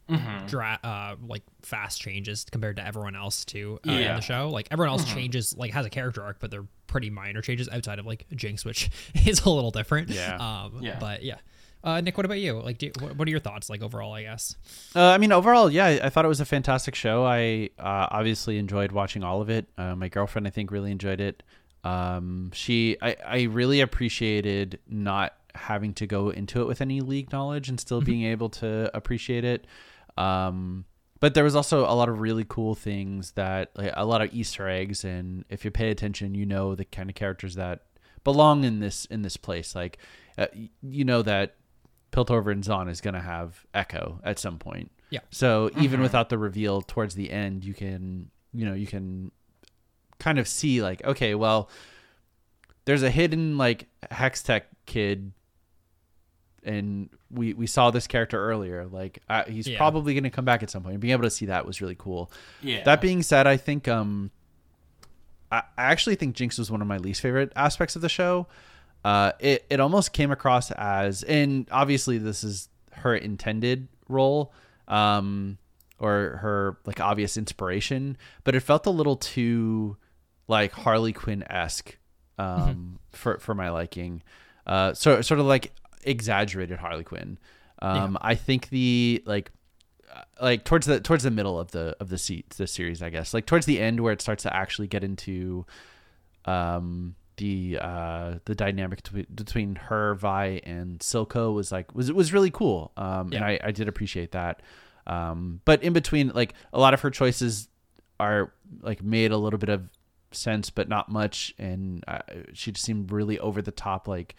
[0.48, 4.50] dra- uh like fast changes compared to everyone else too uh, in the show.
[4.50, 8.00] Like everyone else changes like has a character arc, but they're pretty minor changes outside
[8.00, 8.90] of like Jinx, which
[9.26, 10.10] is a little different.
[10.10, 10.36] Yeah.
[10.36, 10.80] Um.
[10.82, 10.98] Yeah.
[11.00, 11.38] But yeah.
[11.84, 12.60] Uh, Nick, what about you?
[12.62, 14.14] Like, do you, what, what are your thoughts like overall?
[14.14, 14.56] I guess.
[14.96, 17.26] Uh, I mean, overall, yeah, I I thought it was a fantastic show.
[17.26, 19.68] I uh, obviously enjoyed watching all of it.
[19.78, 21.42] Uh, my girlfriend, I think, really enjoyed it.
[21.84, 27.32] Um, she, I, I really appreciated not having to go into it with any league
[27.32, 29.68] knowledge and still being able to appreciate it.
[30.18, 30.86] Um,
[31.20, 34.34] but there was also a lot of really cool things that, like, a lot of
[34.34, 37.84] Easter eggs, and if you pay attention, you know the kind of characters that
[38.24, 39.76] belong in this in this place.
[39.76, 40.00] Like,
[40.38, 40.48] uh,
[40.82, 41.56] you know that
[42.12, 44.92] Piltover and Zaun is going to have Ekko at some point.
[45.12, 45.20] Yeah.
[45.30, 49.32] So even without the reveal towards the end, you can, you know, you can
[50.20, 51.70] kind of see like, okay, well,
[52.86, 55.34] there's a hidden like Hextech kid,
[56.64, 58.86] and we we saw this character earlier.
[58.86, 59.78] Like uh, he's Yeah.
[59.78, 60.94] probably going to come back at some point.
[60.94, 62.32] And being able to see that was really cool.
[62.62, 62.84] Yeah.
[62.84, 64.32] That being said, I think um,
[65.52, 68.48] I, I actually think Jinx was one of my least favorite aspects of the show.
[69.04, 74.54] Uh, it it almost came across as, and obviously this is her intended role,
[74.88, 75.58] um,
[75.98, 79.98] or her like obvious inspiration, but it felt a little too
[80.48, 81.98] like Harley Quinn esque
[82.38, 84.22] um, for for my liking.
[84.68, 85.72] Uh, so sort of like
[86.04, 87.38] exaggerated Harley Quinn.
[87.82, 89.52] Um, I think the like
[90.42, 93.34] like towards the towards the middle of the of the se- the series, I guess.
[93.34, 95.66] Like towards the end where it starts to actually get into
[96.46, 102.16] um the uh the dynamic between, between her, Vi, and Silco was like was it
[102.16, 102.92] was really cool.
[102.98, 104.62] Um and I, I did appreciate that.
[105.08, 107.68] Um but in between like a lot of her choices
[108.20, 109.90] are like made a little bit of
[110.34, 112.20] sense but not much and uh,
[112.54, 114.36] she just seemed really over the top like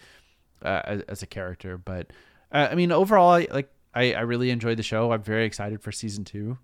[0.64, 2.12] uh, as, as a character but
[2.52, 5.12] uh, i mean overall I, like I, I really enjoyed the show.
[5.12, 6.56] I'm very excited for season two.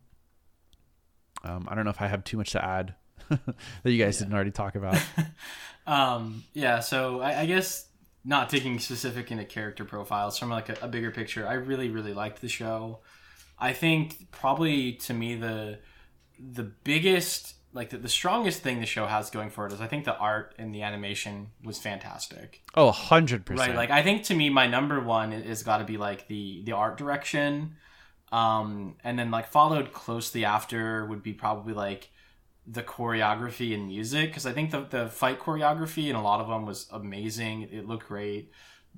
[1.45, 2.95] Um, i don't know if i have too much to add
[3.29, 4.99] that you guys didn't already talk about.
[5.89, 7.87] Um, yeah, so I, I guess
[8.23, 12.13] not digging specific into character profiles from like a, a bigger picture, I really, really
[12.13, 12.99] liked the show.
[13.59, 15.79] I think probably to me the
[16.39, 19.87] the biggest like the, the strongest thing the show has going for it is I
[19.87, 22.61] think the art and the animation was fantastic.
[22.75, 25.85] oh 100% Right, like I think to me my number one is, is got to
[25.85, 27.77] be like the the art direction,
[28.33, 32.11] um, and then like followed closely after would be probably like
[32.67, 36.49] the choreography and music because I think the the fight choreography in a lot of
[36.49, 37.63] them was amazing.
[37.71, 38.51] It looked great.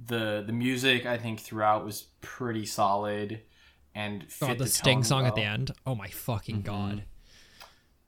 [0.06, 3.42] The the music I think throughout was pretty solid
[3.94, 5.72] and fit Oh, the the Sting tone song at the end.
[5.86, 7.04] Oh my fucking god.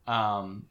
[0.06, 0.66] Um,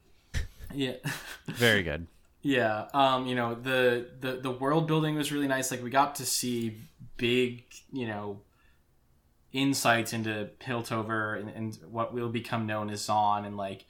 [0.74, 0.94] yeah.
[1.46, 2.06] very good
[2.42, 5.70] Yeah, um, you know the, the the world building was really nice.
[5.70, 6.78] Like we got to see
[7.16, 8.40] big, you know,
[9.52, 13.84] insights into Piltover and, and what will become known as Zaun, and like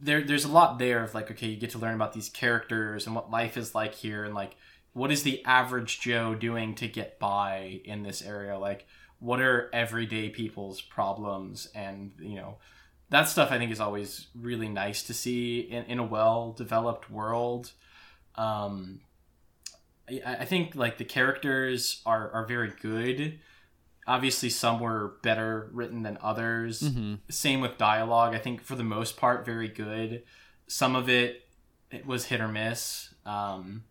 [0.00, 3.06] there there's a lot there of like okay, you get to learn about these characters
[3.06, 4.56] and what life is like here, and like
[4.92, 8.58] what is the average Joe doing to get by in this area?
[8.58, 8.86] Like
[9.20, 12.56] what are everyday people's problems, and you know
[13.10, 17.10] that stuff I think is always really nice to see in, in a well developed
[17.10, 17.72] world.
[18.34, 19.00] Um,
[20.08, 23.38] I, I think like the characters are, are very good.
[24.08, 26.80] Obviously, some were better written than others.
[27.28, 28.34] Same with dialogue.
[28.34, 30.22] I think for the most part, very good.
[30.68, 31.42] Some of it
[31.90, 33.14] it was hit or miss.
[33.24, 33.84] Um,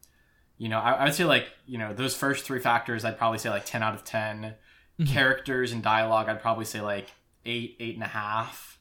[0.58, 3.40] you know, I, I would say like you know those first three factors, I'd probably
[3.40, 4.56] say like ten out of 10
[5.08, 7.12] Characters and dialogue, I'd probably say like
[7.46, 8.75] eight, eight and a half.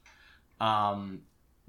[0.64, 1.22] Um,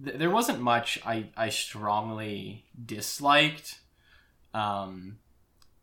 [0.03, 3.79] th- there wasn't much I, I strongly disliked.
[4.53, 5.17] Um,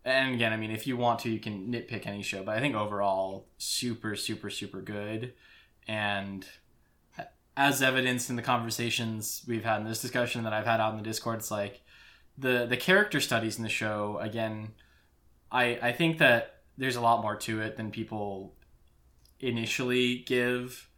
[0.05, 2.61] and again, I mean, if you want to, you can nitpick any show, but I
[2.61, 5.35] think overall, super, super, super good.
[5.87, 6.47] And
[7.55, 10.97] as evidenced in the conversations we've had in this discussion that I've had out in
[10.97, 11.83] the Discord, it's like
[12.39, 14.19] the the character studies in the show.
[14.23, 14.73] Again,
[15.51, 18.55] I I think that there's a lot more to it than people
[19.39, 20.89] initially give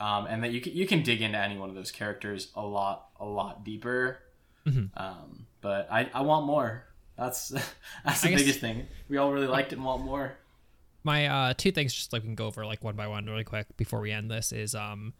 [0.00, 2.62] um, and that you can, you can dig into any one of those characters a
[2.64, 4.18] lot a lot deeper.
[4.66, 4.90] Mhm.
[4.96, 6.84] Um, but I, I want more.
[7.16, 7.48] That's
[8.04, 8.86] that's the I guess- biggest thing.
[9.08, 10.36] We all really liked it and want more.
[11.04, 13.44] my uh two things just like we can go over like one by one really
[13.44, 15.14] quick before we end this is um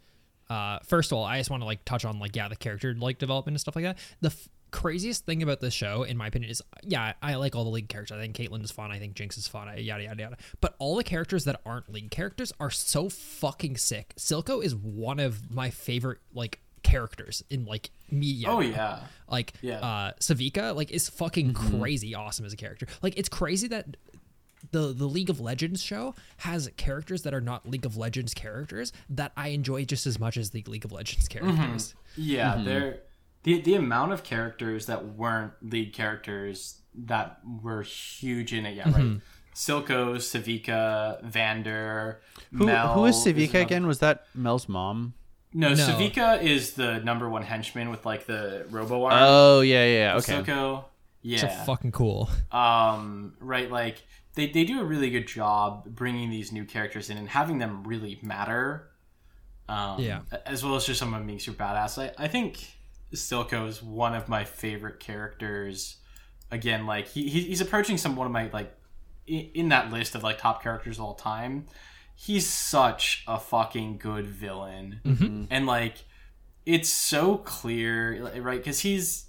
[0.50, 2.94] Uh, first of all, I just want to like touch on like yeah the character
[2.94, 3.98] like development and stuff like that.
[4.22, 7.64] The f- craziest thing about this show, in my opinion, is yeah I like all
[7.64, 8.16] the league characters.
[8.16, 8.90] I think Caitlyn is fun.
[8.90, 9.68] I think Jinx is fun.
[9.68, 10.36] I, yada yada yada.
[10.60, 14.14] But all the characters that aren't league characters are so fucking sick.
[14.16, 18.48] Silco is one of my favorite like characters in like media.
[18.48, 19.00] Oh yeah.
[19.28, 19.80] Like Yeah.
[19.80, 21.80] uh Sevika like is fucking mm-hmm.
[21.80, 22.86] crazy awesome as a character.
[23.02, 23.96] Like it's crazy that
[24.72, 28.92] the the League of Legends show has characters that are not League of Legends characters
[29.08, 31.56] that I enjoy just as much as the League of Legends mm-hmm.
[31.56, 31.94] characters.
[32.16, 32.64] Yeah, mm-hmm.
[32.64, 33.00] they're
[33.48, 38.74] the the amount of characters that weren't lead characters that were huge in it.
[38.76, 39.20] Yeah, right.
[39.54, 42.20] Silco, Sevika, Vander,
[42.52, 42.92] Who, Mel.
[42.94, 43.86] who is is Sevika another- again?
[43.86, 45.14] Was that Mel's mom?
[45.52, 45.74] No, No.
[45.74, 49.14] Sevika is the number one henchman with like the robo arm.
[49.16, 49.98] Oh yeah, yeah.
[50.12, 50.16] yeah.
[50.18, 50.32] Okay.
[50.34, 50.84] Silco.
[50.84, 50.86] So
[51.22, 51.64] Yeah.
[51.64, 52.28] fucking cool.
[52.52, 54.02] um right like
[54.34, 57.82] they, they do a really good job bringing these new characters in and having them
[57.84, 58.88] really matter
[59.68, 60.20] um Yeah.
[60.46, 62.77] as well as just someone being super badass i, I think
[63.14, 65.96] Silco is one of my favorite characters.
[66.50, 68.74] Again like he, he- he's approaching some one of my like
[69.26, 71.66] in, that list of like top characters of all time.
[72.14, 75.00] He's such a fucking good villain.
[75.04, 75.44] Mm-hmm.
[75.50, 75.98] And like
[76.66, 79.26] it's so clear right because he's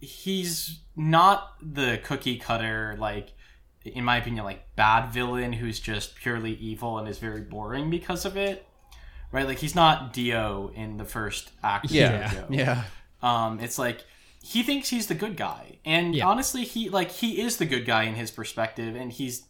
[0.00, 3.32] he's not the cookie cutter like
[3.84, 8.24] in my opinion like bad villain who's just purely evil and is very boring because
[8.24, 8.66] of it.
[9.32, 12.84] Right like he's not dio in the first act of Yeah, yeah.
[13.24, 14.04] Um it's like
[14.42, 15.78] he thinks he's the good guy.
[15.84, 16.26] And Yeah.
[16.28, 19.46] honestly he like he is the good guy in his perspective and he's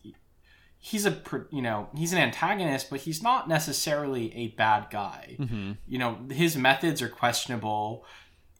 [0.79, 1.21] he's a
[1.51, 5.37] you know he's an antagonist but he's not necessarily a bad guy.
[5.93, 8.05] You know his methods are questionable.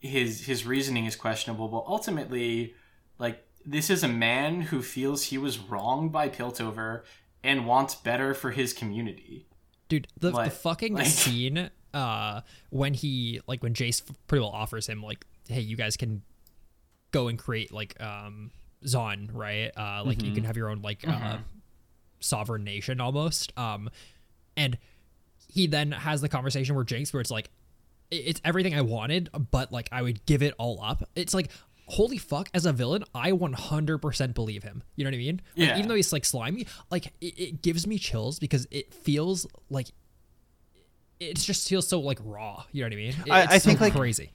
[0.01, 1.69] His his reasoning is questionable.
[1.69, 2.75] But ultimately
[3.19, 7.03] like this is a man who feels he was wronged by piltover
[7.43, 9.47] and wants better for his community.
[9.89, 12.41] Dude, the, the fucking like- scene uh
[12.71, 16.23] when he like when Jace pretty well offers him like hey you guys can
[17.13, 18.51] go and create like um
[18.85, 19.71] Zaun, right?
[19.77, 21.39] Uh like you can have your own like uh
[22.21, 23.57] sovereign nation almost.
[23.59, 23.89] Um
[24.57, 24.77] and
[25.49, 27.51] he then has the conversation where Jinx where it's like
[28.11, 31.09] it's everything I wanted, but like I would give it all up.
[31.15, 31.51] It's like
[31.87, 35.69] holy fuck as a villain i 100% believe him you know what i mean Like,
[35.69, 35.77] Yeah.
[35.77, 39.89] even though he's like slimy like it, it gives me chills because it feels like
[41.21, 43.59] it just feels so like raw you know what i mean It- I- it's I
[43.59, 44.33] so think, like- crazy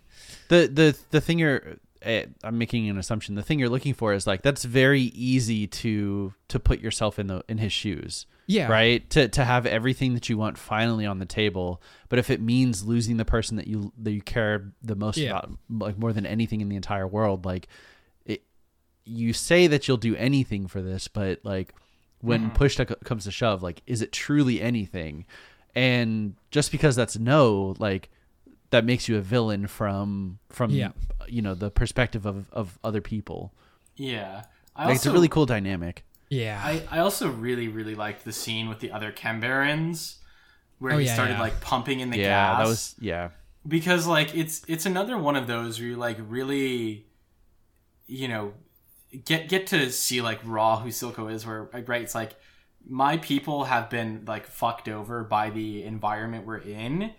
[0.50, 3.36] the the the thing you're eh, I'm making an assumption.
[3.36, 7.28] The thing you're looking for is like that's very easy to to put yourself in
[7.28, 8.26] the in his shoes.
[8.48, 8.68] Yeah.
[8.72, 9.08] Right.
[9.12, 12.84] To to have everything that you want finally on the table, but if it means
[12.86, 15.32] losing the person that you that you care the most Yeah.
[15.40, 17.68] about, like more than anything in the entire world, like
[18.26, 18.44] it,
[19.06, 21.74] you say that you'll do anything for this, but like
[22.22, 25.26] when push to, comes to shove, like is it truly anything?
[25.76, 28.10] And just because that's no, like
[28.72, 30.92] that makes you a villain from from Yeah.
[31.28, 33.54] you know the perspective of of other people.
[33.96, 34.44] yeah
[34.76, 36.06] I Like, it's a really cool dynamic.
[36.30, 40.98] yeah I, I also really really liked the scene with the other Chem where Oh,
[40.98, 41.42] he yeah, started yeah.
[41.42, 42.58] like pumping in the yeah, gas.
[42.60, 43.30] that was yeah.
[43.68, 47.06] because like it's it's another one of those where you like really
[48.08, 48.54] you know
[49.26, 52.36] get get to see like raw who Silco is where right it's like
[52.88, 57.12] my people have been like fucked over by the environment we're in.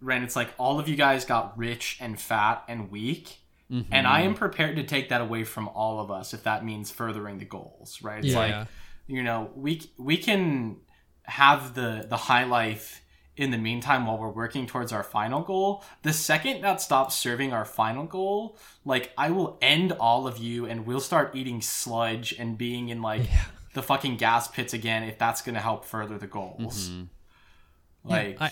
[0.00, 3.38] Right it's like all of you guys got rich and fat and weak
[3.90, 4.38] and I am mm-hmm.
[4.38, 8.00] prepared to take that away from all of us if that means furthering the goals
[8.02, 8.24] right?
[8.24, 8.38] It's Yeah.
[8.38, 8.68] like
[9.06, 10.78] you know we we can
[11.24, 13.00] have the the high life
[13.36, 15.82] in the meantime while we're working towards our final goal.
[16.02, 20.66] The second that stops serving our final goal like i will end all of you
[20.66, 23.22] and we'll start eating sludge and being in like
[23.74, 26.90] the fucking gas pits again if that's going to help further the goals
[28.04, 28.50] like I,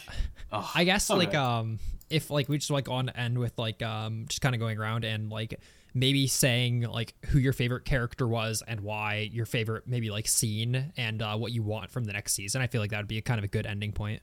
[0.52, 1.38] ugh, I guess so like good.
[1.38, 1.78] um
[2.10, 5.04] if like we just like on end with like um just kind of going around
[5.04, 5.58] and like
[5.94, 10.92] maybe saying like who your favorite character was and why your favorite maybe like scene
[10.96, 12.62] and uh, what you want from the next season.
[12.62, 14.22] I feel like that would be a kind of a good ending point.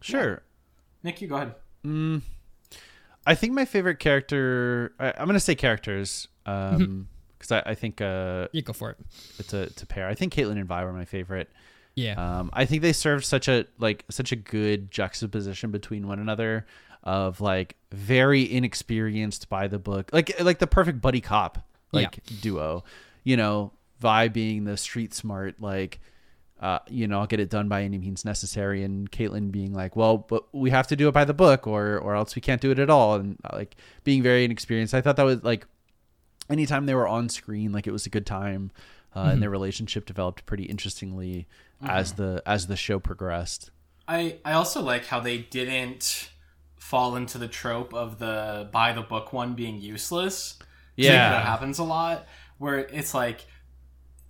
[0.00, 0.42] Sure.
[1.02, 1.54] nick you go ahead
[3.26, 4.94] I think my favorite character.
[4.98, 7.08] I, I'm gonna say characters, um,
[7.38, 8.96] because I, I think uh, You go for it.
[9.38, 10.08] it's a it's a pair.
[10.08, 11.50] I think Caitlyn and Vi were my favorite.
[11.94, 12.14] Yeah.
[12.14, 16.66] Um, I think they served such a like such a good juxtaposition between one another
[17.02, 21.58] of like very inexperienced by the book, like like the perfect buddy cop
[21.92, 22.84] like duo.
[23.24, 26.00] You know, Vi being the street smart like.
[26.60, 29.94] Uh, you know, I'll get it done by any means necessary, and Caitlyn being like,
[29.94, 32.60] "Well, but we have to do it by the book, or or else we can't
[32.60, 34.92] do it at all," and uh, like being very inexperienced.
[34.92, 35.66] I thought that was like
[36.48, 38.70] anytime they were on screen, like it was a good time,
[39.14, 41.46] uh, and their relationship developed pretty interestingly
[41.82, 43.70] as the as the show progressed.
[44.06, 46.30] I I also like how they didn't
[46.76, 50.58] fall into the trope of the by the book one being useless.
[50.96, 51.30] Yeah.
[51.30, 52.26] that happens a lot.
[52.58, 53.46] Where it's like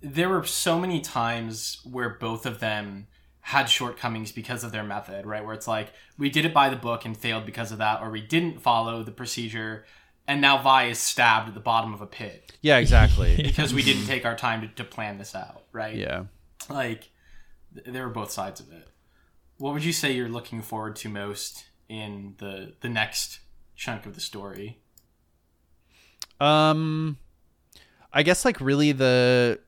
[0.01, 3.07] there were so many times where both of them
[3.41, 5.43] had shortcomings because of their method, right?
[5.43, 8.11] Where it's like we did it by the book and failed because of that, or
[8.11, 9.85] we didn't follow the procedure,
[10.29, 13.35] and now Vi is stabbed at the bottom of a pit Yeah, exactly.
[13.43, 15.95] because we didn't take our time to, to plan this out, right?
[15.95, 16.25] yeah.
[16.69, 17.09] like
[17.73, 18.87] th- there were both sides of it.
[19.57, 23.39] What would you say you're looking forward to most in the the next
[23.75, 24.79] chunk of the story?
[26.39, 27.17] Um,
[28.13, 29.59] I guess like really the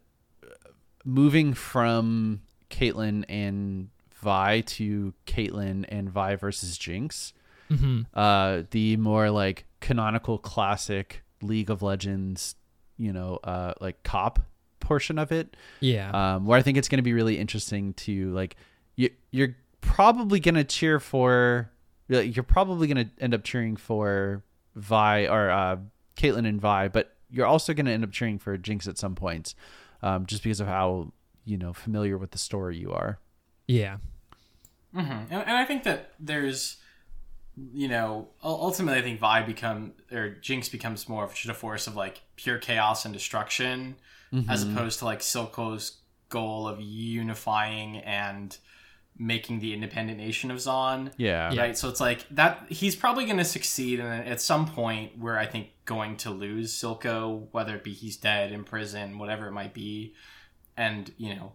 [1.03, 3.89] moving from Caitlyn and
[4.21, 7.33] Vi to Caitlyn and Vi versus Jinx.
[7.69, 8.01] Mm-hmm.
[8.13, 12.55] Uh, the more like canonical classic League of Legends,
[12.97, 14.39] you know, uh, like cop
[14.79, 15.57] portion of it.
[15.81, 16.11] Yeah.
[16.11, 18.55] um, where I think it's going to be really interesting to like
[18.95, 21.69] you you're probably going to cheer for
[22.07, 24.43] you're probably going to end up cheering for
[24.75, 25.77] Vi or uh,
[26.15, 29.15] Caitlyn and Vi, but you're also going to end up cheering for Jinx at some
[29.15, 29.55] points,
[30.01, 31.11] um, just because of how
[31.45, 33.19] you know familiar with the story you are.
[33.67, 33.97] yeah.
[34.95, 35.33] Mm-hmm.
[35.33, 36.77] And, and I think that there's,
[37.73, 41.87] you know, ultimately, I think Vi become or Jinx becomes more of just a force
[41.87, 43.95] of like pure chaos and destruction,
[44.49, 44.77] as mm-hmm.
[44.77, 45.97] opposed to like Silco's
[46.29, 48.57] goal of unifying and
[49.17, 51.11] making the independent nation of Zaun.
[51.17, 51.61] Yeah, Yeah.
[51.61, 55.17] right so it's like that he's probably going to succeed and then at some point
[55.17, 59.47] we're i think going to lose silco whether it be he's dead in prison whatever
[59.47, 60.15] it might be
[60.77, 61.51] and you know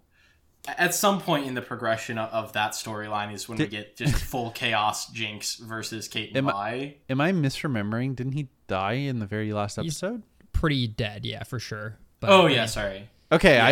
[0.68, 4.16] at some point in the progression of, of that storyline is when we get just
[4.16, 8.16] full chaos jinx versus Cait and Am I- Am I misremembering?
[8.16, 10.22] Didn't he die in the very last He's- episode?
[10.52, 11.26] Pretty dead.
[11.26, 11.98] Yeah, for sure.
[12.20, 13.66] But, oh yeah sorry Okay, Yeah.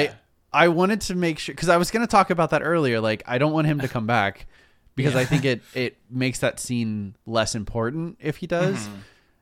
[0.52, 3.00] I I wanted to make sure because I was going to talk about that earlier.
[3.00, 4.46] Like, I don't want him to come back
[4.94, 8.88] because I think it it makes that scene less important if he does.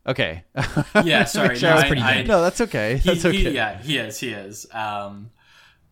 [0.06, 0.42] Okay.
[1.04, 2.28] yeah sorry sure no, I I- pretty I- dead.
[2.28, 2.96] no, that's okay.
[2.98, 3.36] he, That's okay.
[3.36, 4.18] he- yeah, he is.
[4.20, 4.66] He is.
[4.72, 5.30] Um,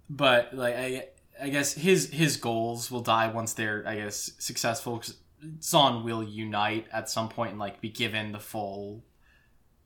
[0.08, 1.04] but like I,
[1.42, 4.98] I guess his his goals will die once they're I guess successful.
[4.98, 5.16] 'cause
[5.60, 9.02] Zaun will unite at some point and like be given the full,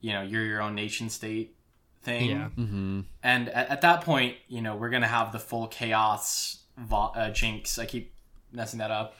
[0.01, 1.55] you know, you're your own nation state
[2.03, 2.29] thing.
[2.31, 2.49] Yeah.
[2.57, 3.01] Mm-hmm.
[3.23, 7.29] And at, at that point, you know, we're gonna have the full chaos vo- uh,
[7.31, 7.79] Jinx.
[7.79, 8.13] I keep
[8.51, 9.15] messing that up.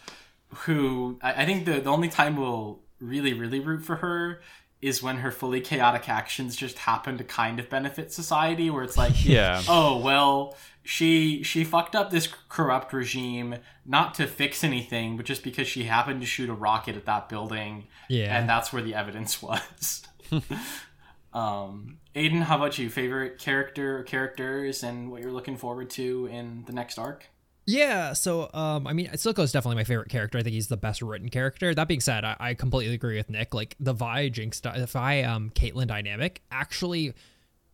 [0.66, 4.42] Who I, I think the the only time we'll really really root for her
[4.82, 8.70] is when her fully chaotic actions just happen to kind of benefit society.
[8.70, 9.62] Where it's like, Yeah.
[9.68, 10.56] oh well,
[10.86, 13.56] she she fucked up this corrupt regime
[13.86, 17.28] not to fix anything, but just because she happened to shoot a rocket at that
[17.28, 18.38] building, Yeah.
[18.38, 20.04] and that's where the evidence was.
[21.34, 22.90] um, Aiden, how about you?
[22.90, 27.28] Favorite character or characters, and what you're looking forward to in the next arc?
[27.68, 30.38] Yeah, so um, I mean, Silco is definitely my favorite character.
[30.38, 31.74] I think he's the best written character.
[31.74, 33.54] That being said, I, I completely agree with Nick.
[33.56, 37.14] Like the Vi Jinx, Vi um Caitlyn dynamic, actually,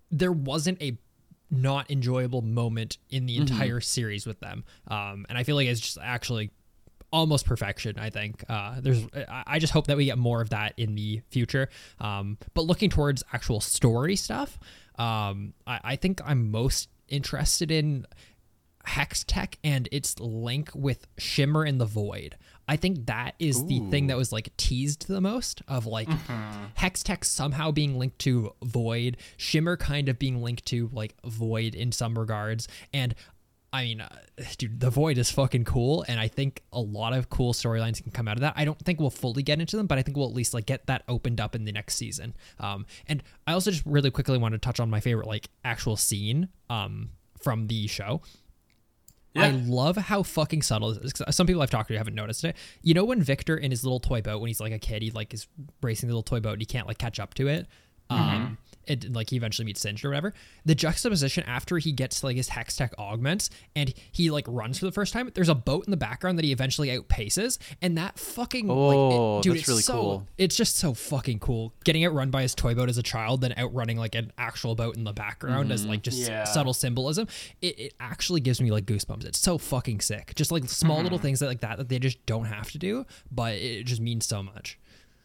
[0.09, 0.97] there wasn't a
[1.51, 4.63] not enjoyable moment in the entire series with them.
[4.87, 6.49] Um, and I feel like it's just actually
[7.11, 7.99] almost perfection.
[7.99, 9.05] I think uh, there's.
[9.13, 11.69] I I just hope that we get more of that in the future.
[11.99, 14.57] Um, but looking towards actual story stuff,
[14.97, 18.05] um, I, I think I'm most interested in
[18.87, 22.37] Hextech and its link with Shimmer in the Void.
[22.71, 26.07] I think that is the thing that was like teased the most of like
[26.77, 31.91] Hextech somehow being linked to Void, Shimmer kind of being linked to like Void in
[31.91, 32.69] some regards.
[32.93, 33.13] And
[33.73, 34.07] I mean, uh,
[34.57, 38.13] dude, the Void is fucking cool, and I think a lot of cool storylines can
[38.13, 38.53] come out of that.
[38.55, 40.65] I don't think we'll fully get into them, but I think we'll at least like
[40.65, 42.33] get that opened up in the next season.
[42.57, 45.97] Um, and I also just really quickly want to touch on my favorite like actual
[45.97, 47.09] scene um
[47.41, 48.21] from the show.
[49.33, 49.45] Yeah.
[49.45, 51.35] I love how fucking subtle this is.
[51.35, 52.57] Some people I've talked to haven't noticed it.
[52.81, 55.11] You know when Viktor in his little toy boat, when he's like a kid, he
[55.11, 55.47] like is
[55.81, 57.67] racing the little toy boat and he can't like catch up to it.
[58.09, 60.33] Um, it like he eventually meets Singed or whatever.
[60.65, 64.91] The juxtaposition after he gets like his Hextech augments and he like runs for the
[64.91, 65.29] first time.
[65.33, 68.95] There's a boat in the background that he eventually outpaces, and that fucking Oh, like,
[68.95, 70.27] it, oh, dude, that's it's really so, cool.
[70.37, 71.73] It's just so fucking cool.
[71.83, 74.97] Getting outrun by his toy boat as a child, then outrunning like an actual boat
[74.97, 75.91] in the background as mm-hmm.
[75.91, 76.43] like just Yeah.
[76.43, 77.27] subtle symbolism.
[77.61, 79.25] It, it actually gives me like goosebumps.
[79.25, 80.33] It's so fucking sick.
[80.35, 81.27] Just like small little mm-hmm.
[81.27, 84.25] things that like that that they just don't have to do, but it just means
[84.25, 84.77] so much.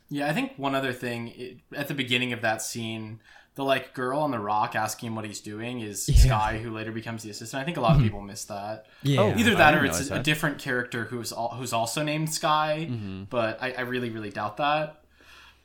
[0.09, 3.21] Yeah, I think one other thing it, at the beginning of that scene,
[3.57, 6.17] the like girl on the rock asking him what he's doing is Yeah.
[6.17, 7.61] Sky, who later becomes the assistant.
[7.61, 8.87] I think a lot of people miss that.
[9.03, 9.21] Yeah.
[9.21, 9.35] Oh.
[9.37, 12.89] Either that or it's realize a different character who's al- who's also named Sky,
[13.29, 15.03] but I, I really really doubt that.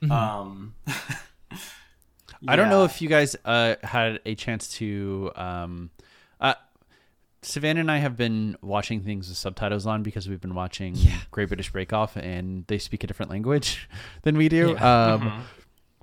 [0.10, 0.74] Um,
[2.48, 5.32] I don't know if you guys uh, had a chance to.
[5.36, 5.90] Um,
[6.40, 6.56] uh,
[7.44, 11.18] Savannah and I have been watching things with subtitles on because we've been watching Yeah.
[11.32, 13.88] Great British Bake Off and they speak a different language
[14.22, 14.72] than we do.
[14.78, 15.14] Yeah.
[15.14, 15.44] Um,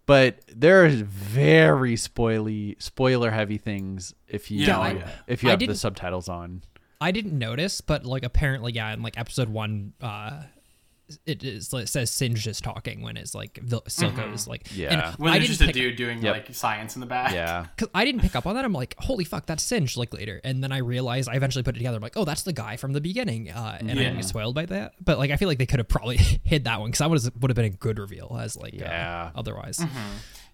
[0.08, 5.58] But there are very spoily, spoiler heavy things if you Yeah, I- if you have
[5.60, 6.62] the subtitles on.
[6.98, 10.44] I didn't notice, but like apparently, yeah, in like episode one, uh,
[11.26, 14.92] it is it says Singe is talking when it's like Vil- Silco's like Yeah.
[14.92, 15.22] and Mm-hmm.
[15.22, 16.34] When I there's didn't just a pick, dude doing Yep.
[16.34, 17.32] like science in the back.
[17.32, 17.66] Yeah.
[17.76, 18.64] Cause I didn't pick up on that.
[18.64, 19.96] I'm like, holy fuck, that's Singe.
[19.96, 21.96] Like later, and then I realized I eventually put it together.
[21.96, 24.00] I'm like, oh, that's the guy from the beginning, uh, and I Yeah.
[24.00, 24.92] didn't get spoiled by that.
[25.02, 27.42] But like, I feel like they could have probably hid that one because that would
[27.42, 29.30] would have been a good reveal as like Yeah.
[29.34, 29.80] uh, otherwise.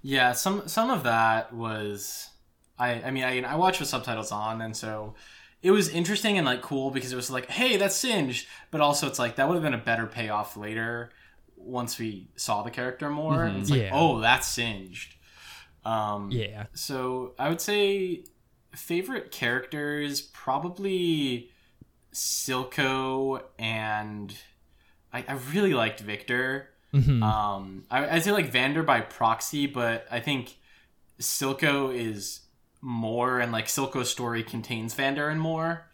[0.03, 2.29] Yeah, some some of that was
[2.79, 5.15] I I mean I I watched with subtitles on and so
[5.65, 9.09] it was interesting and like cool because it was like, hey, that's Singe, but also
[9.09, 11.11] it's like that would have been a better payoff later
[11.57, 13.43] once we saw the character more.
[13.43, 13.91] And it's like, Yeah.
[13.93, 15.17] oh, that's Singed.
[15.85, 18.25] Um Yeah, so I would say
[18.77, 21.51] favorite characters probably
[22.13, 24.37] Silco and
[25.13, 26.71] I, I really liked Viktor.
[26.93, 27.23] Mhm.
[27.23, 30.57] Um, I, I'd say like Vander by proxy, but I think
[31.21, 32.41] Silco is
[32.85, 35.87] more, and like Silco's story contains Vander and more.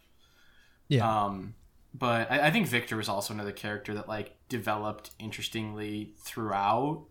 [0.87, 1.55] yeah, Um,
[1.93, 7.05] but I, I think Viktor was also another character that like developed interestingly throughout,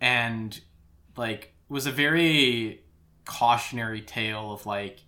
[0.00, 0.60] and
[1.16, 2.84] like was a very
[3.24, 5.00] cautionary tale of like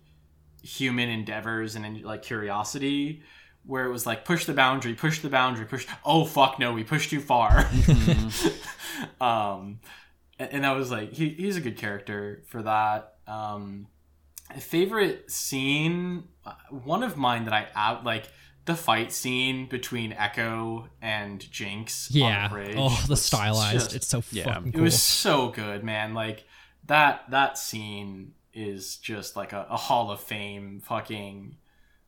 [0.63, 3.23] human endeavors and like curiosity
[3.63, 6.83] where it was like push the boundary push the boundary push oh fuck no we
[6.83, 7.69] pushed too far.
[9.21, 9.79] Um
[10.39, 13.15] and, and that was like he, he's a good character for that.
[13.27, 13.87] Um
[14.59, 18.25] favorite scene uh, one of mine that i out like
[18.65, 22.47] the fight scene between Ekko and jinx on yeah.
[22.47, 23.73] the bridge oh, the stylized.
[23.73, 24.45] just- it's so Yeah.
[24.53, 26.45] fucking it was so good man like
[26.85, 31.57] that that scene is just like a, a hall of fame fucking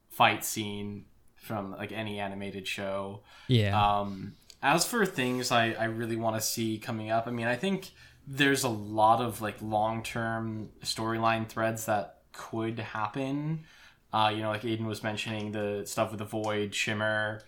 [0.10, 1.06] fight scene
[1.36, 6.42] from like any animated show yeah, um as for things i i really want to
[6.42, 7.92] see coming up i mean i think
[8.28, 13.64] there's a lot of like long-term storyline threads that could happen.
[14.12, 17.42] Uh you know like aiden was mentioning the stuff with the void shimmer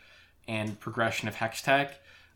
[0.48, 1.92] and progression of Hextech.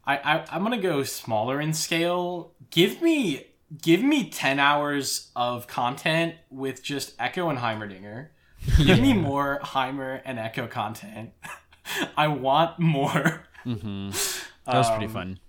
[0.05, 2.53] I, I i'm gonna go smaller in scale.
[2.71, 3.45] Give me
[3.81, 8.27] give me 10 hours of content with just Ekko and heimerdinger.
[8.77, 11.31] Give me more heimer and Ekko content.
[12.17, 13.43] I want more.
[13.65, 14.09] Mm-hmm.
[14.65, 15.39] That was pretty Um, fun.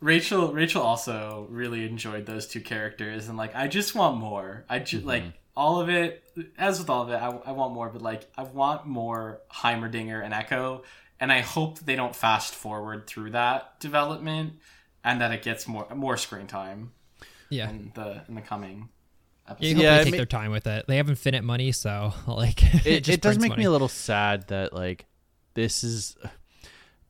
[0.00, 4.64] Rachel Rachel also really enjoyed those two characters and like I just want more.
[4.70, 5.24] I just like
[5.60, 6.24] all of it
[6.56, 10.24] as with all of it I, I want more but like I want more Heimerdinger
[10.24, 10.82] and Ekko
[11.20, 14.54] and I hope they don't fast forward through that development
[15.04, 16.92] and that it gets more more screen time
[17.50, 17.68] yeah.
[17.68, 18.88] in the in the coming
[19.48, 19.72] Yeah, episodes.
[19.72, 20.86] you Yeah, they take ma- their time with it.
[20.88, 23.60] They have infinite money, so like it, just it does make money.
[23.62, 25.06] me a little sad that like
[25.54, 26.16] this is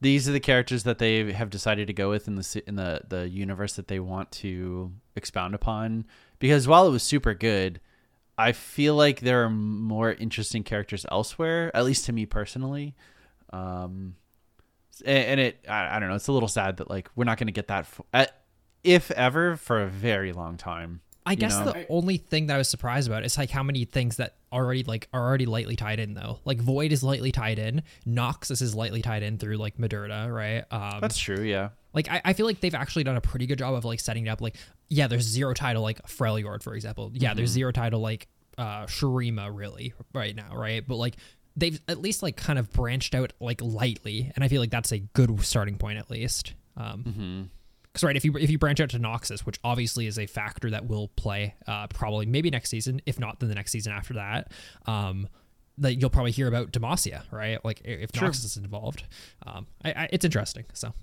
[0.00, 3.02] these are the characters that they have decided to go with in the in the
[3.08, 6.06] the universe that they want to expound upon
[6.38, 7.80] because while it was super good
[8.40, 12.94] i feel like there are more interesting characters elsewhere at least to me personally
[13.52, 14.14] um
[15.04, 17.38] and, and it I, I don't know it's a little sad that like we're not
[17.38, 18.42] going to get that f- at,
[18.82, 21.72] if ever for a very long time I guess know?
[21.72, 24.82] the only thing that I was surprised about is like how many things that already
[24.82, 26.40] like are already lightly tied in though.
[26.44, 30.64] Like Void is lightly tied in, Noxus is lightly tied in through like Medarda, right?
[30.70, 33.58] Um, that's true yeah like I, I feel like they've actually done a pretty good
[33.58, 34.40] job of like setting it up.
[34.40, 34.56] Like
[34.88, 37.10] yeah, there's zero title like Freljord for example.
[37.14, 40.86] Yeah, there's zero title like uh Shurima really right now, right?
[40.86, 41.16] But like
[41.56, 44.92] they've at least like kind of branched out like lightly, and I feel like that's
[44.92, 46.54] a good starting point at least.
[46.76, 47.50] Um,
[47.92, 50.70] because right, if you if you branch out to Noxus, which obviously is a factor
[50.70, 54.14] that will play uh, probably maybe next season, if not then the next season after
[54.14, 54.52] that,
[54.86, 55.28] um,
[55.78, 57.62] that you'll probably hear about Demacia, right?
[57.64, 59.02] Like if Noxus is involved,
[59.44, 60.66] um, I, I, it's interesting.
[60.72, 60.94] So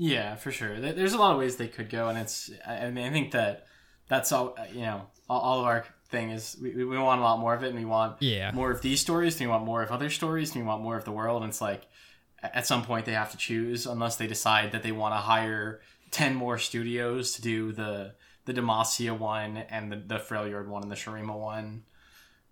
[0.00, 0.78] Yeah, for sure.
[0.80, 2.50] There's a lot of ways they could go, and it's.
[2.64, 3.66] I mean, I think that
[4.08, 4.56] that's all.
[4.72, 7.70] You know, all, of our thing is we, we want a lot more of it,
[7.70, 8.52] and we want Yeah.
[8.52, 10.96] more of these stories, and we want more of other stories, and we want more
[10.96, 11.42] of the world.
[11.42, 11.82] And it's like
[12.42, 15.80] at some point they have to choose, unless they decide that they want to hire
[16.12, 18.14] ten more studios to do the
[18.44, 21.82] the Demacia one and the the Freljord one and the Shurima one.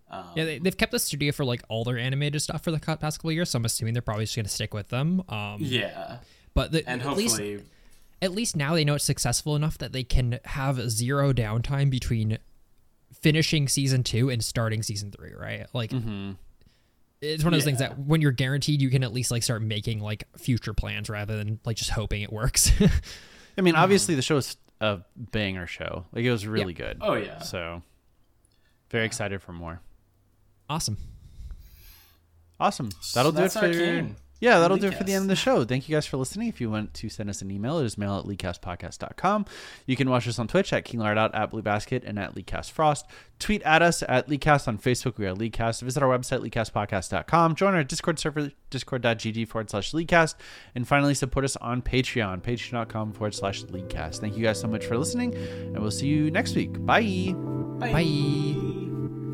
[0.09, 2.79] Um, yeah, they, they've kept the studio for like all their animated stuff for the
[2.79, 5.23] past couple of years, so I'm assuming they're probably just gonna stick with them.
[5.29, 6.17] Um, yeah,
[6.57, 7.39] but the, and at least
[8.19, 12.39] at least now they know it's successful enough that they can have zero downtime between
[13.13, 15.67] finishing season two and starting season three, right?
[15.71, 16.31] Like, mm-hmm.
[17.21, 19.61] it's one of those things that when you're guaranteed, you can at least like start
[19.61, 22.71] making like future plans rather than like just hoping it works.
[23.55, 26.05] I mean, obviously the show is a banger show.
[26.11, 26.97] Like it was really good.
[27.01, 27.83] oh yeah, So
[28.89, 29.79] very excited for more.
[30.67, 30.97] awesome.
[32.59, 32.89] Awesome.
[33.13, 34.15] That'll do it for Arcane.
[34.39, 35.63] Yeah, that'll do it for the end of the show.
[35.65, 36.47] Thank you guys for listening.
[36.47, 39.45] If you want to send us an email, it is mail at leakcastpodcast.com.
[39.85, 43.03] You can watch us on Twitch at KingLard at Blue Basket and at LeakcastFrost.
[43.39, 45.17] Tweet at us at Leakcast on Facebook.
[45.17, 45.81] We are Leakcast.
[45.81, 47.55] Visit our website, leakcastpodcast.com.
[47.55, 50.35] Join our Discord server, discord.gg forward slash Leakcast.
[50.73, 54.19] And finally, support us on Patreon, patreon.com forward slash Leakcast.
[54.19, 56.83] Thank you guys so much for listening, and we'll see you next week.
[56.85, 57.33] Bye.
[57.79, 59.26] Bye.